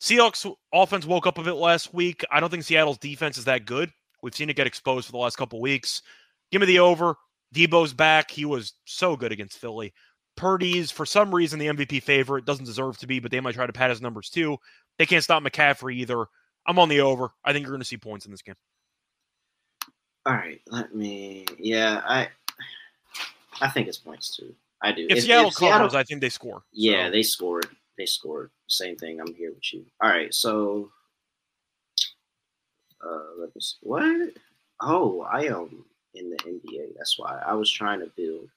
Seahawks 0.00 0.52
offense 0.72 1.06
woke 1.06 1.26
up 1.26 1.38
a 1.38 1.42
bit 1.42 1.52
last 1.52 1.94
week. 1.94 2.24
I 2.30 2.40
don't 2.40 2.50
think 2.50 2.64
Seattle's 2.64 2.98
defense 2.98 3.38
is 3.38 3.44
that 3.44 3.64
good. 3.64 3.90
We've 4.22 4.34
seen 4.34 4.50
it 4.50 4.56
get 4.56 4.66
exposed 4.66 5.06
for 5.06 5.12
the 5.12 5.18
last 5.18 5.36
couple 5.36 5.60
weeks. 5.60 6.02
Give 6.50 6.60
me 6.60 6.66
the 6.66 6.80
over. 6.80 7.16
Debo's 7.54 7.92
back. 7.92 8.30
He 8.30 8.44
was 8.44 8.74
so 8.84 9.16
good 9.16 9.32
against 9.32 9.58
Philly. 9.58 9.92
Purdy's, 10.36 10.90
for 10.90 11.06
some 11.06 11.34
reason, 11.34 11.58
the 11.58 11.66
MVP 11.66 12.02
favorite. 12.02 12.44
Doesn't 12.44 12.64
deserve 12.64 12.98
to 12.98 13.06
be, 13.06 13.20
but 13.20 13.30
they 13.30 13.40
might 13.40 13.54
try 13.54 13.66
to 13.66 13.72
pad 13.72 13.90
his 13.90 14.00
numbers 14.00 14.28
too. 14.30 14.58
They 14.98 15.06
can't 15.06 15.24
stop 15.24 15.42
McCaffrey 15.42 15.94
either. 15.96 16.26
I'm 16.66 16.78
on 16.78 16.88
the 16.88 17.00
over. 17.00 17.30
I 17.44 17.52
think 17.52 17.64
you're 17.64 17.72
going 17.72 17.80
to 17.80 17.86
see 17.86 17.96
points 17.96 18.24
in 18.26 18.30
this 18.30 18.42
game. 18.42 18.54
All 20.24 20.34
right, 20.34 20.60
let 20.68 20.94
me. 20.94 21.46
Yeah, 21.58 22.00
I. 22.04 22.28
I 23.60 23.68
think 23.68 23.88
it's 23.88 23.98
points 23.98 24.36
too. 24.36 24.54
I 24.80 24.92
do. 24.92 25.06
If, 25.10 25.24
Seattle 25.24 25.50
covers, 25.50 25.94
I 25.94 26.02
think 26.04 26.20
they 26.20 26.28
score. 26.28 26.62
Yeah, 26.72 27.06
So, 27.06 27.10
they 27.10 27.22
scored. 27.22 27.66
They 27.98 28.06
scored. 28.06 28.50
Same 28.68 28.96
thing. 28.96 29.20
I'm 29.20 29.34
here 29.34 29.50
with 29.50 29.72
you. 29.72 29.84
All 30.00 30.08
right, 30.08 30.32
so 30.32 30.90
uh, 33.04 33.38
let 33.38 33.54
me 33.54 33.60
see. 33.60 33.76
What? 33.82 34.30
Oh, 34.80 35.22
I 35.22 35.44
am 35.44 35.84
in 36.14 36.30
the 36.30 36.36
NBA. 36.36 36.94
That's 36.96 37.18
why 37.18 37.40
I 37.46 37.54
was 37.54 37.70
trying 37.70 38.00
to 38.00 38.10
build. 38.16 38.48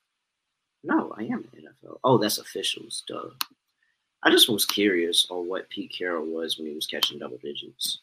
No, 0.86 1.16
I 1.18 1.24
am 1.24 1.44
NFL. 1.58 1.98
Oh, 2.04 2.20
that's 2.20 2.38
officials. 2.38 3.04
Duh. 3.08 3.30
I 4.22 4.30
just 4.30 4.50
was 4.50 4.66
curious 4.66 5.28
on 5.32 5.48
what 5.48 5.70
Pete 5.70 5.92
Carroll 5.98 6.26
was 6.28 6.58
when 6.58 6.68
he 6.68 6.76
was 6.76 6.86
catching 6.86 7.18
double 7.18 7.38
digits, 7.38 8.00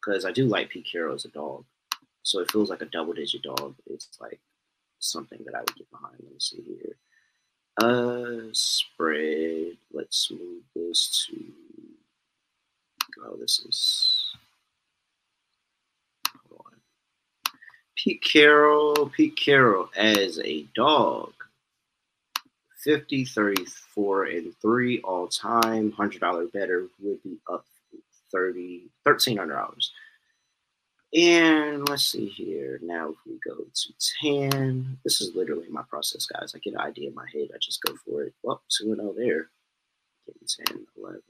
because 0.00 0.26
I 0.26 0.32
do 0.32 0.44
like 0.44 0.68
Pete 0.68 0.86
Carroll 0.90 1.14
as 1.14 1.24
a 1.24 1.28
dog. 1.28 1.64
So 2.22 2.40
it 2.40 2.50
feels 2.50 2.68
like 2.68 2.82
a 2.82 2.86
double 2.86 3.14
digit 3.14 3.42
dog. 3.42 3.74
It's 3.86 4.08
like 4.20 4.38
something 4.98 5.40
that 5.44 5.54
I 5.54 5.60
would 5.60 5.76
get 5.76 5.90
behind. 5.90 6.16
Let 6.22 6.32
me 6.32 6.38
see 6.38 6.62
here. 6.62 6.96
Uh, 7.80 8.48
spread. 8.52 9.76
Let's 9.92 10.30
move 10.30 10.62
this 10.74 11.26
to. 11.26 11.42
Oh, 13.24 13.36
this 13.36 13.60
is. 13.60 14.36
Hold 16.48 16.62
on. 16.66 16.72
Pete 17.96 18.22
Carroll. 18.22 19.10
Pete 19.14 19.36
Carroll 19.36 19.88
as 19.96 20.38
a 20.44 20.62
dog. 20.74 21.32
50, 22.84 23.24
34, 23.24 24.24
and 24.24 24.54
3 24.60 25.00
all 25.00 25.26
time. 25.28 25.92
$100 25.92 26.52
better 26.52 26.86
would 27.00 27.22
be 27.22 27.38
up 27.50 27.64
30 28.32 28.88
$1,300. 29.06 29.88
And 31.16 31.88
let's 31.88 32.04
see 32.06 32.26
here. 32.26 32.80
Now, 32.82 33.10
if 33.10 33.16
we 33.24 33.38
go 33.48 33.56
to 33.56 33.92
10, 34.22 34.98
this 35.04 35.20
is 35.20 35.34
literally 35.36 35.68
my 35.70 35.82
process, 35.88 36.26
guys. 36.26 36.52
I 36.54 36.58
get 36.58 36.74
an 36.74 36.80
idea 36.80 37.08
in 37.08 37.14
my 37.14 37.26
head, 37.32 37.48
I 37.54 37.58
just 37.60 37.80
go 37.82 37.94
for 38.04 38.24
it. 38.24 38.34
Well, 38.42 38.62
2 38.78 38.94
0 38.96 39.14
there. 39.16 39.48
Give 40.26 40.66
10, 40.68 40.86
11. 40.98 41.20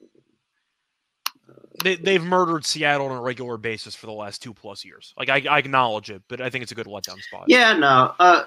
Uh, 1.46 1.52
They, 1.82 1.96
they've 1.96 2.22
murdered 2.22 2.64
Seattle 2.64 3.08
on 3.08 3.16
a 3.16 3.20
regular 3.20 3.58
basis 3.58 3.94
for 3.94 4.06
the 4.06 4.12
last 4.12 4.42
two 4.42 4.54
plus 4.54 4.84
years. 4.86 5.12
Like 5.18 5.28
I, 5.28 5.42
I 5.50 5.58
acknowledge 5.58 6.10
it, 6.10 6.22
but 6.28 6.40
I 6.40 6.48
think 6.48 6.62
it's 6.62 6.72
a 6.72 6.76
good 6.76 6.86
letdown 6.86 7.20
spot. 7.20 7.44
yeah, 7.48 7.74
no. 7.74 8.14
Uh, 8.18 8.44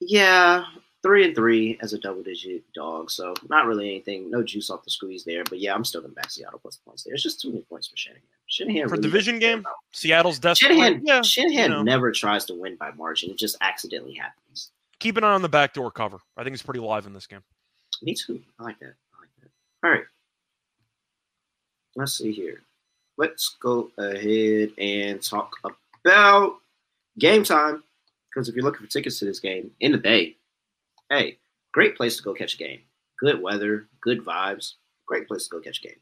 yeah, 0.00 0.64
3 1.02 1.26
and 1.26 1.34
3 1.36 1.78
as 1.80 1.92
a 1.92 1.98
double 1.98 2.22
digit 2.22 2.62
dog. 2.72 3.10
So, 3.10 3.34
not 3.48 3.66
really 3.66 3.88
anything. 3.88 4.30
No 4.30 4.42
juice 4.42 4.68
off 4.70 4.82
the 4.84 4.90
squeeze 4.90 5.24
there. 5.24 5.44
But 5.44 5.60
yeah, 5.60 5.74
I'm 5.74 5.84
still 5.84 6.00
going 6.00 6.12
to 6.12 6.16
back 6.20 6.30
Seattle 6.30 6.58
plus 6.58 6.76
points 6.76 7.04
there. 7.04 7.14
It's 7.14 7.22
just 7.22 7.40
too 7.40 7.50
many 7.50 7.62
points 7.62 7.86
for 7.88 7.96
Shanahan. 7.96 8.22
Shanahan 8.46 8.88
For 8.88 8.96
really 8.96 9.02
division 9.02 9.38
game, 9.38 9.60
about- 9.60 9.74
Seattle's 9.92 10.38
desperate. 10.38 10.70
Shanahan, 10.72 11.02
yeah, 11.04 11.22
Shanahan 11.22 11.62
you 11.70 11.76
know. 11.76 11.82
never 11.82 12.10
tries 12.12 12.44
to 12.46 12.54
win 12.54 12.76
by 12.76 12.90
margin. 12.92 13.30
It 13.30 13.38
just 13.38 13.56
accidentally 13.60 14.14
happens. 14.14 14.70
keep 14.98 15.16
an 15.16 15.24
eye 15.24 15.34
on 15.34 15.42
the 15.42 15.48
backdoor 15.48 15.90
cover. 15.92 16.18
I 16.36 16.42
think 16.44 16.54
it's 16.54 16.62
pretty 16.62 16.80
live 16.80 17.06
in 17.06 17.12
this 17.12 17.26
game. 17.26 17.42
Me 18.02 18.14
too. 18.14 18.40
I 18.58 18.64
like 18.64 18.78
that. 18.80 18.94
I 19.14 19.20
like 19.20 19.30
that. 19.42 19.50
All 19.84 19.90
right. 19.92 20.04
Let's 21.96 22.16
see 22.18 22.32
here. 22.32 22.62
Let's 23.16 23.56
go 23.60 23.90
ahead 23.98 24.70
and 24.78 25.22
talk 25.22 25.52
about 26.04 26.56
game 27.18 27.42
time. 27.44 27.82
Because 28.30 28.48
if 28.48 28.54
you're 28.54 28.64
looking 28.64 28.86
for 28.86 28.92
tickets 28.92 29.18
to 29.18 29.24
this 29.24 29.40
game 29.40 29.70
in 29.80 29.90
the 29.92 29.98
Bay, 29.98 30.36
hey, 31.10 31.38
great 31.72 31.96
place 31.96 32.16
to 32.16 32.22
go 32.22 32.34
catch 32.34 32.54
a 32.54 32.58
game. 32.58 32.80
Good 33.18 33.42
weather, 33.42 33.88
good 34.00 34.24
vibes, 34.24 34.74
great 35.06 35.26
place 35.26 35.44
to 35.44 35.50
go 35.50 35.60
catch 35.60 35.80
a 35.80 35.88
game. 35.88 36.00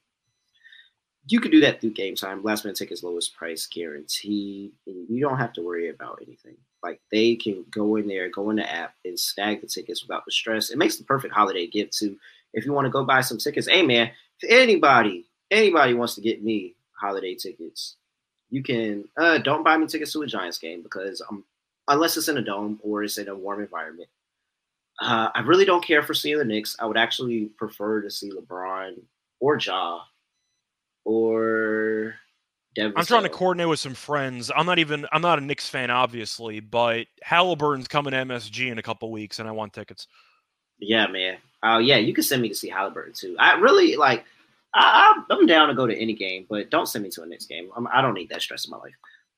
You 1.28 1.40
can 1.40 1.50
do 1.50 1.60
that 1.60 1.80
through 1.80 1.94
game 1.94 2.14
time. 2.14 2.44
Last 2.44 2.64
minute 2.64 2.76
tickets, 2.76 3.02
lowest 3.02 3.34
price 3.34 3.66
guaranteed. 3.66 4.72
And 4.86 5.08
you 5.08 5.20
don't 5.20 5.38
have 5.38 5.52
to 5.54 5.62
worry 5.62 5.88
about 5.88 6.20
anything. 6.24 6.56
Like 6.84 7.00
they 7.10 7.34
can 7.34 7.64
go 7.70 7.96
in 7.96 8.06
there, 8.06 8.28
go 8.30 8.50
in 8.50 8.56
the 8.56 8.72
app, 8.72 8.94
and 9.04 9.18
snag 9.18 9.60
the 9.60 9.66
tickets 9.66 10.02
without 10.02 10.24
the 10.24 10.30
stress. 10.30 10.70
It 10.70 10.78
makes 10.78 10.96
the 10.96 11.04
perfect 11.04 11.34
holiday 11.34 11.66
gift 11.66 11.96
too 11.96 12.16
if 12.56 12.64
you 12.64 12.72
want 12.72 12.86
to 12.86 12.90
go 12.90 13.04
buy 13.04 13.20
some 13.20 13.38
tickets, 13.38 13.68
hey 13.68 13.82
man, 13.82 14.10
if 14.40 14.50
anybody 14.50 15.26
anybody 15.50 15.94
wants 15.94 16.16
to 16.16 16.20
get 16.20 16.42
me 16.42 16.74
holiday 16.98 17.34
tickets, 17.34 17.96
you 18.50 18.62
can. 18.62 19.04
Uh, 19.16 19.38
don't 19.38 19.62
buy 19.62 19.76
me 19.76 19.86
tickets 19.86 20.12
to 20.12 20.22
a 20.22 20.26
Giants 20.26 20.58
game 20.58 20.82
because 20.82 21.22
um, 21.30 21.44
unless 21.88 22.16
it's 22.16 22.28
in 22.28 22.38
a 22.38 22.42
dome 22.42 22.80
or 22.82 23.04
it's 23.04 23.18
in 23.18 23.28
a 23.28 23.34
warm 23.34 23.60
environment. 23.60 24.08
Uh, 25.00 25.28
I 25.34 25.40
really 25.40 25.64
don't 25.64 25.84
care 25.84 26.02
for 26.02 26.14
seeing 26.14 26.38
the 26.38 26.44
Knicks. 26.44 26.76
I 26.78 26.86
would 26.86 26.96
actually 26.96 27.46
prefer 27.58 28.00
to 28.02 28.10
see 28.10 28.30
LeBron 28.30 29.00
or 29.40 29.58
Ja 29.58 30.00
or 31.04 32.14
Devin. 32.74 32.94
I'm 32.96 33.04
trying 33.04 33.22
to 33.24 33.28
coordinate 33.28 33.68
with 33.68 33.78
some 33.78 33.94
friends. 33.94 34.50
I'm 34.54 34.66
not 34.66 34.78
even. 34.78 35.06
I'm 35.12 35.22
not 35.22 35.38
a 35.38 35.42
Knicks 35.42 35.68
fan, 35.68 35.90
obviously, 35.90 36.60
but 36.60 37.06
Halliburton's 37.22 37.88
coming 37.88 38.12
to 38.12 38.18
MSG 38.18 38.70
in 38.70 38.78
a 38.78 38.82
couple 38.82 39.10
weeks, 39.10 39.38
and 39.38 39.48
I 39.48 39.52
want 39.52 39.72
tickets. 39.72 40.06
Yeah, 40.78 41.06
man. 41.06 41.38
Oh, 41.62 41.78
yeah. 41.78 41.96
You 41.96 42.12
can 42.12 42.22
send 42.24 42.42
me 42.42 42.48
to 42.48 42.54
see 42.54 42.68
Halliburton 42.68 43.14
too. 43.14 43.36
I 43.38 43.54
really 43.54 43.96
like. 43.96 44.24
I, 44.74 45.14
I- 45.30 45.34
I'm 45.34 45.46
down 45.46 45.68
to 45.68 45.74
go 45.74 45.86
to 45.86 45.96
any 45.96 46.12
game, 46.14 46.46
but 46.50 46.70
don't 46.70 46.86
send 46.86 47.04
me 47.04 47.10
to 47.10 47.22
a 47.22 47.26
Knicks 47.26 47.46
game. 47.46 47.70
I'm, 47.76 47.86
I 47.88 48.02
don't 48.02 48.14
need 48.14 48.28
that 48.28 48.42
stress 48.42 48.66
in 48.66 48.70
my 48.70 48.76
life. 48.76 48.94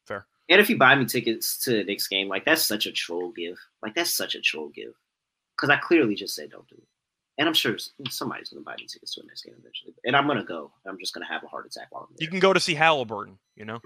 Fair. 0.07 0.27
And 0.49 0.61
if 0.61 0.69
you 0.71 0.79
buy 0.79 0.95
me 0.97 1.05
tickets 1.05 1.59
to 1.65 1.81
a 1.81 1.85
Knicks 1.85 2.09
game, 2.09 2.29
like 2.29 2.45
that's 2.45 2.65
such 2.67 2.87
a 2.87 2.93
troll 2.93 3.31
give. 3.31 3.57
Like 3.83 3.95
that's 3.95 4.17
such 4.17 4.35
a 4.35 4.41
troll 4.41 4.71
give. 4.71 4.95
Because 5.59 5.71
I 5.71 5.77
clearly 5.77 6.15
just 6.15 6.35
said 6.35 6.51
don't 6.51 6.69
do 6.69 6.77
it. 6.77 6.87
And 7.39 7.47
I'm 7.49 7.55
sure 7.55 7.77
somebody's 8.11 8.49
going 8.49 8.63
to 8.63 8.65
buy 8.65 8.75
me 8.79 8.87
tickets 8.87 9.15
to 9.15 9.21
a 9.21 9.25
Knicks 9.25 9.43
game 9.43 9.55
eventually. 9.59 9.95
And 10.05 10.17
I'm 10.17 10.27
going 10.27 10.39
to 10.39 10.45
go. 10.45 10.73
I'm 10.87 10.99
just 10.99 11.15
going 11.15 11.27
to 11.27 11.33
have 11.33 11.45
a 11.45 11.47
heart 11.47 11.67
attack 11.67 11.87
while 11.91 12.03
I'm 12.09 12.17
there. 12.19 12.25
You 12.25 12.31
can 12.31 12.41
go 12.41 12.53
to 12.53 12.59
see 12.61 12.75
Halliburton, 12.75 13.39
you 13.57 13.65
know, 13.65 13.81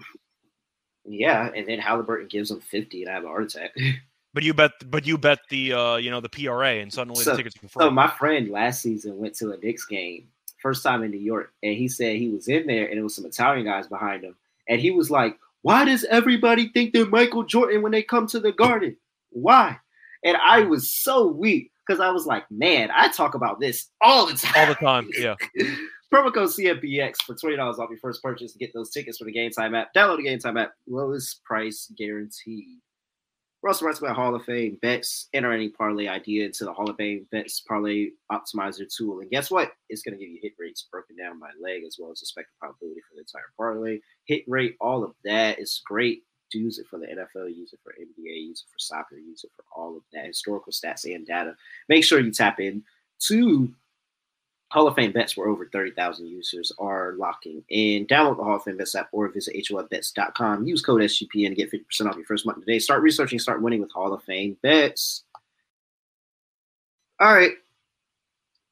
yeah, 1.04 1.50
and 1.54 1.66
then 1.68 1.78
Halliburton 1.78 2.28
gives 2.28 2.48
them 2.48 2.60
50 2.60 3.02
and 3.02 3.10
I 3.10 3.14
have 3.14 3.24
a 3.24 3.28
heart 3.28 3.44
attack. 3.44 3.74
but 4.34 4.42
you 4.42 4.54
bet. 4.54 4.72
But 4.86 5.06
you 5.06 5.18
bet 5.18 5.40
the 5.50 5.72
uh, 5.72 5.96
you 5.96 6.10
know 6.10 6.20
the 6.20 6.28
PRA, 6.28 6.74
and 6.76 6.92
suddenly 6.92 7.22
So- 7.22 7.32
the 7.32 7.38
tickets 7.38 7.56
are. 7.76 7.82
So 7.82 7.90
my 7.90 8.08
friend 8.08 8.50
last 8.50 8.82
season 8.82 9.18
went 9.18 9.34
to 9.36 9.52
a 9.52 9.56
Knicks 9.58 9.84
game, 9.84 10.28
first 10.58 10.82
time 10.82 11.02
in 11.02 11.10
New 11.10 11.18
York, 11.18 11.52
and 11.62 11.74
he 11.74 11.88
said 11.88 12.16
he 12.16 12.28
was 12.28 12.48
in 12.48 12.66
there 12.66 12.86
and 12.88 12.98
it 12.98 13.02
was 13.02 13.14
some 13.16 13.26
Italian 13.26 13.66
guys 13.66 13.88
behind 13.88 14.22
him, 14.22 14.36
and 14.68 14.80
he 14.80 14.90
was 14.90 15.10
like, 15.10 15.38
"Why 15.62 15.84
does 15.84 16.04
everybody 16.04 16.68
think 16.68 16.92
they're 16.92 17.06
Michael 17.06 17.42
Jordan 17.42 17.82
when 17.82 17.92
they 17.92 18.02
come 18.02 18.26
to 18.28 18.40
the 18.40 18.52
Garden? 18.52 18.96
Why?" 19.30 19.78
And 20.24 20.36
I 20.36 20.60
was 20.60 20.90
so 20.90 21.26
weak 21.26 21.72
because 21.86 22.00
I 22.00 22.10
was 22.10 22.26
like, 22.26 22.44
"Man, 22.50 22.90
I 22.94 23.08
talk 23.08 23.34
about 23.34 23.60
this 23.60 23.88
all 24.00 24.26
the 24.26 24.34
time, 24.34 24.52
all 24.56 24.66
the 24.66 24.74
time. 24.74 25.10
Yeah. 25.16 25.34
Promo 26.12 26.32
code 26.32 26.50
CFBX 26.50 27.22
for 27.22 27.34
twenty 27.34 27.56
dollars 27.56 27.78
off 27.78 27.90
your 27.90 27.98
first 27.98 28.22
purchase 28.22 28.52
to 28.52 28.58
get 28.58 28.72
those 28.74 28.90
tickets 28.90 29.18
for 29.18 29.24
the 29.24 29.32
Game 29.32 29.50
Time 29.50 29.74
app. 29.74 29.94
Download 29.94 30.18
the 30.18 30.24
Game 30.24 30.38
Time 30.38 30.58
app, 30.58 30.72
lowest 30.86 31.42
price 31.44 31.90
guaranteed. 31.96 32.78
We're 33.62 33.70
also 33.70 33.84
brought 33.84 33.94
to 33.94 34.02
by 34.02 34.12
Hall 34.12 34.34
of 34.34 34.44
Fame 34.44 34.76
bets. 34.82 35.28
Enter 35.32 35.52
any 35.52 35.68
parlay 35.68 36.08
idea 36.08 36.46
into 36.46 36.64
the 36.64 36.72
Hall 36.72 36.90
of 36.90 36.96
Fame 36.96 37.28
bets 37.30 37.60
parlay 37.60 38.10
optimizer 38.30 38.92
tool, 38.92 39.20
and 39.20 39.30
guess 39.30 39.52
what? 39.52 39.72
It's 39.88 40.02
going 40.02 40.18
to 40.18 40.22
give 40.22 40.32
you 40.32 40.40
hit 40.42 40.54
rates 40.58 40.88
broken 40.90 41.16
down 41.16 41.38
by 41.38 41.50
leg 41.62 41.84
as 41.86 41.96
well 41.98 42.10
as 42.10 42.20
expected 42.20 42.52
probability 42.58 43.00
for 43.00 43.14
the 43.14 43.20
entire 43.20 43.52
parlay. 43.56 44.00
Hit 44.24 44.42
rate, 44.48 44.76
all 44.80 45.04
of 45.04 45.14
that 45.24 45.60
is 45.60 45.80
great. 45.86 46.24
Use 46.54 46.78
it 46.78 46.86
for 46.88 46.98
the 46.98 47.06
NFL, 47.06 47.54
use 47.54 47.72
it 47.72 47.80
for 47.82 47.92
NBA, 47.92 48.46
use 48.46 48.64
it 48.66 48.72
for 48.72 48.78
soccer, 48.78 49.16
use 49.16 49.44
it 49.44 49.50
for 49.56 49.64
all 49.74 49.96
of 49.96 50.02
that 50.12 50.26
historical 50.26 50.72
stats 50.72 51.12
and 51.12 51.26
data. 51.26 51.56
Make 51.88 52.04
sure 52.04 52.20
you 52.20 52.30
tap 52.30 52.60
in 52.60 52.82
to 53.26 53.72
Hall 54.72 54.88
of 54.88 54.94
Fame 54.94 55.12
bets 55.12 55.36
where 55.36 55.48
over 55.48 55.66
30,000 55.66 56.26
users 56.26 56.72
are 56.78 57.12
locking 57.18 57.62
in. 57.68 58.06
Download 58.06 58.38
the 58.38 58.44
Hall 58.44 58.56
of 58.56 58.62
Fame 58.62 58.78
bets 58.78 58.94
app 58.94 59.08
or 59.12 59.28
visit 59.28 59.54
HOFbets.com. 59.54 60.66
Use 60.66 60.80
code 60.80 61.02
SGPN 61.02 61.50
to 61.50 61.54
get 61.54 61.70
50% 61.70 62.08
off 62.08 62.16
your 62.16 62.24
first 62.24 62.46
month 62.46 62.60
today. 62.60 62.78
Start 62.78 63.02
researching, 63.02 63.38
start 63.38 63.60
winning 63.60 63.82
with 63.82 63.92
Hall 63.92 64.14
of 64.14 64.22
Fame 64.24 64.56
bets. 64.62 65.24
All 67.20 67.34
right. 67.34 67.52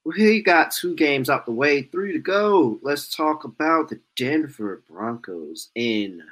We 0.07 0.43
got 0.43 0.71
two 0.73 0.97
games 0.97 1.29
out 1.29 1.45
the 1.45 1.53
way, 1.53 1.83
three 1.83 2.13
to 2.13 2.19
go. 2.19 2.79
Let's 2.83 3.15
talk 3.15 3.45
about 3.45 3.91
the 3.91 4.01
Denver 4.17 4.83
Broncos 4.89 5.69
in. 5.75 6.23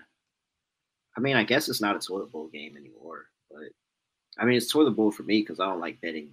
I 1.19 1.21
mean, 1.21 1.35
I 1.35 1.43
guess 1.43 1.69
it's 1.69 1.81
not 1.81 1.97
a 1.97 1.99
toilet 1.99 2.31
bowl 2.31 2.47
game 2.47 2.77
anymore, 2.77 3.27
but 3.51 3.71
I 4.39 4.45
mean, 4.45 4.57
it's 4.57 4.71
toilet 4.71 4.93
bowl 4.93 5.11
for 5.11 5.25
me 5.25 5.41
because 5.41 5.59
I 5.59 5.65
don't 5.65 5.81
like 5.81 6.01
betting 6.01 6.31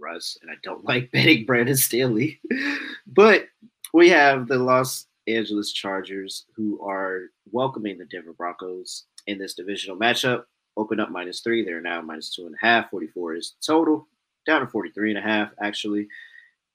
Russ, 0.00 0.38
and 0.40 0.50
I 0.50 0.54
don't 0.62 0.82
like 0.88 1.12
betting 1.12 1.44
Brandon 1.44 1.76
Staley. 1.76 2.40
but 3.06 3.44
we 3.92 4.08
have 4.08 4.48
the 4.48 4.56
Los 4.56 5.04
Angeles 5.26 5.70
Chargers 5.70 6.46
who 6.56 6.80
are 6.80 7.24
welcoming 7.50 7.98
the 7.98 8.06
Denver 8.06 8.32
Broncos 8.32 9.04
in 9.26 9.36
this 9.36 9.52
divisional 9.52 9.98
matchup. 9.98 10.44
Open 10.78 10.98
up 10.98 11.10
minus 11.10 11.40
three. 11.40 11.62
They're 11.62 11.82
now 11.82 12.00
minus 12.00 12.34
two 12.34 12.46
and 12.46 12.54
a 12.54 12.66
half. 12.66 12.88
44 12.88 13.34
is 13.34 13.56
total. 13.60 14.08
Down 14.46 14.62
to 14.62 14.66
43 14.66 15.10
and 15.10 15.18
a 15.18 15.22
half, 15.22 15.50
actually. 15.60 16.08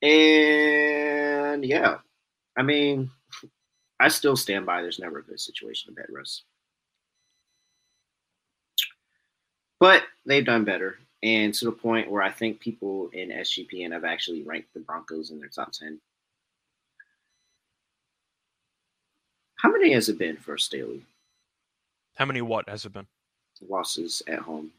And 0.04 1.66
yeah, 1.66 1.98
I 2.56 2.62
mean, 2.62 3.10
I 4.00 4.10
still 4.10 4.38
stand 4.38 4.68
by 4.68 4.84
there's 4.84 5.00
never 5.00 5.18
a 5.18 5.24
good 5.24 5.40
situation 5.40 5.90
to 5.92 6.00
bet 6.00 6.14
Russ. 6.14 6.44
But 9.80 10.04
they've 10.26 10.46
done 10.46 10.64
better. 10.64 10.98
And 11.24 11.54
to 11.56 11.66
the 11.66 11.72
point 11.72 12.12
where 12.12 12.22
I 12.22 12.32
think 12.32 12.60
people 12.60 13.10
in 13.14 13.30
SGPN 13.30 13.92
have 13.92 14.04
actually 14.04 14.44
ranked 14.44 14.74
the 14.74 14.80
Broncos 14.80 15.32
in 15.32 15.40
their 15.40 15.50
top 15.50 15.72
10. 15.72 16.00
How 19.58 19.72
many 19.72 19.94
has 19.94 20.10
it 20.10 20.20
been 20.20 20.38
for 20.38 20.58
Staley? 20.58 21.04
How 22.16 22.26
many 22.26 22.42
what 22.42 22.70
has 22.70 22.86
it 22.86 22.94
been? 22.94 23.08
Losses 23.68 24.22
at 24.28 24.40
home. 24.40 24.72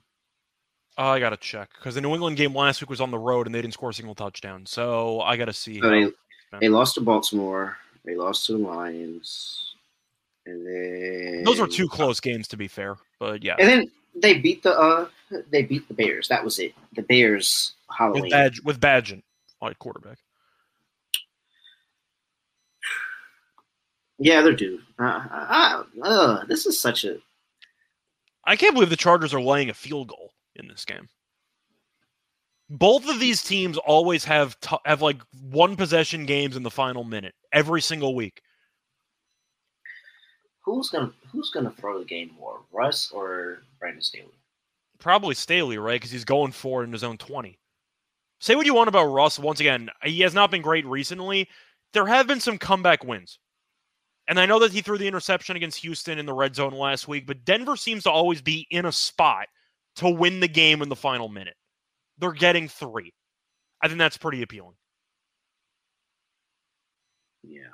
Oh, 0.97 1.09
I 1.09 1.21
gotta 1.21 1.37
check 1.37 1.71
because 1.75 1.95
the 1.95 2.01
New 2.01 2.15
England 2.15 2.37
game 2.37 2.55
last 2.55 2.81
week 2.81 2.91
was 2.91 3.01
on 3.01 3.11
the 3.11 3.19
road 3.19 3.47
and 3.47 3.55
they 3.55 3.63
didn't 3.63 3.75
score 3.75 3.91
a 3.91 3.95
single 3.95 4.15
touchdown. 4.15 4.67
So 4.67 5.21
I 5.21 5.37
gotta 5.37 5.53
see. 5.53 5.81
So 5.81 5.91
they, 5.91 6.13
they 6.61 6.69
lost 6.69 6.95
to 6.95 7.01
Baltimore. 7.01 7.77
They 8.05 8.17
lost 8.17 8.47
to 8.47 8.53
the 8.53 8.59
Lions. 8.59 9.75
And 10.47 10.67
then 10.67 11.45
Those 11.45 11.61
were 11.61 11.67
two 11.67 11.89
close 11.89 12.21
games, 12.21 12.49
to 12.49 12.57
be 12.57 12.69
fair. 12.69 12.97
But 13.21 13.45
yeah, 13.45 13.57
And 13.59 13.69
then 13.69 13.91
they 14.21 14.39
beat 14.39 14.63
the 14.63 14.79
uh 14.79 15.09
they 15.51 15.63
beat 15.63 15.89
the 15.89 15.95
Bears. 15.95 16.29
That 16.29 16.45
was 16.45 16.59
it. 16.59 16.75
The 16.95 17.03
Bears 17.03 17.75
with 17.89 17.97
Halloween. 17.97 18.31
Badge 18.31 18.61
with 18.63 18.81
Bagent 18.81 19.23
at 19.63 19.79
quarterback. 19.79 20.19
Yeah, 24.19 24.43
they're 24.43 24.53
due. 24.53 24.81
Uh, 24.99 25.25
uh, 25.31 25.85
uh, 26.03 26.45
this 26.47 26.67
is 26.67 26.81
such 26.81 27.05
a 27.05 27.19
I 28.45 28.57
can't 28.57 28.75
believe 28.75 28.91
the 28.91 28.97
Chargers 28.97 29.35
are 29.35 29.41
laying 29.43 29.69
a 29.69 29.75
field 29.75 30.09
goal 30.09 30.33
in 30.57 30.69
this 30.69 30.85
game. 30.87 31.09
Both 32.71 33.09
of 33.09 33.21
these 33.21 33.43
teams 33.43 33.77
always 33.79 34.25
have 34.25 34.59
t- 34.61 34.77
have 34.85 35.03
like 35.03 35.21
one 35.41 35.77
possession 35.77 36.27
games 36.27 36.57
in 36.57 36.63
the 36.63 36.71
final 36.71 37.05
minute 37.05 37.35
every 37.53 37.81
single 37.81 38.15
week. 38.15 38.43
Who's 40.75 40.91
gonna 40.91 41.13
who's 41.31 41.51
gonna 41.51 41.71
throw 41.71 41.99
the 41.99 42.05
game 42.05 42.31
more, 42.39 42.61
Russ 42.73 43.11
or 43.11 43.63
Brandon 43.79 44.03
Staley? 44.03 44.33
Probably 44.99 45.35
Staley, 45.35 45.79
right? 45.79 46.01
Because 46.01 46.11
he's 46.11 46.25
going 46.25 46.53
for 46.53 46.83
in 46.83 46.93
his 46.93 47.05
own 47.05 47.19
20. 47.19 47.59
Say 48.41 48.55
what 48.55 48.67
you 48.67 48.75
want 48.75 48.89
about 48.89 49.07
Russ. 49.07 49.39
Once 49.39 49.61
again, 49.61 49.91
he 50.05 50.21
has 50.21 50.35
not 50.35 50.51
been 50.51 50.63
great 50.63 50.87
recently. 50.87 51.49
There 51.93 52.07
have 52.07 52.27
been 52.27 52.41
some 52.41 52.59
comeback 52.59 53.05
wins. 53.05 53.39
And 54.29 54.39
I 54.39 54.47
know 54.47 54.59
that 54.59 54.73
he 54.73 54.83
threw 54.83 54.99
the 54.99 55.09
interception 55.09 55.57
against 55.57 55.79
Houston 55.79 56.19
in 56.19 56.27
the 56.27 56.35
red 56.35 56.55
zone 56.55 56.75
last 56.75 57.09
week, 57.09 57.27
but 57.27 57.45
Denver 57.45 57.77
seems 57.77 58.03
to 58.05 58.11
always 58.11 58.43
be 58.43 58.67
in 58.71 58.85
a 58.85 58.93
spot 58.93 59.47
to 59.97 60.09
win 60.11 60.41
the 60.41 60.49
game 60.49 60.83
in 60.83 60.91
the 60.91 60.97
final 60.97 61.29
minute. 61.29 61.57
They're 62.19 62.33
getting 62.33 62.69
three. 62.69 63.15
I 63.83 63.89
think 63.89 63.99
that's 63.99 64.19
pretty 64.19 64.43
appealing. 64.43 64.75
Yeah. 67.43 67.71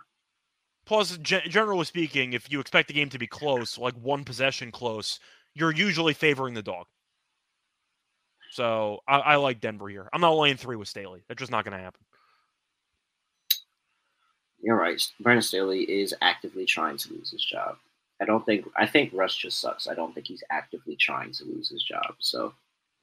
Plus, 0.87 1.17
ge- 1.19 1.49
generally 1.49 1.85
speaking, 1.85 2.33
if 2.33 2.51
you 2.51 2.61
expect 2.61 2.89
the 2.89 2.95
game 2.95 3.09
to 3.11 3.19
be 3.19 3.27
close, 3.27 3.79
like 3.79 3.95
one 3.95 4.25
possession 4.25 4.71
close, 4.71 5.19
you're 5.55 5.73
usually 5.73 6.15
favoring 6.15 6.55
the 6.55 6.63
dog. 6.63 6.87
So 8.51 9.01
I, 9.09 9.19
I 9.19 9.37
like 9.37 9.61
Denver 9.61 9.89
here. 9.89 10.09
I'm 10.13 10.21
not 10.21 10.33
laying 10.33 10.57
three 10.57 10.77
with 10.77 10.89
Staley. 10.89 11.25
That's 11.27 11.39
just 11.39 11.51
not 11.51 11.65
going 11.65 11.77
to 11.77 11.83
happen. 11.83 12.01
You're 14.63 14.77
right. 14.77 15.03
Brandon 15.21 15.43
Staley 15.43 15.81
is 15.83 16.15
actively 16.23 16.65
trying 16.65 16.97
to 16.99 17.13
lose 17.13 17.31
his 17.31 17.45
job. 17.45 17.77
I 18.21 18.25
don't 18.25 18.47
think 18.47 18.67
I 18.77 18.87
think 18.87 19.11
Russ 19.13 19.35
just 19.35 19.61
sucks. 19.61 19.89
I 19.89 19.95
don't 19.95 20.15
think 20.15 20.27
he's 20.27 20.43
actively 20.51 20.97
trying 20.97 21.33
to 21.33 21.45
lose 21.45 21.69
his 21.69 21.83
job. 21.83 22.15
So 22.21 22.55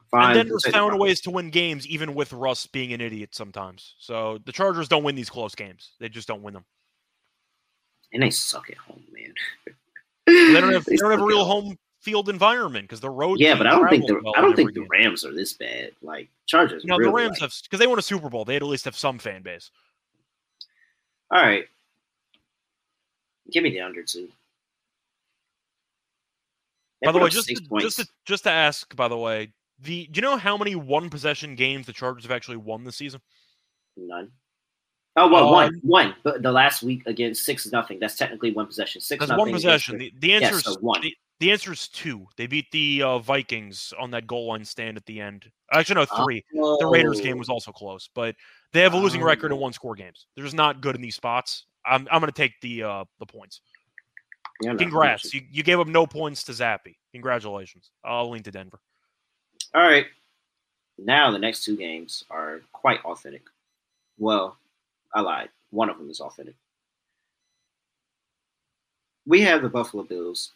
fine. 0.09 0.37
and 0.37 0.47
Denver's 0.47 0.65
found 0.65 0.97
ways 0.97 1.21
to 1.21 1.31
win 1.31 1.49
games, 1.49 1.85
even 1.85 2.15
with 2.15 2.33
Russ 2.33 2.65
being 2.65 2.93
an 2.93 3.01
idiot 3.01 3.35
sometimes. 3.35 3.95
So 3.99 4.39
the 4.45 4.51
Chargers 4.51 4.87
don't 4.87 5.03
win 5.03 5.15
these 5.15 5.29
close 5.29 5.53
games. 5.53 5.91
They 5.99 6.09
just 6.09 6.27
don't 6.27 6.41
win 6.41 6.53
them. 6.53 6.65
And 8.13 8.21
they 8.23 8.29
suck 8.29 8.69
at 8.69 8.77
home, 8.77 9.03
man. 9.11 9.33
They 10.27 10.59
don't 10.59 10.73
have, 10.73 10.85
they 10.85 10.97
suck 10.97 11.03
don't 11.05 11.11
have 11.11 11.21
a 11.21 11.25
real 11.25 11.45
home. 11.45 11.77
field 12.01 12.29
environment 12.29 12.85
because 12.87 12.99
the 12.99 13.09
road. 13.09 13.39
Yeah, 13.39 13.55
but 13.57 13.67
I 13.67 13.71
don't 13.71 13.89
think 13.89 14.07
the 14.07 14.19
well 14.23 14.33
I 14.35 14.41
don't 14.41 14.55
think 14.55 14.73
the 14.73 14.81
game. 14.81 14.89
Rams 14.89 15.23
are 15.25 15.33
this 15.33 15.53
bad. 15.53 15.91
Like 16.01 16.29
Chargers. 16.47 16.83
No, 16.83 16.97
really 16.97 17.09
the 17.09 17.15
Rams 17.15 17.31
like- 17.33 17.41
have 17.41 17.53
because 17.63 17.79
they 17.79 17.87
won 17.87 17.99
a 17.99 18.01
Super 18.01 18.29
Bowl. 18.29 18.43
They'd 18.45 18.57
at 18.57 18.63
least 18.63 18.85
have 18.85 18.97
some 18.97 19.19
fan 19.19 19.41
base. 19.43 19.71
All 21.31 21.41
right. 21.41 21.65
Give 23.51 23.63
me 23.63 23.69
the 23.69 23.81
under 23.81 24.03
two. 24.03 24.29
They 27.01 27.07
By 27.07 27.11
the 27.13 27.19
way, 27.19 27.29
just 27.29 27.47
to, 27.47 27.55
just 27.79 27.97
to, 27.97 28.07
just 28.25 28.43
to 28.43 28.51
ask, 28.51 28.95
by 28.95 29.07
the 29.07 29.17
way, 29.17 29.51
the 29.79 30.07
do 30.11 30.19
you 30.19 30.21
know 30.21 30.37
how 30.37 30.55
many 30.57 30.75
one 30.75 31.09
possession 31.09 31.55
games 31.55 31.85
the 31.87 31.93
Chargers 31.93 32.23
have 32.23 32.31
actually 32.31 32.57
won 32.57 32.83
this 32.83 32.95
season? 32.97 33.21
none. 33.97 34.31
Oh 35.17 35.27
well, 35.29 35.45
Um, 35.47 35.51
one, 35.51 35.73
one. 35.83 36.15
But 36.23 36.41
the 36.41 36.51
last 36.51 36.83
week 36.83 37.03
against 37.05 37.43
six 37.43 37.69
nothing. 37.71 37.99
That's 37.99 38.15
technically 38.15 38.51
one 38.53 38.65
possession. 38.67 39.01
Six 39.01 39.19
That's 39.19 39.29
nothing. 39.29 39.45
one 39.45 39.51
possession. 39.53 39.97
the- 39.97 40.13
The, 40.19 40.33
answer 40.33 40.55
is 40.55 40.63
so 40.63 40.75
one. 40.79 41.01
The, 41.01 41.13
the 41.39 41.51
answer 41.51 41.73
is 41.73 41.87
two. 41.89 42.27
They 42.37 42.47
beat 42.47 42.71
the 42.71 43.01
uh, 43.03 43.19
Vikings 43.19 43.93
on 43.99 44.11
that 44.11 44.25
goal 44.27 44.47
line 44.47 44.63
stand 44.63 44.95
at 44.95 45.05
the 45.05 45.19
end. 45.19 45.51
Actually, 45.73 45.95
no, 45.95 46.05
three. 46.23 46.45
The 46.53 46.89
Raiders 46.89 47.19
game 47.19 47.35
Oh. 47.35 47.39
was 47.39 47.49
also 47.49 47.71
close, 47.71 48.09
but 48.15 48.35
they 48.73 48.81
have 48.81 48.93
a 48.93 48.97
losing 48.97 49.21
record 49.21 49.47
in 49.51 49.57
Oh. 49.57 49.61
one 49.61 49.73
score 49.73 49.95
games. 49.95 50.27
They're 50.35 50.45
just 50.45 50.55
not 50.55 50.79
good 50.81 50.95
in 50.95 51.01
these 51.01 51.15
spots. 51.15 51.65
I'm 51.85 52.07
I'm 52.11 52.21
going 52.21 52.31
to 52.31 52.37
take 52.37 52.53
the 52.61 52.83
uh, 52.83 53.05
the 53.19 53.25
points. 53.25 53.61
Yeah, 54.61 54.73
no, 54.73 54.77
Congrats. 54.77 55.33
You, 55.33 55.41
you 55.51 55.63
gave 55.63 55.79
up 55.79 55.87
no 55.87 56.05
points 56.05 56.43
to 56.43 56.51
Zappe. 56.51 56.95
Congratulations. 57.13 57.89
I'll 58.05 58.29
lean 58.29 58.43
to 58.43 58.51
Denver. 58.51 58.79
All 59.73 59.81
right. 59.81 60.05
Now 60.99 61.31
the 61.31 61.39
next 61.39 61.65
two 61.65 61.75
games 61.75 62.23
are 62.29 62.61
quite 62.71 63.03
authentic. 63.03 63.41
Well, 64.19 64.57
I 65.13 65.21
lied. 65.21 65.49
One 65.71 65.89
of 65.89 65.97
them 65.97 66.09
is 66.09 66.19
authentic. 66.19 66.55
We 69.25 69.41
have 69.41 69.61
the 69.61 69.69
Buffalo 69.69 70.03
Bills 70.03 70.51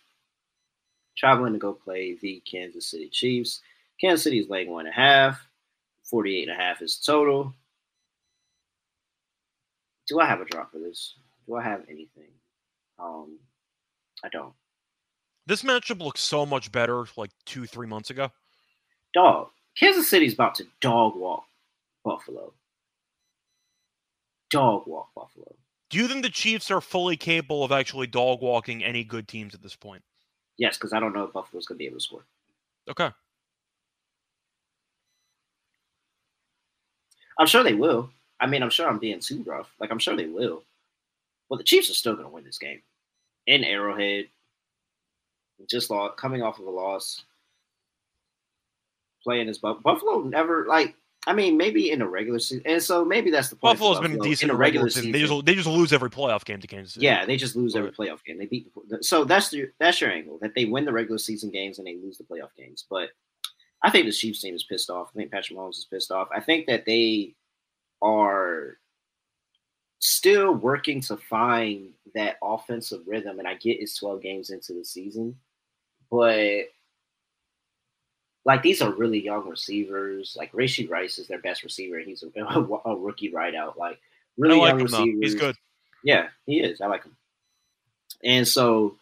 traveling 1.17 1.53
to 1.53 1.59
go 1.59 1.73
play 1.73 2.17
the 2.21 2.41
Kansas 2.49 2.87
City 2.87 3.09
Chiefs. 3.09 3.61
Kansas 3.99 4.23
City 4.23 4.39
is 4.39 4.49
laying 4.49 4.69
one 4.69 4.85
and 4.85 4.93
a 4.93 4.97
half. 4.97 5.47
48 6.03 6.49
and 6.49 6.59
a 6.59 6.61
half 6.61 6.81
is 6.81 6.97
total. 6.97 7.53
Do 10.07 10.19
I 10.19 10.25
have 10.25 10.41
a 10.41 10.45
drop 10.45 10.71
for 10.71 10.79
this? 10.79 11.15
Do 11.47 11.55
I 11.55 11.63
have 11.63 11.81
anything? 11.89 12.29
Um, 12.99 13.37
I 14.23 14.29
don't. 14.29 14.53
This 15.47 15.63
matchup 15.63 15.99
looks 15.99 16.21
so 16.21 16.45
much 16.45 16.71
better 16.71 17.05
like 17.17 17.31
two, 17.45 17.65
three 17.65 17.87
months 17.87 18.09
ago. 18.09 18.31
Dog. 19.13 19.49
Kansas 19.77 20.09
City's 20.09 20.33
about 20.33 20.55
to 20.55 20.65
dog 20.79 21.15
walk 21.15 21.45
Buffalo. 22.03 22.53
Dog 24.51 24.87
walk 24.87 25.09
Buffalo. 25.15 25.55
Do 25.89 25.97
you 25.97 26.07
think 26.07 26.23
the 26.23 26.29
Chiefs 26.29 26.71
are 26.71 26.81
fully 26.81 27.17
capable 27.17 27.63
of 27.63 27.71
actually 27.71 28.07
dog 28.07 28.41
walking 28.41 28.83
any 28.83 29.03
good 29.03 29.27
teams 29.27 29.53
at 29.53 29.61
this 29.61 29.75
point? 29.75 30.03
Yes, 30.57 30.77
because 30.77 30.93
I 30.93 30.99
don't 30.99 31.13
know 31.13 31.23
if 31.23 31.33
Buffalo's 31.33 31.65
going 31.65 31.77
to 31.77 31.79
be 31.79 31.85
able 31.85 31.97
to 31.97 32.03
score. 32.03 32.25
Okay. 32.89 33.09
I'm 37.37 37.47
sure 37.47 37.63
they 37.63 37.73
will. 37.73 38.09
I 38.39 38.47
mean, 38.47 38.63
I'm 38.63 38.69
sure 38.69 38.87
I'm 38.87 38.99
being 38.99 39.19
too 39.19 39.43
rough. 39.43 39.69
Like, 39.79 39.91
I'm 39.91 39.99
sure 39.99 40.15
they 40.15 40.27
will. 40.27 40.63
Well, 41.49 41.57
the 41.57 41.63
Chiefs 41.63 41.89
are 41.89 41.93
still 41.95 42.13
going 42.13 42.25
to 42.25 42.33
win 42.33 42.43
this 42.43 42.57
game. 42.57 42.81
In 43.47 43.63
Arrowhead, 43.63 44.27
just 45.69 45.89
lost, 45.89 46.17
coming 46.17 46.41
off 46.41 46.59
of 46.59 46.65
a 46.65 46.71
loss, 46.71 47.23
playing 49.23 49.49
as 49.49 49.57
Buff- 49.59 49.83
Buffalo 49.83 50.21
never 50.21 50.65
like. 50.67 50.95
I 51.27 51.33
mean, 51.33 51.57
maybe 51.57 51.91
in 51.91 51.99
the 51.99 52.07
regular 52.07 52.39
season, 52.39 52.63
and 52.65 52.81
so 52.81 53.03
maybe 53.03 53.31
that's 53.31 53.49
the 53.49 53.55
point. 53.55 53.79
Buffalo's 53.79 53.99
been 53.99 54.19
decent 54.19 54.51
in 54.51 54.55
the 54.55 54.59
regular 54.59 54.89
season. 54.89 55.11
They 55.11 55.21
just 55.21 55.45
they 55.45 55.55
just 55.55 55.67
lose 55.67 55.91
every 55.91 56.09
playoff 56.09 56.45
game 56.45 56.59
to 56.61 56.67
Kansas 56.67 56.93
City. 56.93 57.05
Yeah, 57.05 57.25
they 57.25 57.35
just 57.35 57.55
lose 57.55 57.75
every 57.75 57.91
playoff 57.91 58.23
game. 58.23 58.37
They 58.37 58.45
beat 58.45 58.71
the, 58.87 59.03
so 59.03 59.23
that's 59.23 59.51
your 59.51 59.69
that's 59.79 59.99
your 60.01 60.11
angle 60.11 60.37
that 60.41 60.53
they 60.55 60.65
win 60.65 60.85
the 60.85 60.93
regular 60.93 61.17
season 61.17 61.49
games 61.49 61.79
and 61.79 61.87
they 61.87 61.95
lose 61.95 62.17
the 62.17 62.23
playoff 62.23 62.55
games. 62.57 62.85
But 62.89 63.09
I 63.81 63.89
think 63.89 64.05
the 64.05 64.11
Chiefs 64.11 64.41
team 64.41 64.55
is 64.55 64.63
pissed 64.63 64.89
off. 64.89 65.09
I 65.13 65.17
think 65.17 65.31
Patrick 65.31 65.57
Mahomes 65.57 65.77
is 65.77 65.87
pissed 65.89 66.11
off. 66.11 66.27
I 66.35 66.41
think 66.41 66.67
that 66.67 66.85
they 66.85 67.33
are 68.01 68.77
still 69.99 70.53
working 70.53 71.01
to 71.01 71.17
find 71.17 71.89
that 72.13 72.37
offensive 72.43 73.01
rhythm. 73.07 73.39
And 73.39 73.47
I 73.47 73.55
get 73.55 73.79
it's 73.79 73.97
12 73.97 74.21
games 74.21 74.49
into 74.51 74.73
the 74.73 74.85
season, 74.85 75.35
but 76.11 76.65
like 78.45 78.61
these 78.61 78.81
are 78.81 78.91
really 78.91 79.23
young 79.23 79.49
receivers. 79.49 80.35
Like 80.37 80.51
Rashee 80.51 80.89
Rice 80.89 81.17
is 81.17 81.27
their 81.27 81.41
best 81.41 81.63
receiver, 81.63 81.97
and 81.97 82.07
he's 82.07 82.23
a, 82.23 82.41
a 82.85 82.95
rookie 82.95 83.33
right 83.33 83.55
out. 83.55 83.77
Like 83.77 83.99
really 84.37 84.59
like 84.59 84.71
young 84.71 84.81
him 84.81 84.87
though. 84.87 84.99
receivers. 84.99 85.21
He's 85.21 85.35
good. 85.35 85.55
Yeah, 86.03 86.27
he 86.45 86.61
is. 86.61 86.79
I 86.79 86.87
like 86.87 87.03
him. 87.03 87.15
And 88.23 88.47
so, 88.47 88.95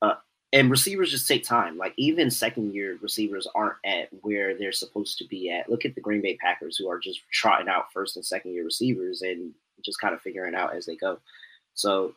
uh, 0.00 0.14
and 0.52 0.70
receivers 0.70 1.10
just 1.10 1.26
take 1.26 1.44
time. 1.44 1.76
Like 1.76 1.94
even 1.96 2.30
second 2.30 2.74
year 2.74 2.96
receivers 3.02 3.48
aren't 3.54 3.76
at 3.84 4.08
where 4.22 4.56
they're 4.56 4.72
supposed 4.72 5.18
to 5.18 5.26
be 5.26 5.50
at. 5.50 5.68
Look 5.68 5.84
at 5.84 5.96
the 5.96 6.00
Green 6.00 6.22
Bay 6.22 6.36
Packers, 6.36 6.76
who 6.76 6.88
are 6.88 7.00
just 7.00 7.20
trotting 7.32 7.68
out 7.68 7.92
first 7.92 8.16
and 8.16 8.24
second 8.24 8.52
year 8.52 8.64
receivers 8.64 9.22
and 9.22 9.52
just 9.84 10.00
kind 10.00 10.14
of 10.14 10.22
figuring 10.22 10.54
out 10.54 10.76
as 10.76 10.86
they 10.86 10.94
go. 10.94 11.18
So, 11.74 12.14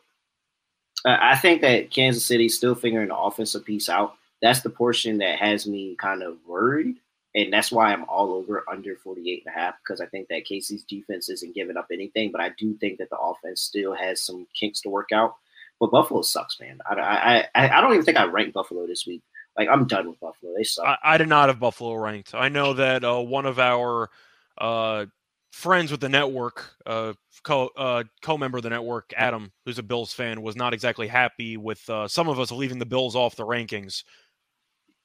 uh, 1.04 1.16
I 1.20 1.36
think 1.36 1.62
that 1.62 1.90
Kansas 1.90 2.24
City's 2.24 2.56
still 2.56 2.76
figuring 2.76 3.08
the 3.08 3.16
offensive 3.16 3.64
piece 3.64 3.88
out. 3.88 4.14
That's 4.42 4.60
the 4.60 4.70
portion 4.70 5.18
that 5.18 5.38
has 5.38 5.66
me 5.66 5.96
kind 5.96 6.22
of 6.22 6.38
worried. 6.46 6.96
And 7.34 7.52
that's 7.52 7.70
why 7.70 7.92
I'm 7.92 8.04
all 8.08 8.32
over 8.32 8.64
under 8.68 8.96
48 8.96 9.44
and 9.46 9.54
a 9.54 9.58
half 9.58 9.74
because 9.82 10.00
I 10.00 10.06
think 10.06 10.28
that 10.28 10.46
KC's 10.50 10.82
defense 10.84 11.28
isn't 11.28 11.54
giving 11.54 11.76
up 11.76 11.86
anything, 11.92 12.32
but 12.32 12.40
I 12.40 12.50
do 12.58 12.74
think 12.74 12.98
that 12.98 13.10
the 13.10 13.18
offense 13.18 13.60
still 13.60 13.94
has 13.94 14.20
some 14.20 14.46
kinks 14.58 14.80
to 14.80 14.88
work 14.88 15.10
out. 15.12 15.36
But 15.78 15.92
Buffalo 15.92 16.22
sucks, 16.22 16.58
man. 16.60 16.80
I, 16.88 16.94
I, 16.94 17.44
I, 17.54 17.68
I 17.78 17.80
don't 17.80 17.92
even 17.92 18.04
think 18.04 18.18
I 18.18 18.24
ranked 18.24 18.52
Buffalo 18.52 18.86
this 18.86 19.06
week. 19.06 19.22
Like, 19.56 19.68
I'm 19.68 19.86
done 19.86 20.08
with 20.08 20.20
Buffalo. 20.20 20.52
They 20.56 20.64
suck. 20.64 20.86
I, 20.86 21.14
I 21.14 21.18
did 21.18 21.28
not 21.28 21.48
have 21.48 21.60
Buffalo 21.60 21.94
ranked. 21.94 22.34
I 22.34 22.48
know 22.48 22.74
that 22.74 23.04
uh, 23.04 23.20
one 23.20 23.46
of 23.46 23.58
our 23.58 24.10
uh, 24.58 25.06
friends 25.52 25.90
with 25.90 26.00
the 26.00 26.08
network, 26.08 26.74
uh, 26.86 27.14
co 27.42 27.70
uh, 27.76 28.04
co-member 28.22 28.58
of 28.58 28.62
the 28.62 28.70
network, 28.70 29.12
Adam, 29.16 29.52
who's 29.64 29.78
a 29.78 29.82
Bills 29.82 30.12
fan, 30.12 30.42
was 30.42 30.56
not 30.56 30.74
exactly 30.74 31.06
happy 31.06 31.56
with 31.56 31.88
uh, 31.88 32.08
some 32.08 32.28
of 32.28 32.38
us 32.38 32.52
leaving 32.52 32.78
the 32.78 32.86
Bills 32.86 33.16
off 33.16 33.36
the 33.36 33.46
rankings. 33.46 34.04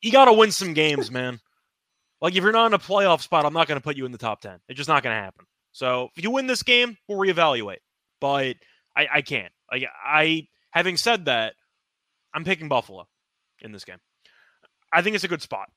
You 0.05 0.11
got 0.11 0.25
to 0.25 0.33
win 0.33 0.51
some 0.51 0.75
games, 0.75 1.09
man. 1.09 1.39
Like 2.21 2.35
if 2.35 2.43
you're 2.43 2.51
not 2.51 2.67
in 2.67 2.73
a 2.75 2.79
playoff 2.79 3.21
spot, 3.21 3.43
I'm 3.43 3.53
not 3.53 3.67
going 3.67 3.79
to 3.79 3.83
put 3.83 3.97
you 3.97 4.05
in 4.05 4.11
the 4.11 4.19
top 4.19 4.39
ten. 4.39 4.59
It's 4.69 4.77
just 4.77 4.87
not 4.87 5.01
going 5.01 5.15
to 5.15 5.19
happen. 5.19 5.47
So 5.71 6.09
if 6.15 6.23
you 6.23 6.29
win 6.29 6.45
this 6.45 6.61
game, 6.61 6.95
we'll 7.07 7.17
reevaluate. 7.17 7.79
But 8.21 8.57
I, 8.95 9.07
I 9.15 9.21
can't. 9.23 9.51
Like 9.71 9.83
I, 10.05 10.47
having 10.69 10.95
said 10.95 11.25
that, 11.25 11.55
I'm 12.35 12.43
picking 12.43 12.69
Buffalo 12.69 13.07
in 13.61 13.71
this 13.71 13.83
game. 13.83 13.97
I 14.93 15.01
think 15.01 15.15
it's 15.15 15.23
a 15.23 15.27
good 15.27 15.41
spot 15.41 15.69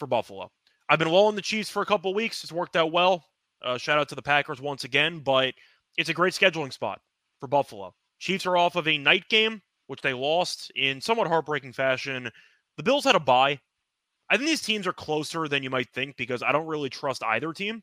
for 0.00 0.08
Buffalo. 0.08 0.50
I've 0.88 0.98
been 0.98 1.12
low 1.12 1.26
on 1.26 1.36
the 1.36 1.40
Chiefs 1.40 1.70
for 1.70 1.80
a 1.80 1.86
couple 1.86 2.12
weeks. 2.12 2.42
It's 2.42 2.52
worked 2.52 2.74
out 2.74 2.90
well. 2.90 3.26
Uh, 3.64 3.78
shout 3.78 4.00
out 4.00 4.08
to 4.08 4.16
the 4.16 4.22
Packers 4.22 4.60
once 4.60 4.82
again, 4.82 5.20
but 5.20 5.54
it's 5.96 6.08
a 6.08 6.14
great 6.14 6.34
scheduling 6.34 6.72
spot 6.72 7.00
for 7.38 7.46
Buffalo. 7.46 7.94
Chiefs 8.18 8.44
are 8.44 8.56
off 8.56 8.74
of 8.74 8.88
a 8.88 8.98
night 8.98 9.28
game, 9.28 9.62
which 9.86 10.00
they 10.00 10.14
lost 10.14 10.72
in 10.74 11.00
somewhat 11.00 11.28
heartbreaking 11.28 11.74
fashion. 11.74 12.28
The 12.76 12.82
Bills 12.82 13.04
had 13.04 13.14
a 13.14 13.20
bye. 13.20 13.60
I 14.30 14.36
think 14.36 14.48
these 14.48 14.62
teams 14.62 14.86
are 14.86 14.92
closer 14.92 15.48
than 15.48 15.62
you 15.62 15.70
might 15.70 15.88
think 15.94 16.16
because 16.16 16.42
I 16.42 16.52
don't 16.52 16.66
really 16.66 16.90
trust 16.90 17.24
either 17.24 17.52
team. 17.52 17.82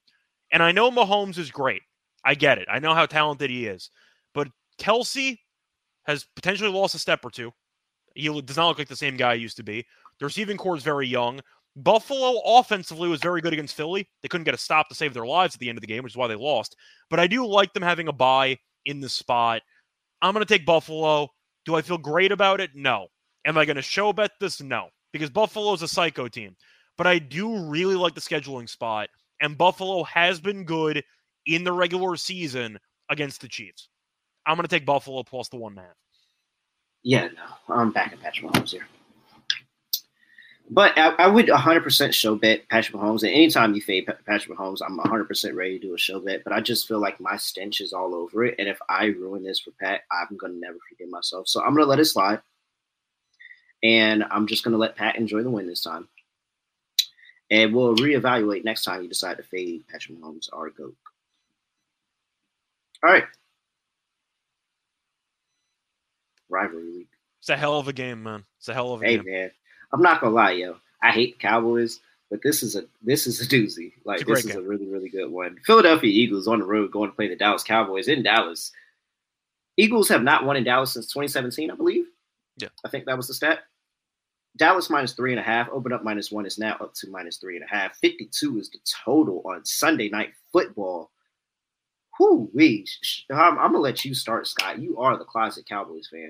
And 0.52 0.62
I 0.62 0.72
know 0.72 0.92
Mahomes 0.92 1.38
is 1.38 1.52
great. 1.52 1.82
I 2.24 2.36
get 2.36 2.58
it. 2.58 2.68
I 2.72 2.80
know 2.80 2.94
how 2.94 3.06
talented 3.06 3.50
he 3.50 3.66
is. 3.66 3.90
But 4.34 4.50
Kelce 4.80 5.38
has 6.06 6.26
potentially 6.36 6.70
lost 6.70 6.96
a 6.96 7.00
step 7.00 7.24
or 7.24 7.32
two. 7.32 7.52
He 8.16 8.28
does 8.42 8.58
not 8.58 8.68
look 8.68 8.78
like 8.78 8.88
the 8.88 8.96
same 8.96 9.18
guy 9.18 9.36
he 9.36 9.42
used 9.42 9.58
to 9.58 9.64
be. 9.64 9.86
The 10.20 10.26
receiving 10.26 10.58
core 10.58 10.78
is 10.78 10.84
very 10.84 11.08
young. 11.08 11.42
Buffalo 11.76 12.40
offensively 12.46 13.10
was 13.10 13.20
very 13.20 13.42
good 13.42 13.52
against 13.52 13.76
Philly. 13.76 14.08
They 14.22 14.30
couldn't 14.30 14.46
get 14.46 14.54
a 14.54 14.58
stop 14.58 14.88
to 14.90 14.96
save 14.96 15.14
their 15.14 15.26
lives 15.26 15.56
at 15.56 15.60
the 15.60 15.68
end 15.68 15.78
of 15.78 15.82
the 15.82 15.88
game, 15.88 16.04
which 16.04 16.14
is 16.14 16.18
why 16.18 16.28
they 16.28 16.36
lost. 16.36 16.76
But 17.10 17.20
I 17.20 17.28
do 17.28 17.46
like 17.46 17.74
them 17.74 17.84
having 17.84 18.08
a 18.08 18.14
bye 18.14 18.58
in 18.86 19.02
the 19.02 19.10
spot. 19.10 19.62
I'm 20.22 20.34
going 20.34 20.46
to 20.46 20.54
take 20.54 20.66
Buffalo. 20.66 21.28
Do 21.66 21.76
I 21.76 21.82
feel 21.82 21.98
great 21.98 22.32
about 22.32 22.62
it? 22.62 22.72
No. 22.76 23.08
Am 23.46 23.58
I 23.58 23.66
going 23.66 23.76
to 23.76 23.82
show 23.82 24.14
bet 24.14 24.32
this? 24.40 24.62
No. 24.62 24.88
Because 25.16 25.30
Buffalo 25.30 25.72
is 25.72 25.82
a 25.82 25.88
psycho 25.88 26.28
team. 26.28 26.58
But 26.98 27.08
I 27.08 27.20
do 27.20 27.70
really 27.70 27.96
like 27.96 28.16
the 28.16 28.20
scheduling 28.20 28.68
spot. 28.68 29.08
And 29.40 29.58
Buffalo 29.58 30.04
has 30.04 30.42
been 30.42 30.66
good 30.66 31.06
in 31.46 31.64
the 31.64 31.72
regular 31.72 32.18
season 32.18 32.78
against 33.10 33.40
the 33.40 33.48
Chiefs. 33.48 33.88
I'm 34.46 34.58
going 34.58 34.68
to 34.68 34.76
take 34.76 34.86
Buffalo 34.86 35.24
plus 35.24 35.48
the 35.48 35.56
one 35.56 35.78
half. 35.78 35.96
Yeah, 37.02 37.30
no, 37.30 37.74
I'm 37.74 37.92
back 37.94 38.12
in 38.12 38.18
Patrick 38.18 38.52
Mahomes 38.52 38.72
here. 38.72 38.88
But 40.70 40.98
I, 40.98 41.12
I 41.12 41.28
would 41.28 41.48
100% 41.48 42.14
show 42.14 42.36
bet 42.36 42.68
Patrick 42.68 43.00
Mahomes. 43.00 43.24
And 43.24 43.32
anytime 43.32 43.74
you 43.74 43.82
fade 43.82 44.08
Pa- 44.08 44.16
Patrick 44.28 44.58
Mahomes, 44.58 44.82
I'm 44.86 45.00
100% 45.00 45.56
ready 45.56 45.80
to 45.80 45.88
do 45.88 45.94
a 45.94 45.98
show 45.98 46.20
bet. 46.20 46.44
But 46.44 46.52
I 46.52 46.60
just 46.60 46.90
feel 46.90 47.00
like 47.00 47.22
my 47.22 47.38
stench 47.38 47.80
is 47.80 47.94
all 47.94 48.14
over 48.14 48.44
it. 48.44 48.56
And 48.60 48.68
if 48.68 48.80
I 48.90 49.06
ruin 49.06 49.46
this 49.46 49.62
for 49.62 49.72
Pat, 49.80 50.02
I'm 50.12 50.36
going 50.36 50.52
to 50.52 50.60
never 50.60 50.78
forgive 50.90 51.10
myself. 51.10 51.48
So 51.48 51.62
I'm 51.62 51.74
going 51.74 51.86
to 51.86 51.90
let 51.90 52.00
it 52.00 52.06
slide. 52.06 52.42
And 53.86 54.24
I'm 54.32 54.48
just 54.48 54.64
going 54.64 54.72
to 54.72 54.80
let 54.80 54.96
Pat 54.96 55.16
enjoy 55.16 55.44
the 55.44 55.50
win 55.52 55.68
this 55.68 55.84
time. 55.84 56.08
And 57.52 57.72
we'll 57.72 57.96
reevaluate 57.96 58.64
next 58.64 58.84
time 58.84 59.04
you 59.04 59.08
decide 59.08 59.38
to 59.38 59.44
fade 59.44 59.88
Patrick 59.88 60.20
Mahomes 60.20 60.50
or 60.52 60.72
GOAT. 60.72 60.96
All 63.04 63.12
right. 63.12 63.26
Rivalry 66.50 66.92
week. 66.92 67.10
It's 67.42 67.50
a 67.50 67.58
hell 67.58 67.78
of 67.78 67.88
a 67.88 67.94
game, 67.94 68.24
man. 68.24 68.44
It's 68.58 68.70
a 68.70 68.74
hell 68.74 68.94
of 68.94 69.04
a 69.04 69.06
game. 69.06 69.20
Hey 69.20 69.24
game. 69.24 69.34
man, 69.34 69.52
I'm 69.94 70.02
not 70.02 70.20
gonna 70.20 70.34
lie, 70.34 70.54
yo. 70.54 70.78
I 71.04 71.12
hate 71.12 71.38
the 71.38 71.48
Cowboys, 71.48 72.00
but 72.32 72.40
this 72.42 72.64
is 72.64 72.76
a 72.76 72.86
this 73.04 73.28
is 73.28 73.40
a 73.40 73.46
doozy. 73.46 73.94
Like 74.04 74.22
a 74.22 74.26
this 74.26 74.46
is 74.46 74.52
game. 74.52 74.58
a 74.58 74.68
really 74.68 74.88
really 74.88 75.10
good 75.10 75.30
one. 75.30 75.58
Philadelphia 75.64 76.10
Eagles 76.10 76.48
on 76.48 76.60
the 76.60 76.66
road 76.66 76.92
going 76.92 77.12
to 77.12 77.16
play 77.16 77.28
the 77.28 77.36
Dallas 77.36 77.64
Cowboys 77.64 78.08
in 78.08 78.24
Dallas. 78.24 78.72
Eagles 79.78 80.10
have 80.10 80.24
not 80.24 80.46
won 80.46 80.56
in 80.56 80.64
Dallas 80.64 80.94
since 80.94 81.08
2017, 81.08 81.70
I 81.70 81.76
believe. 81.76 82.06
Yeah. 82.58 82.70
I 82.84 82.90
think 82.90 83.06
that 83.06 83.18
was 83.18 83.28
the 83.28 83.34
stat. 83.34 83.60
Dallas 84.58 84.90
minus 84.90 85.14
three 85.14 85.32
and 85.32 85.40
a 85.40 85.44
half. 85.44 85.68
Open 85.70 85.92
up 85.92 86.04
minus 86.04 86.32
one 86.32 86.46
is 86.46 86.58
now 86.58 86.78
up 86.80 86.94
to 86.96 87.10
minus 87.10 87.38
three 87.38 87.56
and 87.56 87.66
a 87.66 87.68
half. 87.68 87.98
52 87.98 88.60
is 88.60 88.70
the 88.70 88.80
total 89.06 89.42
on 89.46 89.66
Sunday 89.66 90.10
night 90.10 90.30
football. 90.52 91.12
whoo 92.20 92.50
wee. 92.54 92.88
I'm, 93.32 93.58
I'm 93.60 93.72
gonna 93.72 93.80
let 93.80 94.06
you 94.06 94.14
start, 94.14 94.48
Scott. 94.48 94.80
You 94.80 94.98
are 95.00 95.18
the 95.18 95.26
closet 95.26 95.66
Cowboys 95.68 96.08
fan. 96.12 96.30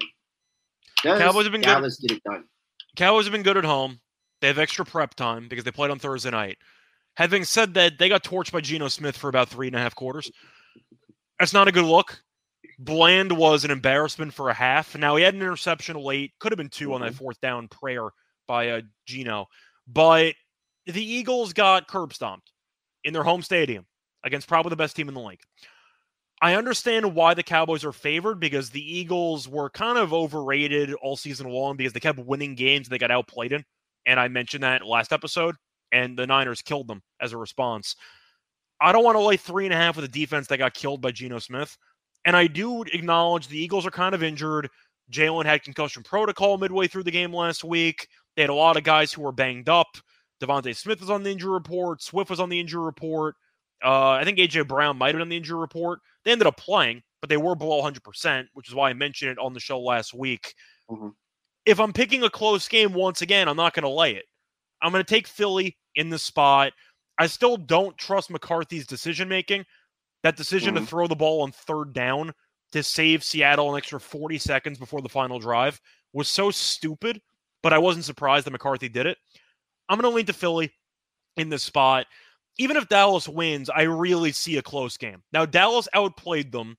Does 1.03 1.19
Cowboys 1.19 1.43
have 1.43 1.51
been 1.51 1.61
good. 1.61 1.67
Dallas 1.67 1.97
get 1.97 2.17
it 2.17 2.23
done? 2.23 2.45
Cowboys 2.95 3.25
have 3.25 3.31
been 3.31 3.43
good 3.43 3.57
at 3.57 3.65
home. 3.65 3.99
They 4.41 4.47
have 4.47 4.59
extra 4.59 4.85
prep 4.85 5.15
time 5.15 5.47
because 5.47 5.63
they 5.63 5.71
played 5.71 5.91
on 5.91 5.99
Thursday 5.99 6.31
night. 6.31 6.57
Having 7.15 7.45
said 7.45 7.73
that, 7.75 7.97
they 7.97 8.09
got 8.09 8.23
torched 8.23 8.51
by 8.51 8.61
Geno 8.61 8.87
Smith 8.87 9.15
for 9.15 9.29
about 9.29 9.49
three 9.49 9.67
and 9.67 9.75
a 9.75 9.79
half 9.79 9.95
quarters. 9.95 10.31
That's 11.39 11.53
not 11.53 11.67
a 11.67 11.71
good 11.71 11.85
look. 11.85 12.21
Bland 12.79 13.31
was 13.31 13.65
an 13.65 13.71
embarrassment 13.71 14.33
for 14.33 14.49
a 14.49 14.53
half. 14.53 14.97
Now 14.97 15.15
he 15.15 15.23
had 15.23 15.33
an 15.33 15.41
interception 15.41 15.97
late, 15.97 16.33
could 16.39 16.51
have 16.51 16.57
been 16.57 16.69
2 16.69 16.93
on 16.93 17.01
that 17.01 17.13
fourth 17.13 17.39
down 17.41 17.67
prayer 17.67 18.09
by 18.47 18.69
uh, 18.69 18.81
Geno, 19.05 19.47
but 19.87 20.35
the 20.85 21.03
Eagles 21.03 21.53
got 21.53 21.87
curb 21.87 22.13
stomped 22.13 22.51
in 23.03 23.13
their 23.13 23.23
home 23.23 23.41
stadium 23.41 23.85
against 24.23 24.47
probably 24.47 24.71
the 24.71 24.75
best 24.75 24.95
team 24.95 25.07
in 25.07 25.13
the 25.13 25.21
league. 25.21 25.41
I 26.41 26.55
understand 26.55 27.15
why 27.15 27.33
the 27.33 27.43
Cowboys 27.43 27.85
are 27.85 27.93
favored 27.93 28.39
because 28.39 28.69
the 28.69 28.97
Eagles 28.97 29.47
were 29.47 29.69
kind 29.69 29.97
of 29.97 30.13
overrated 30.13 30.93
all 30.95 31.15
season 31.15 31.47
long 31.47 31.77
because 31.77 31.93
they 31.93 31.99
kept 31.99 32.19
winning 32.19 32.55
games 32.55 32.89
they 32.89 32.97
got 32.97 33.11
outplayed 33.11 33.53
in. 33.53 33.63
And 34.05 34.19
I 34.19 34.27
mentioned 34.27 34.63
that 34.63 34.85
last 34.85 35.13
episode, 35.13 35.55
and 35.91 36.17
the 36.17 36.27
Niners 36.27 36.61
killed 36.61 36.87
them 36.87 37.01
as 37.21 37.31
a 37.31 37.37
response. 37.37 37.95
I 38.81 38.91
don't 38.91 39.03
want 39.03 39.15
to 39.15 39.23
lay 39.23 39.37
three 39.37 39.65
and 39.65 39.73
a 39.73 39.77
half 39.77 39.95
with 39.95 40.05
a 40.05 40.09
defense 40.09 40.47
that 40.47 40.57
got 40.57 40.73
killed 40.73 41.01
by 41.01 41.11
Geno 41.11 41.39
Smith. 41.39 41.77
And 42.25 42.35
I 42.35 42.47
do 42.47 42.83
acknowledge 42.83 43.47
the 43.47 43.57
Eagles 43.57 43.85
are 43.85 43.91
kind 43.91 44.15
of 44.15 44.23
injured. 44.23 44.69
Jalen 45.11 45.45
had 45.45 45.63
concussion 45.63 46.03
protocol 46.03 46.57
midway 46.57 46.87
through 46.87 47.03
the 47.03 47.11
game 47.11 47.33
last 47.33 47.63
week. 47.63 48.07
They 48.35 48.41
had 48.41 48.49
a 48.49 48.55
lot 48.55 48.77
of 48.77 48.83
guys 48.83 49.13
who 49.13 49.21
were 49.21 49.31
banged 49.31 49.69
up. 49.69 49.87
Devonta 50.41 50.75
Smith 50.75 50.99
was 50.99 51.09
on 51.09 51.23
the 51.23 51.31
injury 51.31 51.51
report. 51.51 52.01
Swift 52.01 52.29
was 52.29 52.39
on 52.39 52.49
the 52.49 52.59
injury 52.59 52.83
report. 52.83 53.35
Uh, 53.83 54.11
I 54.11 54.23
think 54.23 54.39
AJ 54.39 54.67
Brown 54.67 54.97
might 54.97 55.07
have 55.07 55.15
been 55.15 55.21
on 55.21 55.29
the 55.29 55.37
injury 55.37 55.59
report. 55.59 55.99
They 56.23 56.31
ended 56.31 56.47
up 56.47 56.57
playing, 56.57 57.03
but 57.21 57.29
they 57.29 57.37
were 57.37 57.55
below 57.55 57.79
100%, 57.81 58.47
which 58.53 58.67
is 58.67 58.75
why 58.75 58.89
I 58.89 58.93
mentioned 58.93 59.31
it 59.31 59.39
on 59.39 59.53
the 59.53 59.59
show 59.59 59.79
last 59.79 60.13
week. 60.13 60.55
Mhm. 60.89 61.13
If 61.65 61.79
I'm 61.79 61.93
picking 61.93 62.23
a 62.23 62.29
close 62.29 62.67
game 62.67 62.93
once 62.93 63.21
again, 63.21 63.47
I'm 63.47 63.57
not 63.57 63.73
going 63.73 63.83
to 63.83 63.89
lay 63.89 64.15
it. 64.15 64.25
I'm 64.81 64.91
going 64.91 65.03
to 65.03 65.09
take 65.09 65.27
Philly 65.27 65.77
in 65.95 66.09
the 66.09 66.19
spot. 66.19 66.73
I 67.17 67.27
still 67.27 67.57
don't 67.57 67.97
trust 67.97 68.29
McCarthy's 68.29 68.87
decision 68.87 69.29
making. 69.29 69.65
That 70.25 70.37
decision 70.37 70.73
to 70.73 70.81
Mhm. 70.81 70.87
throw 70.87 71.05
the 71.05 71.15
ball 71.15 71.43
on 71.43 71.51
third 71.51 71.93
down 71.93 72.33
to 72.71 72.81
save 72.81 73.23
Seattle 73.23 73.71
an 73.71 73.77
extra 73.77 73.99
40 73.99 74.39
seconds 74.39 74.79
before 74.79 75.03
the 75.03 75.07
final 75.07 75.37
drive 75.37 75.79
was 76.13 76.27
so 76.27 76.49
stupid, 76.49 77.21
but 77.61 77.73
I 77.73 77.77
wasn't 77.77 78.05
surprised 78.05 78.47
that 78.47 78.51
McCarthy 78.51 78.89
did 78.89 79.05
it. 79.05 79.19
I'm 79.87 79.99
going 79.99 80.11
to 80.11 80.15
lean 80.15 80.25
to 80.25 80.33
Philly 80.33 80.73
in 81.37 81.49
this 81.49 81.61
spot. 81.63 82.07
Even 82.57 82.75
if 82.75 82.89
Dallas 82.89 83.29
wins, 83.29 83.69
I 83.69 83.83
really 83.83 84.31
see 84.31 84.57
a 84.57 84.63
close 84.63 84.97
game. 84.97 85.21
Now, 85.31 85.45
Dallas 85.45 85.87
outplayed 85.93 86.51
them 86.51 86.75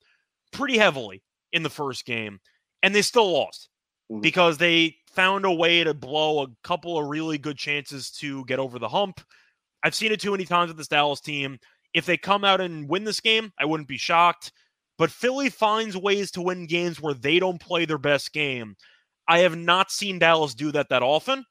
pretty 0.50 0.76
heavily 0.76 1.22
in 1.52 1.62
the 1.62 1.70
first 1.70 2.04
game, 2.04 2.40
and 2.82 2.92
they 2.92 3.00
still 3.02 3.30
lost 3.30 3.68
Mhm. 4.10 4.22
because 4.22 4.58
they 4.58 4.96
found 5.06 5.44
a 5.44 5.52
way 5.52 5.84
to 5.84 5.94
blow 5.94 6.42
a 6.42 6.48
couple 6.64 6.98
of 6.98 7.06
really 7.06 7.38
good 7.38 7.58
chances 7.58 8.10
to 8.10 8.44
get 8.46 8.58
over 8.58 8.80
the 8.80 8.88
hump. 8.88 9.20
I've 9.84 9.94
seen 9.94 10.10
it 10.10 10.18
too 10.18 10.32
many 10.32 10.46
times 10.46 10.66
with 10.66 10.78
this 10.78 10.88
Dallas 10.88 11.20
team. 11.20 11.60
If 11.96 12.04
they 12.04 12.18
come 12.18 12.44
out 12.44 12.60
and 12.60 12.86
win 12.90 13.04
this 13.04 13.20
game, 13.20 13.54
I 13.58 13.64
wouldn't 13.64 13.88
be 13.88 13.96
shocked. 13.96 14.52
But 14.98 15.10
Philly 15.10 15.48
finds 15.48 15.96
ways 15.96 16.30
to 16.32 16.42
win 16.42 16.66
games 16.66 17.00
where 17.00 17.14
they 17.14 17.38
don't 17.38 17.58
play 17.58 17.86
their 17.86 17.96
best 17.96 18.34
game. 18.34 18.76
I 19.26 19.38
have 19.38 19.56
not 19.56 19.90
seen 19.90 20.18
Dallas 20.18 20.54
do 20.54 20.70
that 20.72 20.90
that 20.90 21.02
often. 21.02 21.42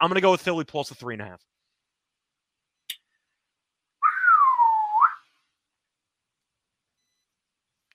I'm 0.00 0.08
going 0.08 0.14
to 0.14 0.20
go 0.20 0.30
with 0.30 0.40
Philly 0.40 0.62
plus 0.62 0.88
the 0.88 0.94
three 0.94 1.14
and 1.14 1.22
a 1.22 1.26
half. 1.26 1.42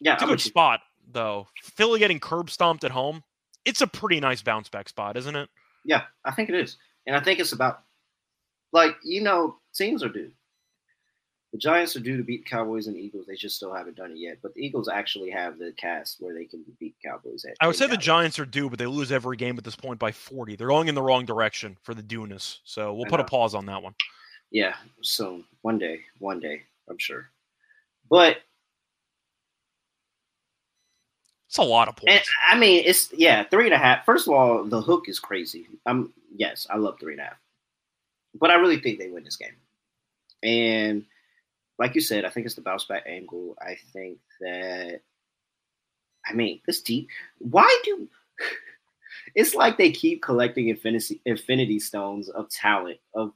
Yeah, 0.02 0.16
It's 0.16 0.24
a 0.24 0.28
good 0.28 0.42
spot, 0.42 0.82
though. 1.10 1.48
Philly 1.62 2.00
getting 2.00 2.20
curb 2.20 2.50
stomped 2.50 2.84
at 2.84 2.92
home. 2.92 3.24
It's 3.64 3.80
a 3.80 3.88
pretty 3.88 4.20
nice 4.20 4.42
bounce 4.42 4.68
back 4.68 4.90
spot, 4.90 5.16
isn't 5.16 5.38
it? 5.38 5.50
Yeah, 5.86 6.02
I 6.26 6.32
think 6.32 6.50
it 6.50 6.56
is, 6.56 6.76
and 7.08 7.16
I 7.16 7.22
think 7.22 7.40
it's 7.40 7.54
about 7.54 7.84
like 8.74 8.98
you 9.06 9.22
know 9.22 9.56
teams 9.74 10.04
are 10.04 10.10
due. 10.10 10.32
The 11.54 11.60
Giants 11.60 11.96
are 11.96 12.00
due 12.00 12.18
to 12.18 12.24
beat 12.24 12.44
the 12.44 12.50
Cowboys 12.50 12.88
and 12.88 12.98
Eagles. 12.98 13.28
They 13.28 13.36
just 13.36 13.56
still 13.56 13.72
haven't 13.72 13.96
done 13.96 14.12
it 14.12 14.18
yet. 14.18 14.40
But 14.42 14.56
the 14.56 14.66
Eagles 14.66 14.90
actually 14.90 15.30
have 15.30 15.60
the 15.60 15.72
cast 15.78 16.18
where 16.20 16.34
they 16.34 16.46
can 16.46 16.66
beat 16.80 16.96
Cowboys. 17.06 17.46
At 17.46 17.54
I 17.62 17.68
would 17.68 17.76
say 17.76 17.86
the 17.86 17.96
Giants 17.96 18.40
are 18.40 18.46
due, 18.46 18.72
but 18.72 18.80
they 18.80 18.88
lose 18.88 19.12
every 19.12 19.38
game 19.38 19.56
at 19.60 19.64
this 19.64 19.76
point 19.76 20.00
by 20.00 20.12
40. 20.12 20.56
They're 20.56 20.68
going 20.68 20.88
in 20.88 20.96
the 20.96 21.02
wrong 21.04 21.26
direction 21.26 21.78
for 21.84 21.94
the 21.94 22.02
dueness. 22.02 22.62
So 22.64 22.92
we'll 22.96 23.06
I 23.06 23.10
put 23.10 23.20
a 23.20 23.24
pause 23.24 23.54
on 23.54 23.68
that 23.68 23.84
one. 23.84 23.94
Yeah, 24.50 24.74
So 25.02 25.44
one 25.62 25.78
day, 25.78 26.02
one 26.18 26.40
day, 26.40 26.64
I'm 26.90 26.98
sure. 26.98 27.30
But 28.10 28.38
It's 31.50 31.60
a 31.60 31.64
lot 31.64 31.88
of 31.88 31.96
and, 32.00 32.08
points. 32.08 32.30
I 32.50 32.58
mean, 32.58 32.82
it's 32.84 33.14
yeah, 33.14 33.44
three 33.44 33.66
and 33.66 33.76
a 33.76 33.78
half. 33.78 34.06
First 34.06 34.28
of 34.28 34.34
all, 34.34 34.64
the 34.64 34.82
hook 34.82 35.08
is 35.08 35.20
crazy. 35.20 35.68
I'm 35.86 36.12
yes, 36.36 36.66
I 36.68 36.78
love 36.78 37.00
three 37.00 37.14
and 37.14 37.22
a 37.22 37.26
half, 37.26 37.38
but 38.40 38.50
I 38.50 38.56
really 38.56 38.80
think 38.80 38.98
they 38.98 39.10
win 39.10 39.24
this 39.24 39.38
game. 39.38 39.56
And 40.42 41.06
like 41.80 41.96
you 41.96 42.02
said, 42.02 42.26
I 42.26 42.30
think 42.30 42.46
it's 42.46 42.56
the 42.56 42.62
bounce 42.62 42.86
back 42.86 43.04
angle. 43.08 43.56
I 43.62 43.76
think 43.94 44.20
that, 44.42 45.02
I 46.26 46.34
mean, 46.34 46.62
this 46.66 46.82
deep. 46.82 47.10
Why 47.40 47.82
do? 47.84 48.08
It's 49.36 49.56
like 49.56 49.78
they 49.78 49.92
keep 49.92 50.22
collecting 50.22 50.68
infinity 50.68 51.22
infinity 51.26 51.80
stones 51.80 52.30
of 52.30 52.50
talent 52.50 53.00
of 53.16 53.32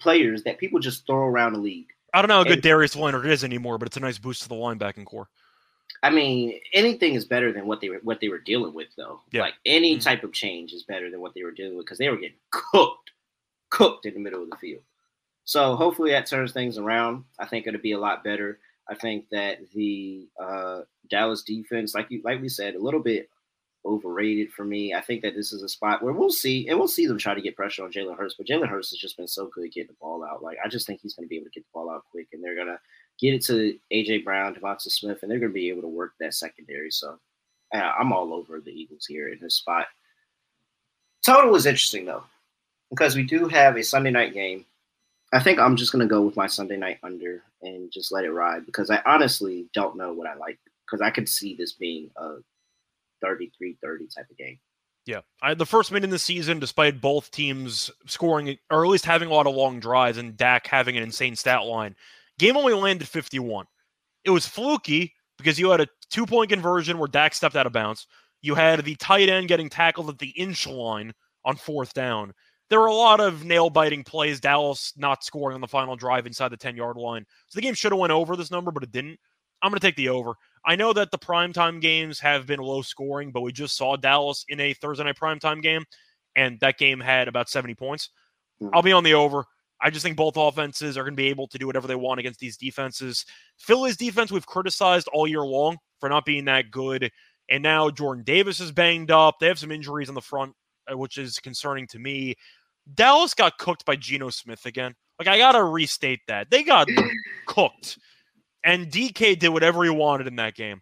players 0.00 0.42
that 0.44 0.58
people 0.58 0.78
just 0.80 1.06
throw 1.06 1.26
around 1.26 1.54
the 1.54 1.58
league. 1.58 1.88
I 2.14 2.22
don't 2.22 2.28
know 2.28 2.36
how 2.36 2.44
good 2.44 2.52
and- 2.54 2.62
Darius 2.62 2.94
Leonard 2.96 3.26
is 3.26 3.42
anymore, 3.44 3.78
but 3.78 3.88
it's 3.88 3.96
a 3.96 4.00
nice 4.00 4.18
boost 4.18 4.42
to 4.42 4.48
the 4.48 4.54
linebacking 4.54 5.04
corps. 5.06 5.28
I 6.02 6.10
mean, 6.10 6.60
anything 6.72 7.14
is 7.14 7.24
better 7.24 7.52
than 7.52 7.66
what 7.66 7.80
they 7.80 7.88
were 7.88 7.98
what 8.02 8.20
they 8.20 8.28
were 8.28 8.38
dealing 8.38 8.72
with, 8.74 8.88
though. 8.96 9.20
Yeah. 9.32 9.42
Like 9.42 9.54
any 9.66 9.96
Mhm. 9.96 10.02
type 10.04 10.22
of 10.24 10.32
change 10.32 10.72
is 10.72 10.84
better 10.84 11.10
than 11.10 11.20
what 11.20 11.34
they 11.34 11.42
were 11.42 11.52
dealing 11.52 11.76
with 11.76 11.84
because 11.86 11.98
they 11.98 12.08
were 12.08 12.16
getting 12.16 12.38
cooked, 12.50 13.10
cooked 13.70 14.06
in 14.06 14.14
the 14.14 14.20
middle 14.20 14.42
of 14.42 14.50
the 14.50 14.56
field. 14.56 14.82
So 15.48 15.76
hopefully 15.76 16.10
that 16.10 16.26
turns 16.26 16.52
things 16.52 16.76
around. 16.76 17.24
I 17.38 17.46
think 17.46 17.66
it'll 17.66 17.80
be 17.80 17.92
a 17.92 17.98
lot 17.98 18.22
better. 18.22 18.58
I 18.86 18.94
think 18.94 19.30
that 19.30 19.60
the 19.72 20.28
uh, 20.38 20.82
Dallas 21.08 21.42
defense, 21.42 21.94
like 21.94 22.10
you 22.10 22.20
like 22.22 22.42
we 22.42 22.50
said, 22.50 22.74
a 22.74 22.78
little 22.78 23.00
bit 23.00 23.30
overrated 23.86 24.52
for 24.52 24.66
me. 24.66 24.92
I 24.92 25.00
think 25.00 25.22
that 25.22 25.34
this 25.34 25.54
is 25.54 25.62
a 25.62 25.68
spot 25.70 26.02
where 26.02 26.12
we'll 26.12 26.28
see, 26.28 26.68
and 26.68 26.78
we'll 26.78 26.86
see 26.86 27.06
them 27.06 27.16
try 27.16 27.32
to 27.32 27.40
get 27.40 27.56
pressure 27.56 27.82
on 27.82 27.90
Jalen 27.90 28.18
Hurts. 28.18 28.34
But 28.36 28.46
Jalen 28.46 28.68
Hurts 28.68 28.90
has 28.90 28.98
just 28.98 29.16
been 29.16 29.26
so 29.26 29.46
good 29.46 29.72
getting 29.72 29.86
the 29.86 29.96
ball 29.98 30.22
out. 30.22 30.42
Like 30.42 30.58
I 30.62 30.68
just 30.68 30.86
think 30.86 31.00
he's 31.00 31.14
going 31.14 31.26
to 31.26 31.30
be 31.30 31.36
able 31.36 31.46
to 31.46 31.52
get 31.52 31.64
the 31.64 31.70
ball 31.72 31.88
out 31.88 32.04
quick, 32.10 32.28
and 32.34 32.44
they're 32.44 32.54
gonna 32.54 32.78
get 33.18 33.32
it 33.32 33.42
to 33.46 33.74
AJ 33.90 34.24
Brown, 34.24 34.54
Devonta 34.54 34.90
Smith, 34.90 35.22
and 35.22 35.30
they're 35.30 35.38
going 35.38 35.52
to 35.52 35.54
be 35.54 35.70
able 35.70 35.80
to 35.80 35.88
work 35.88 36.12
that 36.20 36.34
secondary. 36.34 36.90
So 36.90 37.18
I'm 37.72 38.12
all 38.12 38.34
over 38.34 38.60
the 38.60 38.70
Eagles 38.70 39.06
here 39.06 39.30
in 39.30 39.38
this 39.40 39.54
spot. 39.54 39.86
Total 41.24 41.54
is 41.56 41.64
interesting 41.64 42.04
though, 42.04 42.24
because 42.90 43.16
we 43.16 43.22
do 43.22 43.48
have 43.48 43.78
a 43.78 43.82
Sunday 43.82 44.10
night 44.10 44.34
game. 44.34 44.66
I 45.32 45.40
think 45.40 45.58
I'm 45.58 45.76
just 45.76 45.92
to 45.92 46.06
go 46.06 46.22
with 46.22 46.36
my 46.36 46.46
Sunday 46.46 46.76
night 46.76 46.98
under 47.02 47.42
and 47.62 47.90
just 47.92 48.12
let 48.12 48.24
it 48.24 48.32
ride 48.32 48.64
because 48.64 48.90
I 48.90 49.02
honestly 49.04 49.68
don't 49.74 49.96
know 49.96 50.12
what 50.12 50.26
I 50.26 50.34
like 50.34 50.58
because 50.86 51.02
I 51.02 51.10
could 51.10 51.28
see 51.28 51.54
this 51.54 51.72
being 51.72 52.10
a 52.16 52.36
33 53.20 53.76
30 53.82 54.06
type 54.06 54.30
of 54.30 54.36
game. 54.36 54.58
Yeah. 55.06 55.20
I, 55.42 55.54
the 55.54 55.66
first 55.66 55.90
minute 55.90 56.04
in 56.04 56.10
the 56.10 56.18
season, 56.18 56.58
despite 56.58 57.00
both 57.00 57.30
teams 57.30 57.90
scoring 58.06 58.56
or 58.70 58.84
at 58.84 58.90
least 58.90 59.06
having 59.06 59.30
a 59.30 59.34
lot 59.34 59.46
of 59.46 59.54
long 59.54 59.80
drives 59.80 60.18
and 60.18 60.36
Dak 60.36 60.66
having 60.66 60.96
an 60.96 61.02
insane 61.02 61.36
stat 61.36 61.64
line, 61.64 61.96
game 62.38 62.56
only 62.56 62.74
landed 62.74 63.08
51. 63.08 63.66
It 64.24 64.30
was 64.30 64.46
fluky 64.46 65.14
because 65.38 65.58
you 65.58 65.70
had 65.70 65.80
a 65.80 65.88
two 66.10 66.26
point 66.26 66.50
conversion 66.50 66.98
where 66.98 67.08
Dak 67.08 67.34
stepped 67.34 67.56
out 67.56 67.66
of 67.66 67.72
bounds. 67.72 68.06
You 68.42 68.54
had 68.54 68.84
the 68.84 68.96
tight 68.96 69.28
end 69.28 69.48
getting 69.48 69.68
tackled 69.68 70.08
at 70.08 70.18
the 70.18 70.28
inch 70.30 70.66
line 70.66 71.12
on 71.44 71.56
fourth 71.56 71.94
down. 71.94 72.34
There 72.70 72.80
were 72.80 72.86
a 72.86 72.94
lot 72.94 73.20
of 73.20 73.44
nail 73.44 73.70
biting 73.70 74.04
plays. 74.04 74.40
Dallas 74.40 74.92
not 74.96 75.24
scoring 75.24 75.54
on 75.54 75.60
the 75.60 75.66
final 75.68 75.96
drive 75.96 76.26
inside 76.26 76.48
the 76.48 76.56
10 76.56 76.76
yard 76.76 76.96
line. 76.96 77.24
So 77.48 77.56
the 77.56 77.62
game 77.62 77.74
should 77.74 77.92
have 77.92 77.98
went 77.98 78.12
over 78.12 78.36
this 78.36 78.50
number, 78.50 78.70
but 78.70 78.82
it 78.82 78.92
didn't. 78.92 79.18
I'm 79.62 79.70
going 79.70 79.80
to 79.80 79.86
take 79.86 79.96
the 79.96 80.10
over. 80.10 80.34
I 80.64 80.76
know 80.76 80.92
that 80.92 81.10
the 81.10 81.18
primetime 81.18 81.80
games 81.80 82.20
have 82.20 82.46
been 82.46 82.60
low 82.60 82.82
scoring, 82.82 83.32
but 83.32 83.40
we 83.40 83.52
just 83.52 83.76
saw 83.76 83.96
Dallas 83.96 84.44
in 84.48 84.60
a 84.60 84.74
Thursday 84.74 85.04
night 85.04 85.16
primetime 85.18 85.62
game, 85.62 85.84
and 86.36 86.60
that 86.60 86.78
game 86.78 87.00
had 87.00 87.26
about 87.26 87.48
70 87.48 87.74
points. 87.74 88.10
Mhm. 88.62 88.70
I'll 88.72 88.82
be 88.82 88.92
on 88.92 89.04
the 89.04 89.14
over. 89.14 89.44
I 89.80 89.90
just 89.90 90.02
think 90.04 90.16
both 90.16 90.36
offenses 90.36 90.96
are 90.98 91.02
going 91.04 91.14
to 91.14 91.22
be 91.22 91.28
able 91.28 91.46
to 91.48 91.58
do 91.58 91.66
whatever 91.66 91.86
they 91.86 91.94
want 91.94 92.20
against 92.20 92.40
these 92.40 92.56
defenses. 92.56 93.24
Philly's 93.56 93.96
defense 93.96 94.30
we've 94.32 94.46
criticized 94.46 95.08
all 95.08 95.26
year 95.26 95.42
long 95.44 95.78
for 96.00 96.08
not 96.08 96.24
being 96.24 96.44
that 96.46 96.70
good. 96.70 97.10
And 97.48 97.62
now 97.62 97.88
Jordan 97.90 98.24
Davis 98.24 98.60
is 98.60 98.72
banged 98.72 99.10
up. 99.10 99.38
They 99.38 99.46
have 99.46 99.58
some 99.58 99.70
injuries 99.72 100.08
on 100.08 100.14
the 100.14 100.20
front, 100.20 100.54
uh, 100.92 100.98
which 100.98 101.16
is 101.16 101.38
concerning 101.38 101.86
to 101.88 101.98
me. 101.98 102.34
Dallas 102.94 103.34
got 103.34 103.58
cooked 103.58 103.84
by 103.84 103.96
Geno 103.96 104.30
Smith 104.30 104.66
again. 104.66 104.94
Like, 105.18 105.28
I 105.28 105.38
got 105.38 105.52
to 105.52 105.64
restate 105.64 106.20
that. 106.28 106.50
They 106.50 106.62
got 106.62 106.88
cooked. 107.46 107.98
And 108.64 108.88
DK 108.88 109.38
did 109.38 109.48
whatever 109.48 109.84
he 109.84 109.90
wanted 109.90 110.26
in 110.26 110.36
that 110.36 110.54
game. 110.54 110.80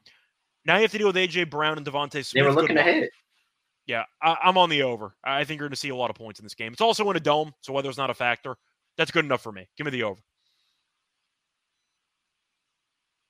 Now 0.64 0.76
you 0.76 0.82
have 0.82 0.92
to 0.92 0.98
deal 0.98 1.06
with 1.06 1.16
AJ 1.16 1.50
Brown 1.50 1.76
and 1.76 1.86
Devonta 1.86 2.24
Smith. 2.24 2.32
They 2.32 2.42
were 2.42 2.52
looking 2.52 2.76
ahead. 2.76 3.08
Yeah, 3.86 4.02
I, 4.20 4.36
I'm 4.42 4.58
on 4.58 4.68
the 4.68 4.82
over. 4.82 5.14
I 5.22 5.44
think 5.44 5.60
you're 5.60 5.68
going 5.68 5.74
to 5.74 5.80
see 5.80 5.90
a 5.90 5.96
lot 5.96 6.10
of 6.10 6.16
points 6.16 6.40
in 6.40 6.44
this 6.44 6.54
game. 6.54 6.72
It's 6.72 6.80
also 6.80 7.08
in 7.10 7.16
a 7.16 7.20
dome, 7.20 7.52
so 7.60 7.72
weather's 7.72 7.96
not 7.96 8.10
a 8.10 8.14
factor. 8.14 8.56
That's 8.98 9.12
good 9.12 9.24
enough 9.24 9.42
for 9.42 9.52
me. 9.52 9.68
Give 9.76 9.84
me 9.84 9.92
the 9.92 10.02
over. 10.02 10.20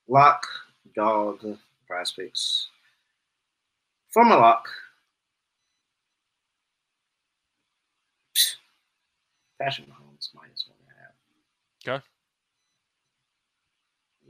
Lock, 0.09 0.47
dog 0.95 1.45
prospects. 1.87 2.69
For 4.13 4.25
my 4.25 4.37
lock. 4.37 4.69
Patrick 9.61 9.89
Mahomes 9.89 10.31
minus 10.35 10.67
one 10.69 10.79
and 10.81 10.97
a 10.97 11.91
half. 11.91 12.01
Okay. 12.01 12.05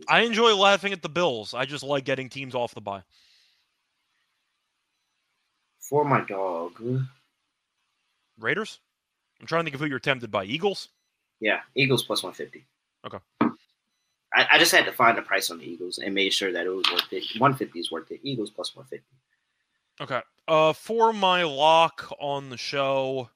I 0.09 0.21
enjoy 0.21 0.55
laughing 0.55 0.93
at 0.93 1.03
the 1.03 1.09
Bills. 1.09 1.55
I 1.55 1.65
just 1.65 1.83
like 1.83 2.05
getting 2.05 2.29
teams 2.29 2.55
off 2.55 2.75
the 2.75 2.81
bye. 2.81 3.03
For 5.81 6.05
my 6.05 6.21
dog. 6.23 6.81
Raiders? 8.39 8.81
I'm 9.41 9.47
trying 9.47 9.61
to 9.61 9.65
think 9.65 9.75
of 9.75 9.81
who 9.81 9.87
you're 9.87 9.99
tempted 9.99 10.31
by. 10.31 10.45
Eagles? 10.45 10.89
Yeah, 11.41 11.61
Eagles 11.75 12.03
plus 12.03 12.23
150. 12.23 12.67
Okay. 13.07 13.19
I, 14.35 14.47
I 14.53 14.59
just 14.59 14.73
had 14.73 14.85
to 14.87 14.93
find 14.93 15.17
the 15.17 15.23
price 15.23 15.51
on 15.51 15.59
the 15.59 15.65
Eagles 15.65 15.99
and 15.99 16.15
made 16.15 16.33
sure 16.33 16.53
that 16.53 16.67
it 16.67 16.71
was 16.71 16.85
worth 16.91 17.13
it. 17.13 17.25
150 17.39 17.79
is 17.79 17.91
worth 17.91 18.11
it. 18.11 18.21
Eagles 18.23 18.51
plus 18.51 18.75
150. 18.75 19.05
Okay. 20.01 20.21
Uh, 20.49 20.73
for 20.73 21.13
my 21.13 21.43
lock 21.43 22.13
on 22.21 22.51
the 22.51 22.57
show, 22.57 23.31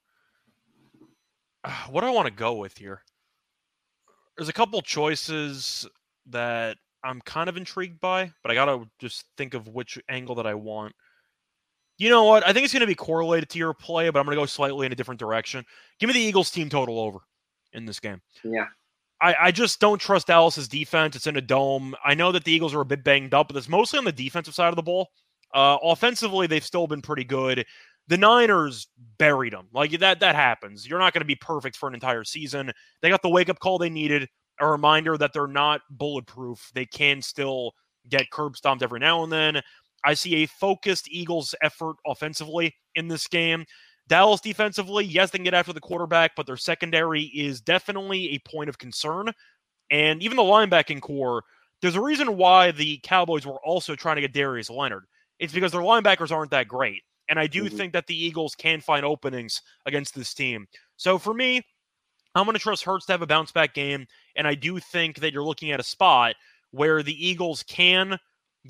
what 1.91 2.01
do 2.01 2.07
I 2.07 2.11
want 2.11 2.27
to 2.27 2.35
go 2.35 2.55
with 2.55 2.77
here? 2.79 3.03
There's 4.37 4.49
a 4.49 4.55
couple 4.55 4.81
choices 4.83 5.87
that 6.27 6.77
I'm 7.05 7.21
kind 7.23 7.49
of 7.49 7.57
intrigued 7.57 8.01
by, 8.01 8.33
but 8.43 8.51
I 8.51 8.55
gotta 8.55 8.85
just 8.99 9.25
think 9.37 9.55
of 9.55 9.69
which 9.69 9.99
angle 10.09 10.35
that 10.37 10.47
I 10.47 10.55
want. 10.55 10.95
You 12.01 12.09
know 12.09 12.25
what? 12.25 12.47
I 12.47 12.55
think 12.55 12.65
it's 12.65 12.73
going 12.73 12.81
to 12.81 12.87
be 12.87 12.95
correlated 12.95 13.51
to 13.51 13.59
your 13.59 13.75
play, 13.75 14.09
but 14.09 14.19
I'm 14.19 14.25
going 14.25 14.35
to 14.35 14.41
go 14.41 14.47
slightly 14.47 14.87
in 14.87 14.93
a 14.93 14.95
different 14.95 15.21
direction. 15.21 15.63
Give 15.99 16.09
me 16.09 16.15
the 16.15 16.21
Eagles 16.21 16.51
team 16.51 16.71
total 16.71 16.99
over 16.99 17.19
in 17.75 17.85
this 17.85 18.01
game. 18.01 18.23
Yeah. 18.43 18.69
I, 19.21 19.35
I 19.39 19.51
just 19.51 19.81
don't 19.81 20.01
trust 20.01 20.29
Dallas's 20.29 20.67
defense. 20.67 21.15
It's 21.15 21.27
in 21.27 21.37
a 21.37 21.43
dome. 21.43 21.95
I 22.03 22.15
know 22.15 22.33
that 22.33 22.45
the 22.45 22.53
Eagles 22.53 22.75
are 22.75 22.81
a 22.81 22.87
bit 22.87 23.05
banged 23.05 23.35
up, 23.35 23.49
but 23.49 23.57
it's 23.59 23.69
mostly 23.69 23.99
on 23.99 24.07
the 24.07 24.13
defensive 24.13 24.55
side 24.55 24.69
of 24.69 24.77
the 24.77 24.83
ball. 24.83 25.11
Uh, 25.53 25.77
offensively, 25.83 26.47
they've 26.47 26.65
still 26.65 26.87
been 26.87 27.03
pretty 27.03 27.25
good. 27.25 27.67
The 28.11 28.19
Niners 28.19 28.89
buried 29.19 29.53
them. 29.53 29.69
Like 29.73 29.93
that, 30.01 30.19
that 30.19 30.35
happens. 30.35 30.87
You're 30.87 30.99
not 30.99 31.13
going 31.13 31.21
to 31.21 31.27
be 31.27 31.37
perfect 31.37 31.77
for 31.77 31.89
an 31.89 31.95
entire 31.95 32.25
season. 32.25 32.73
They 33.01 33.09
got 33.09 33.23
the 33.23 33.29
wake 33.29 33.49
up 33.49 33.61
call 33.61 33.79
they 33.79 33.89
needed. 33.89 34.29
A 34.61 34.67
reminder 34.67 35.17
that 35.17 35.33
they're 35.33 35.47
not 35.47 35.83
bulletproof. 35.91 36.71
They 36.75 36.85
can 36.85 37.23
still 37.23 37.71
get 38.09 38.31
curb 38.33 38.57
stomped 38.57 38.83
every 38.83 38.99
now 38.99 39.23
and 39.23 39.33
then. 39.33 39.63
I 40.05 40.15
see 40.15 40.43
a 40.43 40.47
focused 40.47 41.07
Eagles 41.09 41.55
effort 41.63 41.97
offensively 42.05 42.75
in 42.97 43.07
this 43.07 43.29
game. 43.29 43.65
Dallas 44.09 44.41
defensively, 44.41 45.05
yes, 45.05 45.31
they 45.31 45.39
can 45.39 45.45
get 45.45 45.55
after 45.55 45.73
the 45.73 45.81
quarterback, 45.81 46.33
but 46.35 46.47
their 46.47 46.57
secondary 46.57 47.23
is 47.23 47.61
definitely 47.61 48.31
a 48.35 48.41
point 48.51 48.69
of 48.69 48.79
concern. 48.79 49.31
And 49.93 50.21
even 50.21 50.37
the 50.37 50.43
linebacking 50.43 51.01
corps, 51.01 51.45
there's 51.81 51.95
a 51.95 52.03
reason 52.03 52.37
why 52.37 52.73
the 52.73 52.99
Cowboys 53.05 53.47
were 53.47 53.65
also 53.65 53.95
trying 53.95 54.17
to 54.17 54.23
get 54.23 54.35
Darius 54.35 54.69
Leonard. 54.69 55.05
It's 55.39 55.53
because 55.53 55.71
their 55.71 55.81
linebackers 55.81 56.33
aren't 56.33 56.51
that 56.51 56.67
great. 56.67 57.03
And 57.31 57.39
I 57.39 57.47
do 57.47 57.65
Mhm. 57.65 57.77
think 57.77 57.93
that 57.95 58.07
the 58.09 58.25
Eagles 58.25 58.55
can 58.55 58.81
find 58.81 59.05
openings 59.07 59.63
against 59.87 60.15
this 60.15 60.35
team. 60.35 60.69
So 60.97 61.17
for 61.17 61.33
me, 61.33 61.63
I'm 62.35 62.45
going 62.45 62.55
to 62.55 62.61
trust 62.61 62.85
Hurts 62.85 63.07
to 63.07 63.13
have 63.13 63.23
a 63.23 63.27
bounce 63.27 63.53
back 63.53 63.73
game. 63.73 64.07
And 64.37 64.47
I 64.47 64.55
do 64.55 64.79
think 64.79 65.21
that 65.21 65.33
you're 65.33 65.45
looking 65.45 65.71
at 65.71 65.81
a 65.81 65.85
spot 65.85 66.35
where 66.73 67.03
the 67.03 67.27
Eagles 67.27 67.63
can 67.63 68.19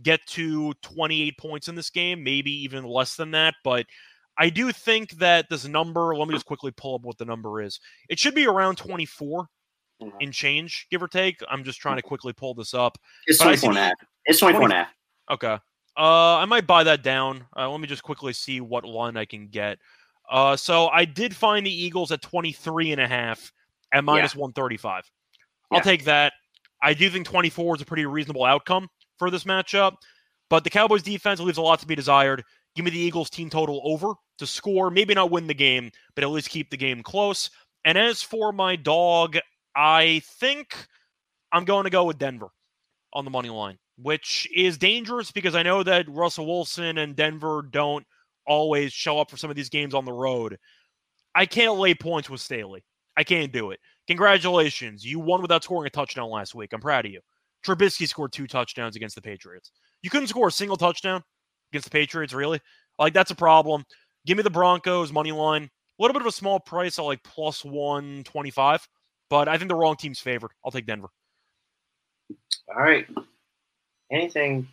get 0.03 0.25
to 0.29 0.73
28 0.83 1.37
points 1.39 1.69
in 1.69 1.75
this 1.75 1.91
game, 1.91 2.23
maybe 2.23 2.53
even 2.53 2.85
less 2.85 3.17
than 3.17 3.33
that. 3.33 3.55
But 3.65 3.87
I 4.39 4.49
do 4.49 4.73
think 4.73 5.13
that 5.13 5.49
this 5.51 5.67
number, 5.67 6.15
let 6.17 6.29
me 6.29 6.35
just 6.35 6.47
quickly 6.47 6.71
pull 6.71 6.95
up 6.95 7.03
what 7.03 7.19
the 7.19 7.25
number 7.25 7.61
is. 7.61 7.81
It 8.09 8.19
should 8.19 8.35
be 8.35 8.47
around 8.47 8.77
24 8.77 9.49
Mhm. 10.01 10.13
in 10.21 10.33
change, 10.33 10.87
give 10.91 11.03
or 11.03 11.09
take. 11.09 11.41
I'm 11.49 11.65
just 11.65 11.81
trying 11.81 11.97
to 11.97 12.03
quickly 12.03 12.33
pull 12.33 12.55
this 12.55 12.73
up. 12.73 12.97
It's 13.27 13.39
But 13.39 13.45
24 13.45 13.71
and 13.71 13.79
a 13.79 13.83
half. 13.83 13.95
It's 14.27 14.39
24 14.39 14.65
and 14.65 14.73
a 14.73 14.77
half. 14.77 14.95
Okay. 15.31 15.59
Uh, 16.01 16.37
I 16.39 16.47
might 16.47 16.67
buy 16.67 16.85
that 16.85 17.03
down. 17.03 17.45
Uh, 17.55 17.69
let 17.71 17.79
me 17.81 17.87
just 17.87 18.03
quickly 18.03 18.33
see 18.33 18.61
what 18.63 18.85
line 18.87 19.19
I 19.19 19.27
can 19.27 19.49
get. 19.49 19.79
Uh, 20.31 20.57
so 20.57 20.89
I 20.89 21.05
did 21.05 21.37
find 21.37 21.67
the 21.67 21.71
Eagles 21.85 22.11
at 22.11 22.23
23 22.23 22.93
and 22.93 23.01
a 23.01 23.07
half 23.07 23.53
at 23.93 24.03
minus 24.05 24.35
135. 24.35 25.11
I'll 25.71 25.79
Yeah. 25.79 25.83
take 25.83 26.05
that. 26.05 26.33
I 26.83 26.95
do 26.95 27.11
think 27.11 27.27
24 27.27 27.77
is 27.77 27.83
a 27.83 27.85
pretty 27.85 28.07
reasonable 28.07 28.45
outcome 28.45 28.89
for 29.19 29.31
this 29.31 29.45
matchup, 29.45 29.97
but 30.49 30.65
the 30.65 30.71
Cowboys 30.71 31.03
defense 31.03 31.39
leaves 31.41 31.59
a 31.59 31.63
lot 31.63 31.81
to 31.81 31.87
be 31.87 31.95
desired. 31.95 32.45
Give 32.75 32.85
me 32.85 32.91
the 32.93 32.99
Eagles 32.99 33.29
team 33.29 33.51
total 33.51 33.83
over 33.85 34.15
to 34.39 34.47
score, 34.47 34.91
maybe 34.91 35.13
not 35.13 35.31
win 35.31 35.47
the 35.49 35.55
game, 35.55 35.91
but 36.15 36.25
at 36.25 36.31
least 36.31 36.49
keep 36.49 36.71
the 36.71 36.77
game 36.79 37.03
close. 37.03 37.51
And 37.85 37.99
as 37.99 38.23
for 38.23 38.53
my 38.53 38.77
dog, 38.77 39.37
I 39.77 40.23
think 40.39 40.75
I'm 41.53 41.65
going 41.67 41.85
to 41.85 41.91
go 41.91 42.05
with 42.05 42.19
Denver 42.19 42.49
on 43.13 43.25
the 43.25 43.31
money 43.31 43.51
line, 43.51 43.79
which 44.03 44.49
is 44.55 44.79
dangerous 44.79 45.31
because 45.31 45.55
I 45.55 45.63
know 45.63 45.83
that 45.83 46.09
Russell 46.09 46.47
Wilson 46.47 46.99
and 46.99 47.17
Denver 47.17 47.63
don't 47.71 48.07
always 48.47 48.93
show 48.93 49.19
up 49.19 49.31
for 49.31 49.37
some 49.37 49.51
of 49.51 49.57
these 49.57 49.69
games 49.69 49.95
on 49.95 50.05
the 50.05 50.13
road. 50.13 50.59
I 51.35 51.47
can't 51.47 51.79
lay 51.79 51.95
points 51.95 52.29
with 52.29 52.41
Staley. 52.41 52.85
I 53.17 53.25
can't 53.25 53.53
do 53.53 53.71
it. 53.71 53.81
Congratulations. 54.09 55.05
You 55.05 55.21
won 55.21 55.43
without 55.43 55.63
scoring 55.63 55.87
a 55.87 55.91
touchdown 55.91 56.31
last 56.31 56.55
week. 56.55 56.73
I'm 56.73 56.81
proud 56.81 57.07
of 57.07 57.13
you. 57.13 57.21
Trubisky 57.65 58.09
scored 58.09 58.33
two 58.33 58.47
touchdowns 58.47 58.97
against 58.97 59.15
the 59.15 59.23
Patriots. 59.23 59.71
You 60.03 60.11
couldn't 60.11 60.29
score 60.29 60.49
a 60.49 60.53
single 60.53 60.77
touchdown 60.77 61.23
against 61.71 61.85
the 61.85 61.91
Patriots, 61.91 62.33
really? 62.33 62.61
Like, 62.99 63.13
that's 63.13 63.31
a 63.31 63.37
problem. 63.37 63.85
Give 64.27 64.37
me 64.37 64.43
the 64.43 64.51
Broncos 64.51 65.13
money 65.13 65.33
line. 65.33 65.65
A 65.65 66.03
little 66.03 66.15
bit 66.15 66.23
of 66.23 66.27
a 66.27 66.33
small 66.33 66.59
price 66.59 66.99
at 66.99 67.03
like 67.03 67.23
plus 67.23 67.65
125, 67.65 68.89
but 69.29 69.49
I 69.49 69.59
think 69.59 69.69
the 69.69 69.75
wrong 69.75 69.97
team's 69.97 70.19
favored. 70.19 70.51
I'll 70.65 70.73
take 70.73 70.87
Denver. 70.87 71.11
All 72.69 72.83
right. 72.83 73.07
Anything, 74.11 74.69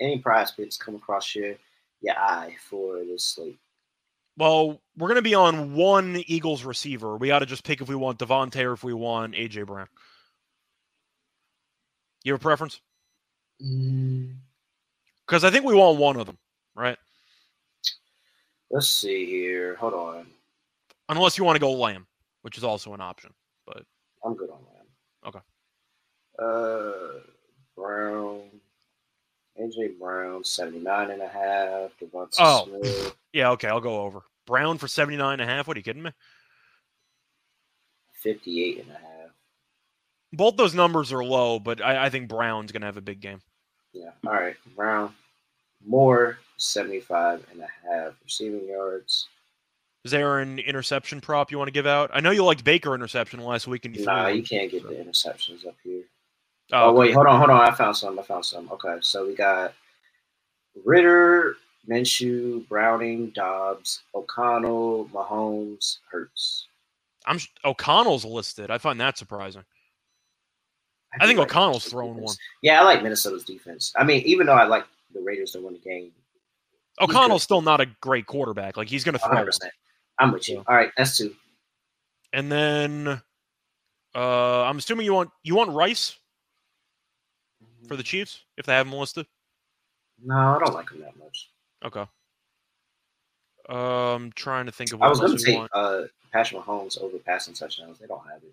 any 0.00 0.18
prize 0.18 0.50
picks 0.50 0.76
come 0.76 0.94
across 0.96 1.34
your, 1.34 1.54
your 2.00 2.16
eye 2.16 2.56
for 2.68 3.04
this 3.04 3.24
slate? 3.24 3.58
Well, 4.36 4.80
we're 4.96 5.08
going 5.08 5.16
to 5.16 5.22
be 5.22 5.34
on 5.36 5.74
one 5.74 6.22
Eagles 6.26 6.64
receiver. 6.64 7.16
We 7.16 7.28
got 7.28 7.38
to 7.40 7.46
just 7.46 7.62
pick 7.64 7.80
if 7.80 7.88
we 7.88 7.94
want 7.94 8.18
Devonta 8.18 8.64
or 8.64 8.72
if 8.72 8.82
we 8.82 8.92
want 8.92 9.34
AJ 9.34 9.66
Brown. 9.66 9.86
You 12.24 12.32
have 12.32 12.40
a 12.40 12.42
preference? 12.42 12.80
Mm, 13.64 14.34
Because 15.26 15.44
I 15.44 15.50
think 15.50 15.64
we 15.64 15.74
want 15.74 15.98
one 15.98 16.16
of 16.16 16.26
them, 16.26 16.38
right? 16.74 16.98
let's 18.70 18.88
see 18.88 19.24
here. 19.26 19.76
Hold 19.76 19.94
on. 19.94 20.26
Unless 21.08 21.38
you 21.38 21.44
want 21.44 21.54
to 21.54 21.60
go 21.60 21.70
Lamb, 21.70 22.06
which 22.42 22.58
is 22.58 22.64
also 22.64 22.92
an 22.92 23.00
option. 23.00 23.30
But 23.66 23.84
I'm 24.24 24.34
good 24.34 24.50
on 24.50 24.58
Lamb. 24.74 24.86
Okay. 25.28 25.38
Uh, 26.42 27.20
Brown. 27.76 28.40
AJ 29.60 29.98
Brown, 29.98 30.42
79 30.44 31.10
and 31.10 31.22
a 31.22 31.28
half. 31.28 31.90
Devonta 32.00 32.34
Oh. 32.38 32.66
Smith, 32.66 33.16
Yeah, 33.32 33.50
okay, 33.52 33.68
I'll 33.68 33.80
go 33.80 34.02
over. 34.02 34.22
Brown 34.46 34.78
for 34.78 34.88
79 34.88 35.40
and 35.40 35.42
a 35.42 35.46
half. 35.46 35.66
What 35.66 35.76
are 35.76 35.80
you 35.80 35.84
kidding 35.84 36.02
me? 36.02 36.10
58 38.22 38.80
and 38.80 38.90
a 38.90 38.94
half. 38.94 39.00
Both 40.32 40.56
those 40.56 40.74
numbers 40.74 41.12
are 41.12 41.24
low, 41.24 41.58
but 41.60 41.80
I, 41.82 42.06
I 42.06 42.10
think 42.10 42.28
Brown's 42.28 42.72
going 42.72 42.80
to 42.80 42.86
have 42.86 42.96
a 42.96 43.00
big 43.02 43.20
game. 43.20 43.40
Yeah. 43.92 44.10
All 44.26 44.32
right. 44.32 44.56
Brown. 44.74 45.14
more 45.86 46.38
75 46.56 47.44
and 47.52 47.60
a 47.62 47.68
half 47.88 48.14
receiving 48.24 48.66
yards. 48.66 49.28
Is 50.04 50.10
there 50.10 50.40
an 50.40 50.58
interception 50.58 51.20
prop 51.20 51.50
you 51.50 51.58
want 51.58 51.68
to 51.68 51.72
give 51.72 51.86
out? 51.86 52.10
I 52.12 52.20
know 52.20 52.30
you 52.30 52.44
liked 52.44 52.64
Baker 52.64 52.94
interception 52.94 53.40
last 53.40 53.66
week, 53.66 53.84
and 53.86 53.96
you 53.96 54.04
Nah, 54.04 54.26
you 54.28 54.42
can't 54.42 54.70
get 54.70 54.82
so- 54.82 54.88
the 54.88 54.94
interceptions 54.96 55.66
up 55.66 55.76
here. 55.84 56.02
Oh, 56.72 56.90
Oh, 56.90 56.92
wait, 56.92 57.14
hold 57.14 57.26
on, 57.26 57.38
hold 57.38 57.50
on. 57.50 57.60
I 57.60 57.70
found 57.74 57.96
some. 57.96 58.18
I 58.18 58.22
found 58.22 58.44
some. 58.44 58.70
Okay, 58.72 58.96
so 59.00 59.26
we 59.26 59.34
got 59.34 59.74
Ridder, 60.84 61.56
Minshew, 61.88 62.66
Browning, 62.68 63.30
Dobbs, 63.30 64.02
O'Connell, 64.14 65.06
Mahomes, 65.12 65.98
Hurts. 66.10 66.66
I'm 67.26 67.38
O'Connell's 67.64 68.24
listed. 68.24 68.70
I 68.70 68.78
find 68.78 69.00
that 69.00 69.16
surprising. 69.18 69.64
I 71.14 71.18
do 71.24 71.28
think 71.28 71.38
like 71.38 71.50
O'Connell's 71.50 71.86
throwing 71.86 72.14
defense. 72.14 72.30
one. 72.32 72.36
Yeah, 72.62 72.80
I 72.80 72.84
like 72.84 73.02
Minnesota's 73.02 73.44
defense. 73.44 73.92
I 73.96 74.04
mean, 74.04 74.22
even 74.26 74.46
though 74.46 74.54
I 74.54 74.64
like 74.64 74.84
the 75.14 75.20
Raiders 75.20 75.52
to 75.52 75.60
win 75.60 75.74
the 75.74 75.78
game, 75.78 76.10
O'Connell's 77.00 77.42
still 77.42 77.62
not 77.62 77.80
a 77.80 77.86
great 78.00 78.26
quarterback. 78.26 78.76
Like 78.76 78.88
he's 78.88 79.04
going 79.04 79.12
to 79.14 79.18
throw. 79.18 79.28
100. 79.28 79.40
one. 79.42 79.46
percent 79.46 79.72
I'm 80.18 80.32
with 80.32 80.48
you. 80.48 80.64
All 80.66 80.74
right, 80.74 80.90
that's 80.96 81.16
two. 81.16 81.34
And 82.32 82.50
then 82.50 83.20
uh 84.14 84.62
I'm 84.64 84.78
assuming 84.78 85.06
you 85.06 85.14
want 85.14 85.30
you 85.44 85.54
want 85.54 85.70
Rice 85.70 86.16
for 87.88 87.96
the 87.96 88.02
Chiefs 88.02 88.42
if 88.56 88.66
they 88.66 88.72
have 88.74 88.86
him 88.86 88.92
listed. 88.94 89.26
No, 90.22 90.34
I 90.36 90.58
don't 90.58 90.74
like 90.74 90.90
him 90.90 91.00
that 91.00 91.16
much. 91.18 91.50
Okay. 91.84 92.04
Um, 93.68 94.30
trying 94.34 94.66
to 94.66 94.72
think 94.72 94.92
of 94.92 95.00
I 95.02 95.06
what 95.08 95.10
was 95.10 95.20
going 95.20 95.38
to 95.38 95.50
you 95.50 95.58
want. 95.58 95.70
uh, 95.74 96.02
Patrick 96.32 96.60
Mahomes 96.62 97.00
over 97.00 97.18
passing 97.18 97.54
touchdowns. 97.54 97.98
They 97.98 98.06
don't 98.06 98.22
have 98.28 98.42
it. 98.42 98.52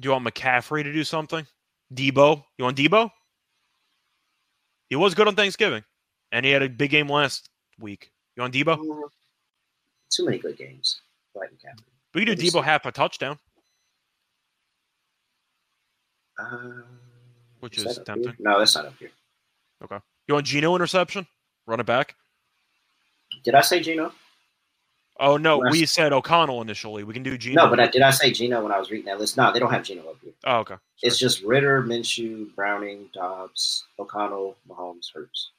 Do 0.00 0.06
you 0.06 0.12
want 0.12 0.24
McCaffrey 0.26 0.82
to 0.82 0.92
do 0.92 1.04
something? 1.04 1.46
Deebo? 1.94 2.44
You 2.58 2.64
want 2.64 2.76
Deebo? 2.76 3.10
He 4.88 4.96
was 4.96 5.14
good 5.14 5.28
on 5.28 5.36
Thanksgiving, 5.36 5.84
and 6.32 6.44
he 6.44 6.50
had 6.52 6.62
a 6.62 6.68
big 6.68 6.90
game 6.90 7.08
last 7.08 7.48
week. 7.78 8.10
You 8.36 8.42
want 8.42 8.54
Deebo? 8.54 8.76
Mm, 8.78 9.02
Too 10.10 10.24
many 10.24 10.38
good 10.38 10.56
games. 10.58 11.00
I 11.36 11.40
Like 11.40 11.50
McCaffrey. 11.50 11.84
We 12.14 12.24
could 12.24 12.38
do 12.38 12.44
Deebo 12.50 12.62
half 12.64 12.86
a 12.86 12.92
touchdown, 12.92 13.38
Uh, 16.38 16.82
which 17.60 17.78
is 17.78 17.84
is 17.86 17.96
that 17.96 18.08
up 18.08 18.16
here? 18.16 18.24
tempting. 18.26 18.44
No, 18.44 18.58
that's 18.58 18.74
not 18.74 18.86
up 18.86 18.94
here. 18.98 19.10
Okay. 19.84 19.98
You 20.28 20.34
want 20.34 20.46
Geno 20.46 20.74
interception? 20.74 21.26
Run 21.66 21.80
it 21.80 21.86
back. 21.86 22.14
Did 23.44 23.54
I 23.54 23.60
say 23.60 23.80
Geno? 23.80 24.12
Oh 25.18 25.36
no, 25.36 25.58
Last- 25.58 25.72
we 25.72 25.84
said 25.86 26.12
O'Connell 26.12 26.62
initially. 26.62 27.04
We 27.04 27.12
can 27.14 27.22
do 27.22 27.36
Geno. 27.36 27.64
No, 27.64 27.70
but 27.70 27.78
I, 27.80 27.86
did 27.88 28.02
I 28.02 28.10
say 28.10 28.32
Geno 28.32 28.62
when 28.62 28.72
I 28.72 28.78
was 28.78 28.90
reading 28.90 29.06
that 29.06 29.18
list? 29.20 29.36
No, 29.36 29.52
they 29.52 29.58
don't 29.58 29.70
have 29.70 29.82
Geno 29.84 30.02
up 30.08 30.16
here. 30.22 30.32
oh 30.44 30.58
okay. 30.58 30.76
It's 31.02 31.18
just 31.18 31.42
Ridder, 31.42 31.82
Minshew, 31.82 32.54
Browning, 32.54 33.08
Dobbs, 33.12 33.84
O'Connell, 33.98 34.56
Mahomes, 34.68 35.12
Hurts. 35.14 35.50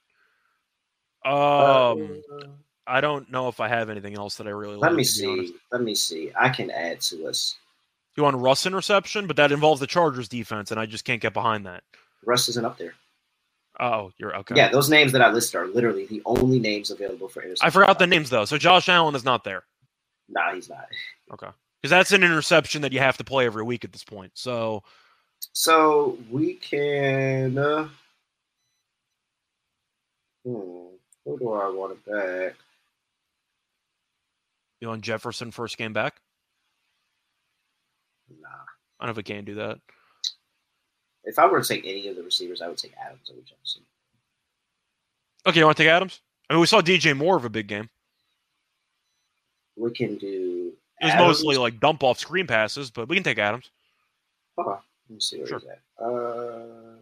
um, 1.26 1.32
Uh, 1.32 2.48
I 2.88 3.00
don't 3.02 3.30
know 3.32 3.48
if 3.48 3.60
I 3.60 3.68
have 3.68 3.90
anything 3.90 4.16
else 4.18 4.36
that 4.38 4.48
I 4.48 4.52
really 4.52 4.76
let 4.76 4.92
like. 4.92 4.98
me 4.98 5.04
to 5.04 5.20
be 5.22 5.26
honest. 5.28 5.54
see. 5.54 5.60
Let 5.72 5.82
me 5.82 5.96
see. 5.96 6.32
I 6.40 6.50
can 6.50 6.72
add 6.72 7.00
to 7.02 7.28
us. 7.28 7.56
You 8.18 8.24
want 8.24 8.38
Russ 8.38 8.66
interception, 8.66 9.28
but 9.28 9.38
that 9.38 9.52
involves 9.52 9.80
the 9.80 9.88
Chargers 9.88 10.28
defense, 10.28 10.72
and 10.72 10.80
I 10.80 10.86
just 10.86 11.06
can't 11.06 11.22
get 11.22 11.34
behind 11.34 11.66
that. 11.66 11.84
Russ 12.26 12.50
isn't 12.50 12.66
up 12.66 12.78
there. 12.78 12.94
Oh, 13.80 14.12
you're 14.18 14.36
okay. 14.38 14.56
Yeah, 14.56 14.70
those 14.70 14.90
names 14.90 15.14
that 15.14 15.22
I 15.22 15.32
listed 15.32 15.56
are 15.56 15.68
literally 15.68 16.06
the 16.06 16.22
only 16.26 16.60
names 16.60 16.92
available 16.92 17.30
for 17.30 17.42
interception. 17.42 17.66
I 17.66 17.70
forgot 17.70 18.00
the 18.00 18.08
names 18.08 18.30
though. 18.30 18.46
So 18.46 18.58
Josh 18.58 18.90
Allen 18.90 19.16
is 19.16 19.24
not 19.24 19.44
there 19.44 19.64
Nah, 20.30 20.54
he's 20.54 20.70
not. 20.70 20.88
Okay, 21.34 21.48
because 21.82 21.90
that's 21.90 22.12
an 22.12 22.24
interception 22.24 22.82
that 22.84 22.94
you 22.94 23.00
have 23.00 23.18
to 23.18 23.24
play 23.24 23.46
every 23.46 23.64
week 23.64 23.84
at 23.84 23.92
this 23.92 24.04
point. 24.04 24.32
So 24.36 24.84
So 25.54 26.18
we 26.30 26.56
can. 26.56 27.58
Uh, 27.58 27.88
hmm, 30.46 30.88
who 31.26 31.40
do 31.40 31.52
I 31.54 31.70
want 31.70 31.94
it 31.94 32.06
back? 32.06 32.56
you 34.80 34.88
want 34.88 35.02
Jefferson 35.02 35.52
first 35.52 35.78
game 35.78 35.94
back? 35.94 36.21
I 39.02 39.06
don't 39.06 39.10
know 39.10 39.12
if 39.12 39.18
we 39.18 39.24
can 39.24 39.44
do 39.46 39.56
that. 39.56 39.80
If 41.24 41.40
I 41.40 41.46
were 41.48 41.62
to 41.62 41.68
take 41.68 41.86
any 41.86 42.08
of 42.08 42.16
the 42.16 42.24
receivers, 42.24 42.62
I 42.62 42.68
would 42.68 42.78
take 42.78 42.94
Adams 43.04 43.30
over 43.32 43.42
Jefferson. 43.42 43.82
Okay, 45.46 45.60
you 45.60 45.66
want 45.66 45.78
to 45.78 45.84
take 45.84 45.90
Adams? 45.92 46.20
I 46.50 46.54
mean, 46.54 46.62
we 46.62 46.68
saw 46.68 46.82
DJ 46.82 47.16
Moore 47.18 47.36
of 47.38 47.46
a 47.46 47.50
big 47.50 47.68
game. 47.68 47.90
We 49.76 49.92
can 49.92 50.18
do. 50.18 50.74
It 51.00 51.06
was 51.06 51.14
Adams. 51.14 51.28
mostly 51.28 51.58
like 51.58 51.80
dump 51.80 52.04
off 52.04 52.20
screen 52.20 52.46
passes, 52.48 52.92
but 52.92 53.08
we 53.10 53.16
can 53.16 53.24
take 53.24 53.40
Adams. 53.40 53.70
Hold 54.58 54.68
on. 54.68 54.80
Let 55.10 55.16
me 55.16 55.20
see 55.20 55.38
where 55.40 55.48
Sure. 55.48 55.60
he's 55.60 55.70
at. 55.70 56.06
Uh, 56.06 56.96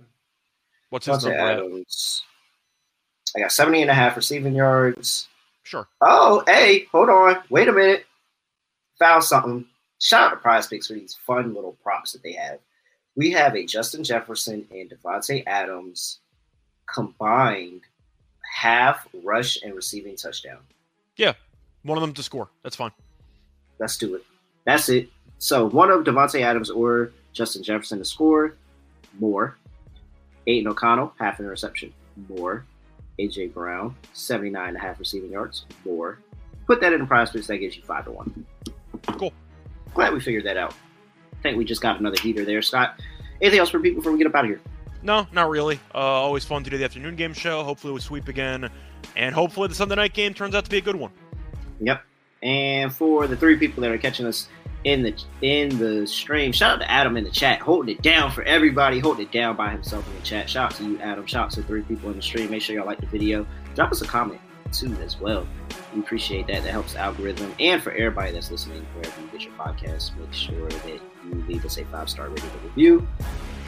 What's 0.89 1.05
his 1.05 1.23
number? 1.25 1.37
Adams. 1.39 2.23
I 3.35 3.39
got 3.41 3.51
70 3.51 3.81
and 3.83 3.91
a 3.91 3.93
half 3.93 4.15
receiving 4.15 4.55
yards. 4.55 5.27
Sure. 5.63 5.87
Oh, 6.01 6.43
hey, 6.47 6.85
hold 6.91 7.09
on. 7.09 7.43
Wait 7.49 7.67
a 7.67 7.71
minute. 7.73 8.05
Found 8.99 9.23
something. 9.23 9.65
Shout 9.99 10.31
out 10.31 10.41
to 10.41 10.47
PrizePicks 10.47 10.87
for 10.87 10.93
these 10.93 11.17
fun 11.25 11.53
little 11.53 11.73
props 11.83 12.13
that 12.13 12.23
they 12.23 12.33
have. 12.33 12.59
We 13.15 13.31
have 13.31 13.55
a 13.55 13.65
Justin 13.65 14.03
Jefferson 14.03 14.65
and 14.71 14.89
Davante 14.89 15.43
Adams 15.45 16.19
combined 16.93 17.81
half 18.55 19.07
rush 19.23 19.57
and 19.61 19.75
receiving 19.75 20.15
touchdown. 20.15 20.59
Yeah, 21.17 21.33
one 21.83 21.97
of 21.97 22.01
them 22.01 22.13
to 22.13 22.23
score. 22.23 22.49
That's 22.63 22.75
fine. 22.75 22.91
Let's 23.79 23.97
do 23.97 24.15
it. 24.15 24.25
That's 24.65 24.89
it. 24.89 25.09
So 25.37 25.67
one 25.69 25.91
of 25.91 26.03
Davante 26.03 26.41
Adams 26.41 26.69
or 26.69 27.11
Justin 27.33 27.63
Jefferson 27.63 27.99
to 27.99 28.05
score. 28.05 28.55
More. 29.19 29.57
Aidan 30.47 30.71
O'Connell, 30.71 31.13
half 31.19 31.39
interception. 31.39 31.93
More. 32.27 32.65
AJ 33.19 33.53
Brown, 33.53 33.95
79 34.13 34.69
and 34.69 34.77
a 34.77 34.79
half 34.79 34.97
receiving 34.97 35.31
yards. 35.31 35.65
More. 35.85 36.19
Put 36.67 36.79
that 36.81 36.93
in 36.93 37.01
the 37.01 37.05
prize 37.05 37.31
picks, 37.31 37.47
that 37.47 37.57
gives 37.57 37.75
you 37.75 37.83
five 37.83 38.05
to 38.05 38.11
one. 38.11 38.45
Cool. 39.17 39.33
Glad 39.93 40.13
we 40.13 40.19
figured 40.19 40.45
that 40.45 40.57
out. 40.57 40.73
I 41.39 41.41
think 41.41 41.57
we 41.57 41.65
just 41.65 41.81
got 41.81 41.99
another 41.99 42.17
heater 42.21 42.45
there, 42.45 42.61
Scott. 42.61 43.01
Anything 43.41 43.59
else 43.59 43.69
for 43.69 43.79
people 43.79 44.01
before 44.01 44.11
we 44.11 44.17
get 44.17 44.27
up 44.27 44.35
out 44.35 44.45
of 44.45 44.49
here? 44.49 44.61
No, 45.01 45.25
not 45.31 45.49
really. 45.49 45.79
Uh, 45.95 45.99
always 45.99 46.43
fun 46.43 46.63
to 46.63 46.69
do 46.69 46.77
the 46.77 46.83
afternoon 46.83 47.15
game 47.15 47.33
show. 47.33 47.63
Hopefully 47.63 47.93
we 47.93 48.01
sweep 48.01 48.27
again, 48.27 48.69
and 49.15 49.33
hopefully 49.33 49.69
the 49.69 49.75
Sunday 49.75 49.95
night 49.95 50.13
game 50.13 50.33
turns 50.33 50.55
out 50.55 50.65
to 50.65 50.69
be 50.69 50.77
a 50.77 50.81
good 50.81 50.95
one. 50.95 51.11
Yep. 51.79 52.03
And 52.43 52.93
for 52.93 53.27
the 53.27 53.35
three 53.35 53.57
people 53.57 53.81
that 53.81 53.91
are 53.91 53.97
catching 53.97 54.25
us 54.25 54.49
in 54.83 55.03
the 55.03 55.13
in 55.41 55.77
the 55.77 56.05
stream, 56.05 56.51
shout 56.51 56.75
out 56.75 56.79
to 56.81 56.91
Adam 56.91 57.15
in 57.15 57.23
the 57.23 57.31
chat, 57.31 57.59
holding 57.61 57.95
it 57.95 58.01
down 58.01 58.31
for 58.31 58.43
everybody, 58.43 58.99
holding 58.99 59.25
it 59.25 59.31
down 59.31 59.55
by 59.55 59.71
himself 59.71 60.07
in 60.09 60.15
the 60.15 60.21
chat. 60.21 60.49
Shout 60.49 60.71
out 60.71 60.77
to 60.77 60.83
you, 60.83 60.99
Adam. 60.99 61.25
Shout 61.25 61.45
out 61.45 61.51
to 61.51 61.61
the 61.61 61.67
three 61.67 61.81
people 61.83 62.09
in 62.09 62.17
the 62.17 62.21
stream. 62.21 62.51
Make 62.51 62.61
sure 62.61 62.75
y'all 62.75 62.85
like 62.85 62.99
the 62.99 63.07
video. 63.07 63.47
Drop 63.75 63.91
us 63.91 64.01
a 64.01 64.07
comment 64.07 64.41
too 64.71 64.93
as 65.03 65.19
well. 65.19 65.45
We 65.93 66.01
appreciate 66.01 66.47
that. 66.47 66.63
That 66.63 66.71
helps 66.71 66.93
the 66.93 66.99
algorithm. 66.99 67.53
And 67.59 67.81
for 67.81 67.91
everybody 67.91 68.31
that's 68.31 68.51
listening, 68.51 68.85
wherever 68.95 69.21
you 69.21 69.27
get 69.27 69.41
your 69.41 69.53
podcast, 69.53 70.17
make 70.17 70.33
sure 70.33 70.69
that 70.69 71.01
you 71.25 71.43
leave 71.47 71.65
us 71.65 71.77
a 71.77 71.85
five 71.85 72.09
star 72.09 72.29
rating 72.29 72.49
and 72.49 72.63
review. 72.63 73.07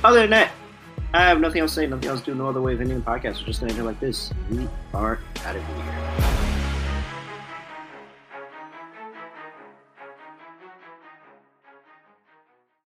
Other 0.04 0.22
than 0.22 0.30
that, 0.32 0.52
I 1.14 1.22
have 1.28 1.39
nothing 1.39 1.62
else 1.62 1.72
to 1.72 1.82
say, 1.82 1.88
nothing 1.88 2.10
else 2.10 2.22
to 2.22 2.28
do, 2.28 2.36
no 2.36 2.47
other 2.47 2.62
way 2.62 2.74
of 2.74 2.82
ending 2.82 2.99
the 2.99 3.06
podcast. 3.06 3.39
We're 3.39 3.47
just 3.47 3.60
gonna 3.60 3.74
end 3.74 3.82
it 3.82 3.86
like 3.86 3.99
this. 3.99 4.32
We 4.49 4.68
are 4.93 5.20
out 5.45 5.56
of 5.56 5.66
here. 5.66 6.51